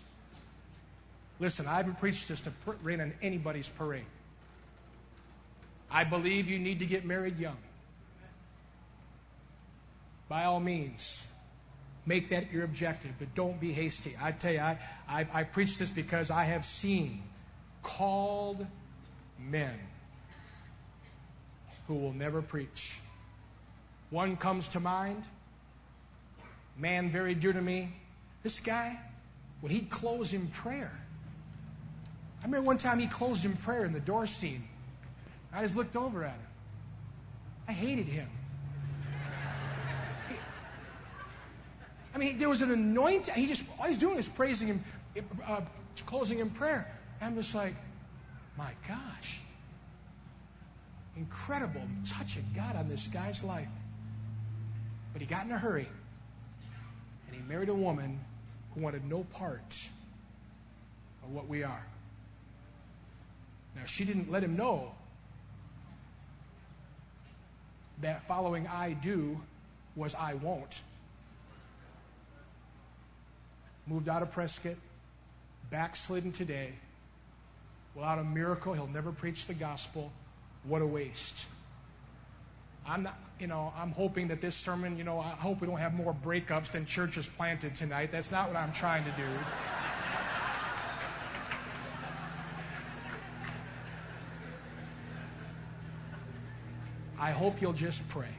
Listen, 1.39 1.67
I 1.67 1.77
haven't 1.77 2.01
preached 2.01 2.27
this 2.27 2.41
to 2.41 2.51
rain 2.83 2.99
on 2.99 3.13
anybody's 3.21 3.69
parade. 3.69 4.03
I 5.89 6.03
believe 6.03 6.49
you 6.49 6.59
need 6.59 6.79
to 6.79 6.85
get 6.85 7.05
married 7.05 7.39
young. 7.39 7.57
By 10.27 10.43
all 10.43 10.59
means, 10.59 11.25
make 12.05 12.29
that 12.29 12.51
your 12.51 12.65
objective, 12.65 13.11
but 13.19 13.33
don't 13.35 13.57
be 13.57 13.71
hasty. 13.71 14.17
I 14.21 14.33
tell 14.33 14.51
you, 14.51 14.59
I, 14.59 14.79
I, 15.07 15.27
I 15.33 15.43
preach 15.43 15.77
this 15.77 15.89
because 15.89 16.29
I 16.29 16.43
have 16.43 16.65
seen 16.65 17.23
called 17.83 18.67
men 19.39 19.79
who 21.87 21.95
will 21.95 22.13
never 22.13 22.41
preach. 22.41 22.99
One 24.09 24.37
comes 24.37 24.67
to 24.69 24.79
mind, 24.79 25.23
man 26.77 27.09
very 27.09 27.35
dear 27.35 27.53
to 27.53 27.61
me. 27.61 27.93
This 28.43 28.59
guy, 28.59 28.99
when 29.61 29.71
he'd 29.71 29.89
close 29.89 30.33
in 30.33 30.47
prayer, 30.47 30.91
I 32.41 32.45
remember 32.45 32.65
one 32.65 32.77
time 32.77 32.99
he 32.99 33.07
closed 33.07 33.45
in 33.45 33.55
prayer 33.55 33.85
in 33.85 33.93
the 33.93 33.99
door 33.99 34.27
scene. 34.27 34.63
I 35.53 35.61
just 35.61 35.75
looked 35.75 35.95
over 35.95 36.23
at 36.23 36.31
him. 36.31 36.47
I 37.67 37.71
hated 37.71 38.07
him. 38.07 38.27
I 42.13 42.17
mean, 42.17 42.37
there 42.37 42.49
was 42.49 42.61
an 42.61 42.71
anointing. 42.71 43.33
He 43.33 43.47
just 43.47 43.63
all 43.79 43.87
he's 43.87 43.97
doing 43.97 44.17
is 44.17 44.27
praising 44.27 44.67
him, 44.67 44.83
uh, 45.47 45.61
closing 46.05 46.39
in 46.39 46.49
prayer. 46.49 46.87
I'm 47.21 47.35
just 47.35 47.55
like, 47.55 47.75
my 48.57 48.69
gosh, 48.87 49.39
incredible 51.15 51.81
touch 52.07 52.37
of 52.37 52.55
God 52.55 52.75
on 52.75 52.87
this 52.87 53.07
guy's 53.07 53.43
life. 53.43 53.67
But 55.11 55.21
he 55.21 55.27
got 55.27 55.45
in 55.45 55.51
a 55.51 55.57
hurry, 55.57 55.87
and 57.27 57.35
he 57.35 57.41
married 57.47 57.69
a 57.69 57.75
woman 57.75 58.19
who 58.73 58.81
wanted 58.81 59.05
no 59.07 59.23
part 59.23 59.89
of 61.23 61.31
what 61.31 61.47
we 61.47 61.63
are. 61.63 61.85
Now, 63.75 63.85
she 63.85 64.05
didn't 64.05 64.31
let 64.31 64.43
him 64.43 64.55
know 64.55 64.91
that 68.01 68.27
following 68.27 68.67
I 68.67 68.93
do 68.93 69.39
was 69.95 70.15
I 70.15 70.33
won't. 70.35 70.81
Moved 73.87 74.09
out 74.09 74.21
of 74.21 74.31
Prescott, 74.31 74.75
backslidden 75.69 76.31
today. 76.31 76.73
Without 77.95 78.17
a 78.19 78.23
miracle, 78.23 78.73
he'll 78.73 78.87
never 78.87 79.11
preach 79.11 79.45
the 79.45 79.53
gospel. 79.53 80.11
What 80.65 80.81
a 80.81 80.85
waste. 80.85 81.35
I'm 82.85 83.03
not, 83.03 83.17
you 83.39 83.47
know, 83.47 83.73
I'm 83.77 83.91
hoping 83.91 84.29
that 84.29 84.41
this 84.41 84.55
sermon, 84.55 84.97
you 84.97 85.03
know, 85.03 85.19
I 85.19 85.29
hope 85.29 85.61
we 85.61 85.67
don't 85.67 85.77
have 85.77 85.93
more 85.93 86.13
breakups 86.13 86.71
than 86.71 86.85
churches 86.85 87.27
planted 87.27 87.75
tonight. 87.75 88.11
That's 88.11 88.31
not 88.31 88.47
what 88.49 88.57
I'm 88.57 88.73
trying 88.73 89.05
to 89.05 89.11
do. 89.11 89.27
I 97.19 97.31
hope 97.31 97.61
you'll 97.61 97.71
just 97.71 98.05
pray. 98.09 98.35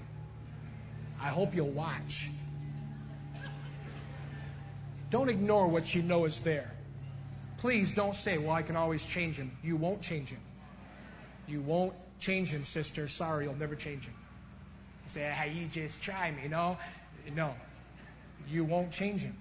I 1.19 1.29
hope 1.29 1.55
you'll 1.55 1.69
watch. 1.71 2.29
Don't 5.09 5.31
ignore 5.31 5.69
what 5.69 5.95
you 5.95 6.03
know 6.03 6.27
is 6.27 6.43
there. 6.43 6.71
Please 7.59 7.93
don't 7.93 8.15
say, 8.15 8.37
well, 8.37 8.51
I 8.51 8.63
can 8.63 8.77
always 8.77 9.03
change 9.03 9.37
him. 9.37 9.57
You 9.63 9.77
won't 9.77 10.03
change 10.03 10.29
him. 10.29 10.41
You 11.47 11.63
won't 11.63 11.95
change 12.25 12.49
him, 12.49 12.65
sister. 12.65 13.09
Sorry, 13.09 13.45
you'll 13.45 13.57
never 13.57 13.75
change 13.75 14.05
him. 14.05 14.15
You 15.05 15.11
say, 15.11 15.23
hey, 15.23 15.53
you 15.53 15.67
just 15.67 16.01
try 16.03 16.31
me. 16.31 16.49
No, 16.49 16.77
no. 17.35 17.55
You 18.49 18.65
won't 18.65 18.93
change 18.93 19.21
him. 19.21 19.37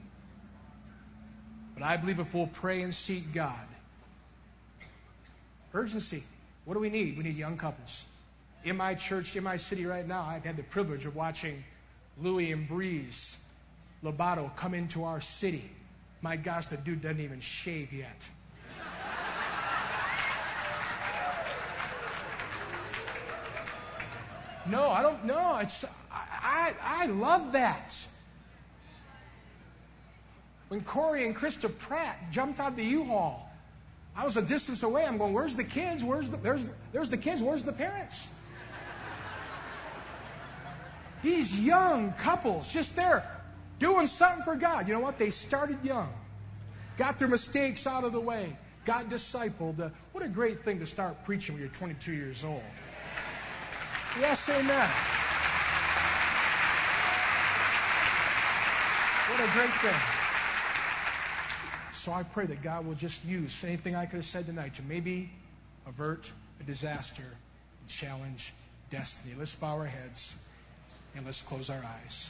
But 1.74 1.84
I 1.84 1.98
believe 1.98 2.20
if 2.20 2.34
we'll 2.34 2.48
pray 2.48 2.82
and 2.82 2.94
seek 2.94 3.34
God, 3.34 3.68
urgency. 5.74 6.24
What 6.66 6.76
do 6.76 6.80
we 6.80 6.90
need? 6.90 7.18
We 7.18 7.24
need 7.24 7.36
young 7.36 7.58
couples 7.58 8.06
in 8.64 8.78
my 8.78 8.96
church, 8.96 9.36
in 9.36 9.44
my 9.44 9.58
city 9.58 9.86
right 9.86 10.08
now, 10.08 10.24
I've 10.24 10.46
had 10.46 10.58
the 10.58 10.64
privilege 10.64 11.06
of 11.06 11.16
watching 11.16 11.64
Louis 12.22 12.52
and 12.52 12.68
Breeze 12.68 13.38
Lobato 14.04 14.56
come 14.56 14.74
into 14.74 15.04
our 15.04 15.22
city. 15.22 15.70
My 16.22 16.38
gosh, 16.38 16.68
the 16.68 16.78
dude 16.78 17.02
doesn't 17.02 17.20
even 17.20 17.42
shave 17.42 17.92
yet. 17.92 18.28
No, 24.66 24.90
I 24.90 25.02
don't 25.02 25.26
know. 25.26 25.58
It's 25.58 25.84
I, 26.12 26.74
I, 26.82 27.04
I 27.04 27.06
love 27.08 27.54
that. 27.54 27.98
When 30.70 30.82
Corey 30.82 31.26
and 31.26 31.36
Krista 31.36 31.76
Pratt 31.76 32.32
jumped 32.32 32.60
out 32.60 32.70
of 32.70 32.76
the 32.78 32.84
U-Haul, 32.84 33.50
I 34.16 34.26
was 34.26 34.38
a 34.38 34.42
distance 34.42 34.84
away. 34.84 35.06
I'm 35.06 35.18
going, 35.18 35.34
where's 35.34 35.56
the 35.56 35.64
kids? 35.64 36.04
Where's 36.04 36.30
the 36.30 36.38
there's 36.38 36.66
there's 36.92 37.10
the 37.10 37.18
kids? 37.18 37.42
Where's 37.42 37.64
the 37.64 37.74
parents? 37.74 38.28
These 41.24 41.58
young 41.58 42.12
couples 42.14 42.68
just 42.68 42.96
there 42.96 43.24
doing 43.80 44.08
something 44.08 44.44
for 44.44 44.56
God. 44.56 44.88
You 44.88 44.94
know 44.94 45.00
what? 45.00 45.18
They 45.18 45.32
started 45.32 45.78
young, 45.84 46.12
got 46.98 47.18
their 47.18 47.30
mistakes 47.30 47.88
out 47.88 48.04
of 48.04 48.12
the 48.12 48.20
way, 48.20 48.58
got 48.86 49.10
discipled. 49.10 49.80
Uh, 49.80 49.90
what 50.12 50.24
a 50.24 50.28
great 50.28 50.64
thing 50.64 50.80
to 50.80 50.86
start 50.86 51.24
preaching 51.24 51.56
when 51.56 51.62
you're 51.62 51.72
22 51.72 52.12
years 52.12 52.44
old. 52.44 52.62
Yes, 54.20 54.48
amen. 54.48 54.90
What 59.30 59.40
a 59.40 59.52
great 59.54 59.74
thing. 59.82 60.02
So 61.94 62.12
I 62.12 62.24
pray 62.24 62.46
that 62.46 62.62
God 62.62 62.86
will 62.86 62.94
just 62.96 63.26
use 63.26 63.64
anything 63.64 63.96
I 63.96 64.06
could 64.06 64.18
have 64.18 64.26
said 64.26 64.46
tonight 64.46 64.76
to 64.76 64.84
maybe 64.84 65.32
avert 65.88 66.30
a 66.60 66.64
disaster 66.64 67.24
and 67.24 67.90
challenge 67.90 68.54
destiny. 68.92 69.34
Let's 69.38 69.56
bow 69.56 69.80
our 69.80 69.86
heads. 69.86 70.36
And 71.16 71.26
let's 71.26 71.42
close 71.42 71.70
our 71.70 71.78
eyes. 71.78 72.30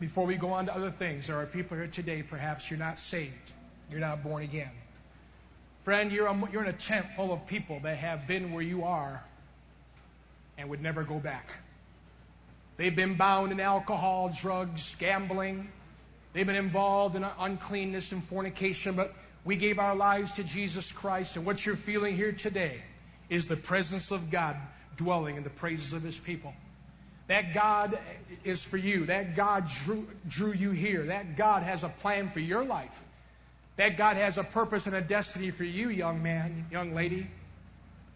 Before 0.00 0.26
we 0.26 0.36
go 0.36 0.52
on 0.52 0.66
to 0.66 0.74
other 0.74 0.90
things, 0.90 1.28
there 1.28 1.36
are 1.36 1.46
people 1.46 1.76
here 1.76 1.86
today, 1.86 2.22
perhaps 2.22 2.70
you're 2.70 2.78
not 2.78 2.98
saved. 2.98 3.52
You're 3.90 4.00
not 4.00 4.22
born 4.22 4.42
again. 4.42 4.70
Friend, 5.84 6.12
you're, 6.12 6.32
you're 6.52 6.62
in 6.62 6.68
a 6.68 6.72
tent 6.72 7.06
full 7.16 7.32
of 7.32 7.46
people 7.46 7.80
that 7.80 7.96
have 7.98 8.26
been 8.28 8.52
where 8.52 8.62
you 8.62 8.84
are 8.84 9.22
and 10.56 10.70
would 10.70 10.80
never 10.80 11.02
go 11.02 11.18
back. 11.18 11.50
They've 12.76 12.94
been 12.94 13.16
bound 13.16 13.52
in 13.52 13.60
alcohol, 13.60 14.32
drugs, 14.40 14.94
gambling. 14.98 15.68
They've 16.32 16.46
been 16.46 16.56
involved 16.56 17.16
in 17.16 17.24
uncleanness 17.24 18.12
and 18.12 18.22
fornication, 18.24 18.94
but 18.94 19.12
we 19.44 19.56
gave 19.56 19.78
our 19.78 19.96
lives 19.96 20.32
to 20.32 20.44
Jesus 20.44 20.90
Christ. 20.92 21.36
And 21.36 21.44
what 21.44 21.64
you're 21.66 21.76
feeling 21.76 22.16
here 22.16 22.32
today 22.32 22.80
is 23.28 23.48
the 23.48 23.56
presence 23.56 24.10
of 24.12 24.30
God 24.30 24.56
dwelling 24.96 25.36
in 25.36 25.42
the 25.42 25.50
praises 25.50 25.92
of 25.92 26.02
his 26.02 26.16
people. 26.16 26.54
That 27.26 27.54
God 27.54 27.98
is 28.44 28.64
for 28.64 28.76
you. 28.76 29.06
That 29.06 29.34
God 29.34 29.68
drew, 29.84 30.06
drew 30.28 30.52
you 30.52 30.70
here. 30.70 31.06
That 31.06 31.36
God 31.36 31.62
has 31.62 31.82
a 31.82 31.88
plan 31.88 32.30
for 32.30 32.40
your 32.40 32.64
life. 32.64 33.02
That 33.76 33.96
God 33.96 34.16
has 34.16 34.38
a 34.38 34.44
purpose 34.44 34.86
and 34.86 34.94
a 34.94 35.00
destiny 35.00 35.50
for 35.50 35.64
you, 35.64 35.88
young 35.88 36.22
man, 36.22 36.66
young 36.70 36.94
lady. 36.94 37.28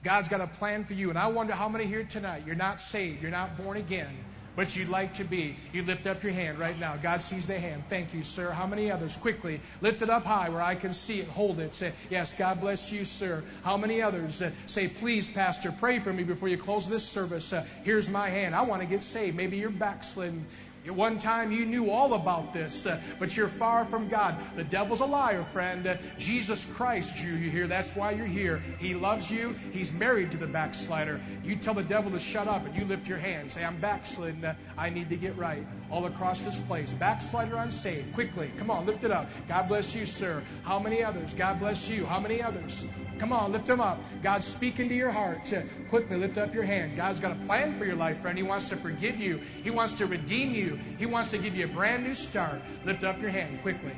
God's 0.02 0.28
got 0.28 0.40
a 0.40 0.46
plan 0.46 0.84
for 0.84 0.94
you. 0.94 1.10
And 1.10 1.18
I 1.18 1.28
wonder 1.28 1.54
how 1.54 1.68
many 1.68 1.86
here 1.86 2.04
tonight, 2.04 2.44
you're 2.46 2.54
not 2.54 2.80
saved, 2.80 3.22
you're 3.22 3.30
not 3.30 3.56
born 3.56 3.76
again 3.76 4.16
but 4.56 4.74
you'd 4.74 4.88
like 4.88 5.14
to 5.14 5.24
be, 5.24 5.54
you 5.72 5.82
lift 5.82 6.06
up 6.06 6.22
your 6.24 6.32
hand 6.32 6.58
right 6.58 6.78
now. 6.80 6.96
God 6.96 7.20
sees 7.20 7.46
the 7.46 7.60
hand. 7.60 7.84
Thank 7.90 8.14
you, 8.14 8.22
sir. 8.22 8.50
How 8.50 8.66
many 8.66 8.90
others? 8.90 9.14
Quickly, 9.14 9.60
lift 9.82 10.00
it 10.00 10.08
up 10.08 10.24
high 10.24 10.48
where 10.48 10.62
I 10.62 10.74
can 10.74 10.94
see 10.94 11.20
it. 11.20 11.28
Hold 11.28 11.60
it. 11.60 11.74
Say, 11.74 11.92
yes, 12.08 12.32
God 12.32 12.62
bless 12.62 12.90
you, 12.90 13.04
sir. 13.04 13.44
How 13.62 13.76
many 13.76 14.00
others? 14.00 14.40
Uh, 14.40 14.50
say, 14.66 14.88
please, 14.88 15.28
Pastor, 15.28 15.72
pray 15.78 15.98
for 15.98 16.10
me 16.10 16.24
before 16.24 16.48
you 16.48 16.56
close 16.56 16.88
this 16.88 17.06
service. 17.06 17.52
Uh, 17.52 17.66
here's 17.84 18.08
my 18.08 18.30
hand. 18.30 18.54
I 18.54 18.62
want 18.62 18.80
to 18.80 18.88
get 18.88 19.02
saved. 19.02 19.36
Maybe 19.36 19.58
you're 19.58 19.68
backslidden. 19.68 20.46
At 20.86 20.94
one 20.94 21.18
time 21.18 21.50
you 21.50 21.66
knew 21.66 21.90
all 21.90 22.14
about 22.14 22.52
this, 22.52 22.86
uh, 22.86 23.00
but 23.18 23.36
you're 23.36 23.48
far 23.48 23.84
from 23.86 24.08
God. 24.08 24.36
The 24.54 24.62
devil's 24.62 25.00
a 25.00 25.04
liar, 25.04 25.42
friend. 25.42 25.84
Uh, 25.84 25.96
Jesus 26.16 26.64
Christ 26.74 27.16
drew 27.16 27.32
you 27.32 27.50
here. 27.50 27.66
That's 27.66 27.90
why 27.96 28.12
you're 28.12 28.24
here. 28.24 28.62
He 28.78 28.94
loves 28.94 29.28
you. 29.28 29.56
He's 29.72 29.92
married 29.92 30.30
to 30.30 30.36
the 30.36 30.46
backslider. 30.46 31.20
You 31.42 31.56
tell 31.56 31.74
the 31.74 31.82
devil 31.82 32.12
to 32.12 32.20
shut 32.20 32.46
up 32.46 32.66
and 32.66 32.76
you 32.76 32.84
lift 32.84 33.08
your 33.08 33.18
hand. 33.18 33.50
Say, 33.50 33.64
I'm 33.64 33.80
backslidden. 33.80 34.44
Uh, 34.44 34.54
I 34.78 34.90
need 34.90 35.10
to 35.10 35.16
get 35.16 35.36
right. 35.36 35.66
All 35.90 36.06
across 36.06 36.42
this 36.42 36.58
place. 36.60 36.92
Backslider 36.92 37.56
unsaved. 37.56 38.12
Quickly. 38.14 38.50
Come 38.56 38.70
on, 38.70 38.86
lift 38.86 39.04
it 39.04 39.10
up. 39.10 39.28
God 39.48 39.68
bless 39.68 39.94
you, 39.94 40.04
sir. 40.04 40.42
How 40.62 40.78
many 40.78 41.02
others? 41.02 41.32
God 41.34 41.60
bless 41.60 41.88
you. 41.88 42.04
How 42.04 42.18
many 42.18 42.42
others? 42.42 42.84
Come 43.18 43.32
on, 43.32 43.52
lift 43.52 43.66
them 43.66 43.80
up. 43.80 43.98
God's 44.22 44.46
speaking 44.46 44.88
to 44.88 44.94
your 44.94 45.10
heart. 45.10 45.52
Quickly 45.88 46.16
lift 46.16 46.38
up 46.38 46.54
your 46.54 46.64
hand. 46.64 46.96
God's 46.96 47.20
got 47.20 47.32
a 47.32 47.46
plan 47.46 47.78
for 47.78 47.84
your 47.84 47.96
life, 47.96 48.20
friend. 48.20 48.36
He 48.36 48.42
wants 48.42 48.68
to 48.70 48.76
forgive 48.76 49.16
you. 49.18 49.40
He 49.62 49.70
wants 49.70 49.94
to 49.94 50.06
redeem 50.06 50.54
you. 50.54 50.78
He 50.98 51.06
wants 51.06 51.30
to 51.30 51.38
give 51.38 51.54
you 51.54 51.64
a 51.66 51.68
brand 51.68 52.04
new 52.04 52.14
start. 52.14 52.60
Lift 52.84 53.04
up 53.04 53.20
your 53.20 53.30
hand 53.30 53.62
quickly. 53.62 53.92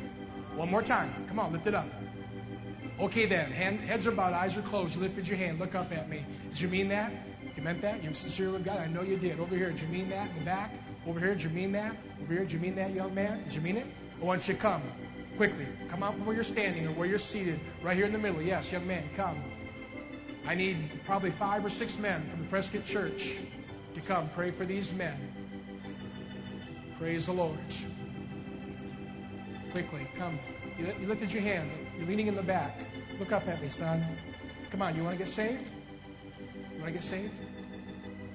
One 0.55 0.71
more 0.71 0.83
time. 0.83 1.27
Come 1.29 1.39
on, 1.39 1.53
lift 1.53 1.67
it 1.67 1.75
up. 1.75 1.89
Okay, 3.01 3.27
then. 3.27 3.51
Hand, 3.53 3.81
heads 3.81 4.07
are 4.07 4.13
bowed, 4.13 4.35
eyes 4.35 4.57
are 4.57 4.63
closed. 4.63 4.97
You 4.97 5.03
lifted 5.03 5.29
your 5.29 5.39
hand. 5.39 5.59
Look 5.59 5.75
up 5.75 5.93
at 5.93 6.09
me. 6.09 6.25
Did 6.51 6.61
you 6.61 6.69
mean 6.69 6.89
that? 6.89 7.13
You 7.57 7.63
meant 7.63 7.81
that? 7.83 8.03
You're 8.03 8.13
sincere 8.13 8.51
with 8.51 8.65
God? 8.65 8.79
I 8.79 8.87
know 8.87 9.03
you 9.03 9.17
did. 9.17 9.41
Over 9.41 9.57
here, 9.57 9.71
did 9.71 9.81
you 9.81 9.89
mean 9.89 10.11
that? 10.11 10.31
In 10.31 10.35
the 10.37 10.45
back? 10.45 10.73
Over 11.09 11.21
here, 11.21 11.35
did 11.35 11.43
you 11.43 11.51
mean 11.51 11.73
that? 11.73 11.97
Over 12.23 12.35
here, 12.35 12.43
did 12.43 12.53
you 12.53 12.59
mean 12.59 12.75
that, 12.75 12.93
young 12.93 13.15
man? 13.15 13.43
Did 13.45 13.55
you 13.55 13.63
mean 13.63 13.79
it? 13.79 13.87
I 14.21 14.25
want 14.25 14.47
you 14.47 14.53
to 14.53 14.61
come 14.61 14.83
quickly. 15.39 15.67
Come 15.89 16.03
out 16.03 16.15
from 16.15 16.27
where 16.27 16.35
you're 16.35 16.45
standing 16.45 16.87
or 16.87 16.93
where 16.93 17.09
you're 17.09 17.19
seated. 17.19 17.59
Right 17.83 17.97
here 17.97 18.05
in 18.05 18.13
the 18.13 18.19
middle. 18.19 18.43
Yes, 18.43 18.71
young 18.71 18.87
man, 18.87 19.09
come. 19.17 19.43
I 20.47 20.55
need 20.55 21.01
probably 21.07 21.31
five 21.31 21.65
or 21.65 21.71
six 21.71 21.97
men 21.97 22.29
from 22.29 22.41
the 22.43 22.47
Prescott 22.49 22.85
Church 22.85 23.37
to 23.95 24.01
come 24.03 24.29
pray 24.35 24.51
for 24.51 24.67
these 24.67 24.93
men. 24.93 25.17
Praise 26.99 27.25
the 27.25 27.33
Lord. 27.33 27.59
Quickly, 29.73 30.07
come. 30.19 30.39
You, 30.79 30.93
you 31.01 31.07
lifted 31.07 31.33
your 31.33 31.43
hand. 31.43 31.71
You're 31.97 32.07
leaning 32.07 32.27
in 32.27 32.35
the 32.35 32.43
back. 32.43 32.83
Look 33.19 33.33
up 33.33 33.49
at 33.49 33.63
me, 33.63 33.71
son. 33.71 34.05
Come 34.71 34.83
on, 34.83 34.95
you 34.95 35.05
want 35.05 35.19
to 35.19 35.25
get 35.25 35.33
saved? 35.33 35.71
You 36.75 36.83
want 36.83 36.89
to 36.89 36.93
get 36.93 37.05
saved? 37.05 37.33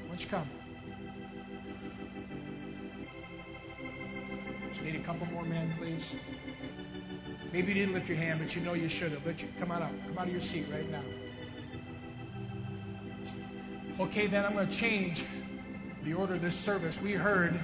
Why 0.02 0.08
don't 0.08 0.22
you 0.22 0.28
come? 0.28 0.50
Need 4.84 4.96
a 4.96 5.04
couple 5.04 5.26
more 5.28 5.44
men, 5.44 5.74
please. 5.78 6.16
Maybe 7.52 7.70
you 7.70 7.74
didn't 7.76 7.94
lift 7.94 8.10
your 8.10 8.18
hand, 8.18 8.40
but 8.40 8.56
you 8.56 8.62
know 8.62 8.74
you 8.74 8.90
should 8.90 9.12
have. 9.12 9.26
Let 9.26 9.42
you 9.42 9.48
come 9.60 9.72
on 9.72 9.82
up. 9.82 9.92
Come 10.08 10.18
out 10.18 10.28
of 10.28 10.32
your 10.32 10.42
seat 10.42 10.66
right 10.72 10.90
now. 10.90 11.04
Okay, 14.00 14.28
then 14.28 14.44
I'm 14.44 14.54
going 14.54 14.68
to 14.68 14.76
change 14.76 15.24
the 16.04 16.14
order 16.16 16.34
of 16.34 16.42
this 16.42 16.56
service. 16.56 17.00
We 17.00 17.14
heard 17.14 17.60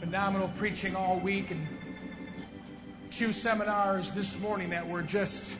phenomenal 0.00 0.50
preaching 0.56 0.96
all 0.96 1.20
week 1.20 1.50
and 1.50 1.68
two 3.10 3.32
seminars 3.32 4.10
this 4.12 4.38
morning 4.38 4.70
that 4.70 4.88
were 4.88 5.02
just 5.02 5.54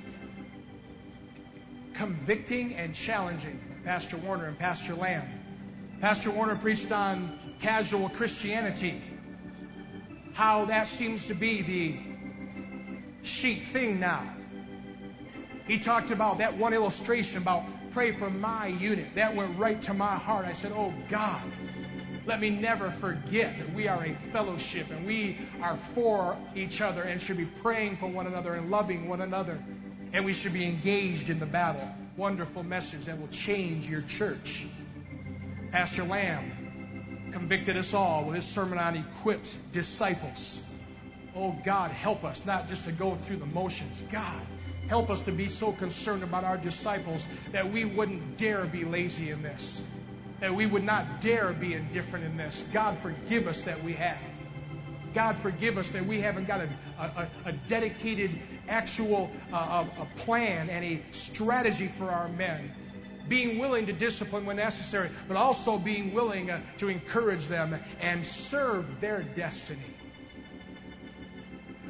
convicting 1.94 2.74
and 2.74 2.94
challenging. 2.94 3.60
Pastor 3.84 4.16
Warner 4.16 4.46
and 4.46 4.58
Pastor 4.58 4.94
Lamb. 4.94 5.28
Pastor 6.00 6.30
Warner 6.30 6.56
preached 6.56 6.90
on 6.90 7.38
casual 7.60 8.08
Christianity, 8.08 9.02
how 10.32 10.66
that 10.66 10.88
seems 10.88 11.26
to 11.26 11.34
be 11.34 11.62
the 11.62 11.98
chic 13.22 13.66
thing 13.66 14.00
now. 14.00 14.34
He 15.66 15.78
talked 15.78 16.10
about 16.10 16.38
that 16.38 16.56
one 16.56 16.72
illustration 16.72 17.38
about 17.38 17.64
pray 17.92 18.12
for 18.12 18.30
my 18.30 18.66
unit. 18.66 19.14
That 19.14 19.36
went 19.36 19.58
right 19.58 19.80
to 19.82 19.94
my 19.94 20.16
heart. 20.16 20.46
I 20.46 20.54
said, 20.54 20.72
Oh 20.74 20.92
God, 21.08 21.42
let 22.26 22.40
me 22.40 22.50
never 22.50 22.90
forget 22.90 23.58
that 23.58 23.74
we 23.74 23.88
are 23.88 24.04
a 24.04 24.14
fellowship 24.32 24.90
and 24.90 25.06
we 25.06 25.38
are 25.60 25.76
for 25.94 26.36
each 26.54 26.80
other 26.80 27.02
and 27.02 27.20
should 27.20 27.36
be 27.36 27.44
praying 27.44 27.96
for 27.98 28.06
one 28.06 28.26
another 28.26 28.54
and 28.54 28.70
loving 28.70 29.08
one 29.08 29.20
another. 29.20 29.62
And 30.12 30.24
we 30.24 30.32
should 30.32 30.52
be 30.52 30.64
engaged 30.64 31.30
in 31.30 31.38
the 31.38 31.46
battle. 31.46 31.88
Wonderful 32.16 32.62
message 32.62 33.06
that 33.06 33.20
will 33.20 33.28
change 33.28 33.88
your 33.88 34.02
church. 34.02 34.66
Pastor 35.70 36.04
Lamb 36.04 36.61
convicted 37.32 37.76
us 37.76 37.94
all 37.94 38.24
with 38.24 38.36
his 38.36 38.44
sermon 38.44 38.78
on 38.78 38.96
equipped 38.96 39.56
disciples. 39.72 40.60
Oh 41.34 41.56
God, 41.64 41.90
help 41.90 42.24
us 42.24 42.44
not 42.44 42.68
just 42.68 42.84
to 42.84 42.92
go 42.92 43.14
through 43.14 43.38
the 43.38 43.46
motions. 43.46 44.02
God, 44.10 44.40
help 44.88 45.10
us 45.10 45.22
to 45.22 45.32
be 45.32 45.48
so 45.48 45.72
concerned 45.72 46.22
about 46.22 46.44
our 46.44 46.58
disciples 46.58 47.26
that 47.52 47.72
we 47.72 47.84
wouldn't 47.84 48.36
dare 48.36 48.64
be 48.66 48.84
lazy 48.84 49.30
in 49.30 49.42
this, 49.42 49.82
that 50.40 50.54
we 50.54 50.66
would 50.66 50.84
not 50.84 51.20
dare 51.20 51.52
be 51.52 51.74
indifferent 51.74 52.24
in 52.24 52.36
this. 52.36 52.62
God, 52.72 52.98
forgive 52.98 53.46
us 53.46 53.62
that 53.62 53.82
we 53.82 53.94
have. 53.94 54.18
God, 55.14 55.36
forgive 55.38 55.76
us 55.78 55.90
that 55.90 56.06
we 56.06 56.20
haven't 56.20 56.46
got 56.46 56.60
a, 56.60 56.68
a, 56.98 57.28
a 57.46 57.52
dedicated, 57.52 58.38
actual 58.68 59.30
uh, 59.52 59.84
a, 59.98 60.02
a 60.02 60.06
plan 60.16 60.70
and 60.70 60.84
a 60.84 61.02
strategy 61.12 61.88
for 61.88 62.10
our 62.10 62.28
men. 62.28 62.72
Being 63.28 63.58
willing 63.58 63.86
to 63.86 63.92
discipline 63.92 64.46
when 64.46 64.56
necessary, 64.56 65.10
but 65.28 65.36
also 65.36 65.78
being 65.78 66.12
willing 66.12 66.50
uh, 66.50 66.60
to 66.78 66.88
encourage 66.88 67.46
them 67.46 67.78
and 68.00 68.26
serve 68.26 69.00
their 69.00 69.22
destiny. 69.22 69.96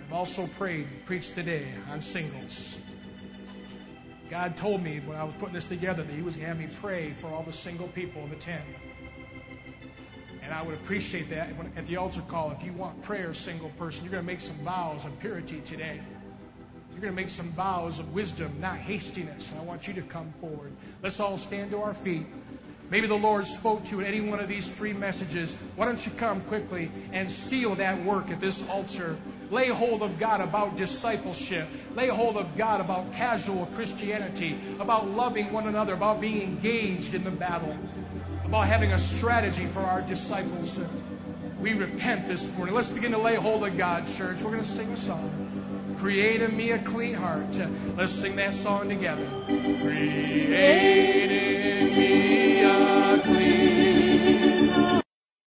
I've 0.06 0.12
also 0.12 0.46
prayed, 0.46 0.86
preached 1.06 1.34
today 1.34 1.66
on 1.90 2.00
singles. 2.00 2.76
God 4.28 4.56
told 4.56 4.82
me 4.82 5.00
when 5.00 5.18
I 5.18 5.24
was 5.24 5.34
putting 5.34 5.54
this 5.54 5.66
together 5.66 6.02
that 6.02 6.12
He 6.12 6.22
was 6.22 6.36
going 6.36 6.48
to 6.48 6.54
have 6.54 6.58
me 6.58 6.74
pray 6.80 7.12
for 7.12 7.28
all 7.28 7.42
the 7.42 7.52
single 7.52 7.88
people 7.88 8.22
in 8.22 8.30
the 8.30 8.36
tent. 8.36 8.64
And 10.42 10.52
I 10.52 10.62
would 10.62 10.74
appreciate 10.74 11.30
that 11.30 11.50
at 11.76 11.86
the 11.86 11.96
altar 11.96 12.22
call. 12.22 12.50
If 12.50 12.62
you 12.62 12.72
want 12.72 13.02
prayer, 13.02 13.32
single 13.32 13.70
person, 13.70 14.04
you're 14.04 14.12
going 14.12 14.24
to 14.24 14.26
make 14.26 14.40
some 14.40 14.56
vows 14.56 15.04
of 15.04 15.18
purity 15.20 15.60
today. 15.60 16.00
You're 16.92 17.00
going 17.00 17.14
to 17.14 17.22
make 17.22 17.30
some 17.30 17.50
vows 17.52 17.98
of 17.98 18.12
wisdom, 18.14 18.58
not 18.60 18.76
hastiness. 18.76 19.50
And 19.50 19.60
I 19.60 19.64
want 19.64 19.88
you 19.88 19.94
to 19.94 20.02
come 20.02 20.32
forward. 20.40 20.72
Let's 21.02 21.20
all 21.20 21.38
stand 21.38 21.70
to 21.70 21.80
our 21.82 21.94
feet. 21.94 22.26
Maybe 22.90 23.06
the 23.06 23.14
Lord 23.14 23.46
spoke 23.46 23.84
to 23.84 23.92
you 23.92 24.00
in 24.00 24.06
any 24.06 24.20
one 24.20 24.38
of 24.40 24.48
these 24.48 24.70
three 24.70 24.92
messages. 24.92 25.56
Why 25.76 25.86
don't 25.86 26.04
you 26.04 26.12
come 26.12 26.42
quickly 26.42 26.90
and 27.12 27.32
seal 27.32 27.76
that 27.76 28.04
work 28.04 28.30
at 28.30 28.38
this 28.38 28.62
altar? 28.68 29.16
Lay 29.50 29.68
hold 29.68 30.02
of 30.02 30.18
God 30.18 30.42
about 30.42 30.76
discipleship. 30.76 31.66
Lay 31.94 32.08
hold 32.08 32.36
of 32.36 32.54
God 32.54 32.82
about 32.82 33.14
casual 33.14 33.64
Christianity, 33.74 34.58
about 34.78 35.08
loving 35.08 35.52
one 35.54 35.66
another, 35.66 35.94
about 35.94 36.20
being 36.20 36.42
engaged 36.42 37.14
in 37.14 37.24
the 37.24 37.30
battle, 37.30 37.74
about 38.44 38.66
having 38.66 38.92
a 38.92 38.98
strategy 38.98 39.64
for 39.64 39.80
our 39.80 40.02
disciples. 40.02 40.78
We 41.60 41.72
repent 41.72 42.28
this 42.28 42.50
morning. 42.52 42.74
Let's 42.74 42.90
begin 42.90 43.12
to 43.12 43.18
lay 43.18 43.36
hold 43.36 43.64
of 43.64 43.78
God, 43.78 44.06
church. 44.18 44.42
We're 44.42 44.50
going 44.50 44.64
to 44.64 44.68
sing 44.68 44.92
a 44.92 44.96
song. 44.98 45.71
Create 45.98 46.42
in 46.42 46.56
me 46.56 46.70
a 46.72 46.78
clean 46.78 47.14
heart. 47.14 47.58
Uh, 47.58 47.68
let's 47.96 48.12
sing 48.12 48.36
that 48.36 48.54
song 48.54 48.88
together. 48.88 49.28
Create 49.46 51.30
in 51.30 51.96
me 51.96 52.64
a 52.64 53.20
clean 53.22 53.61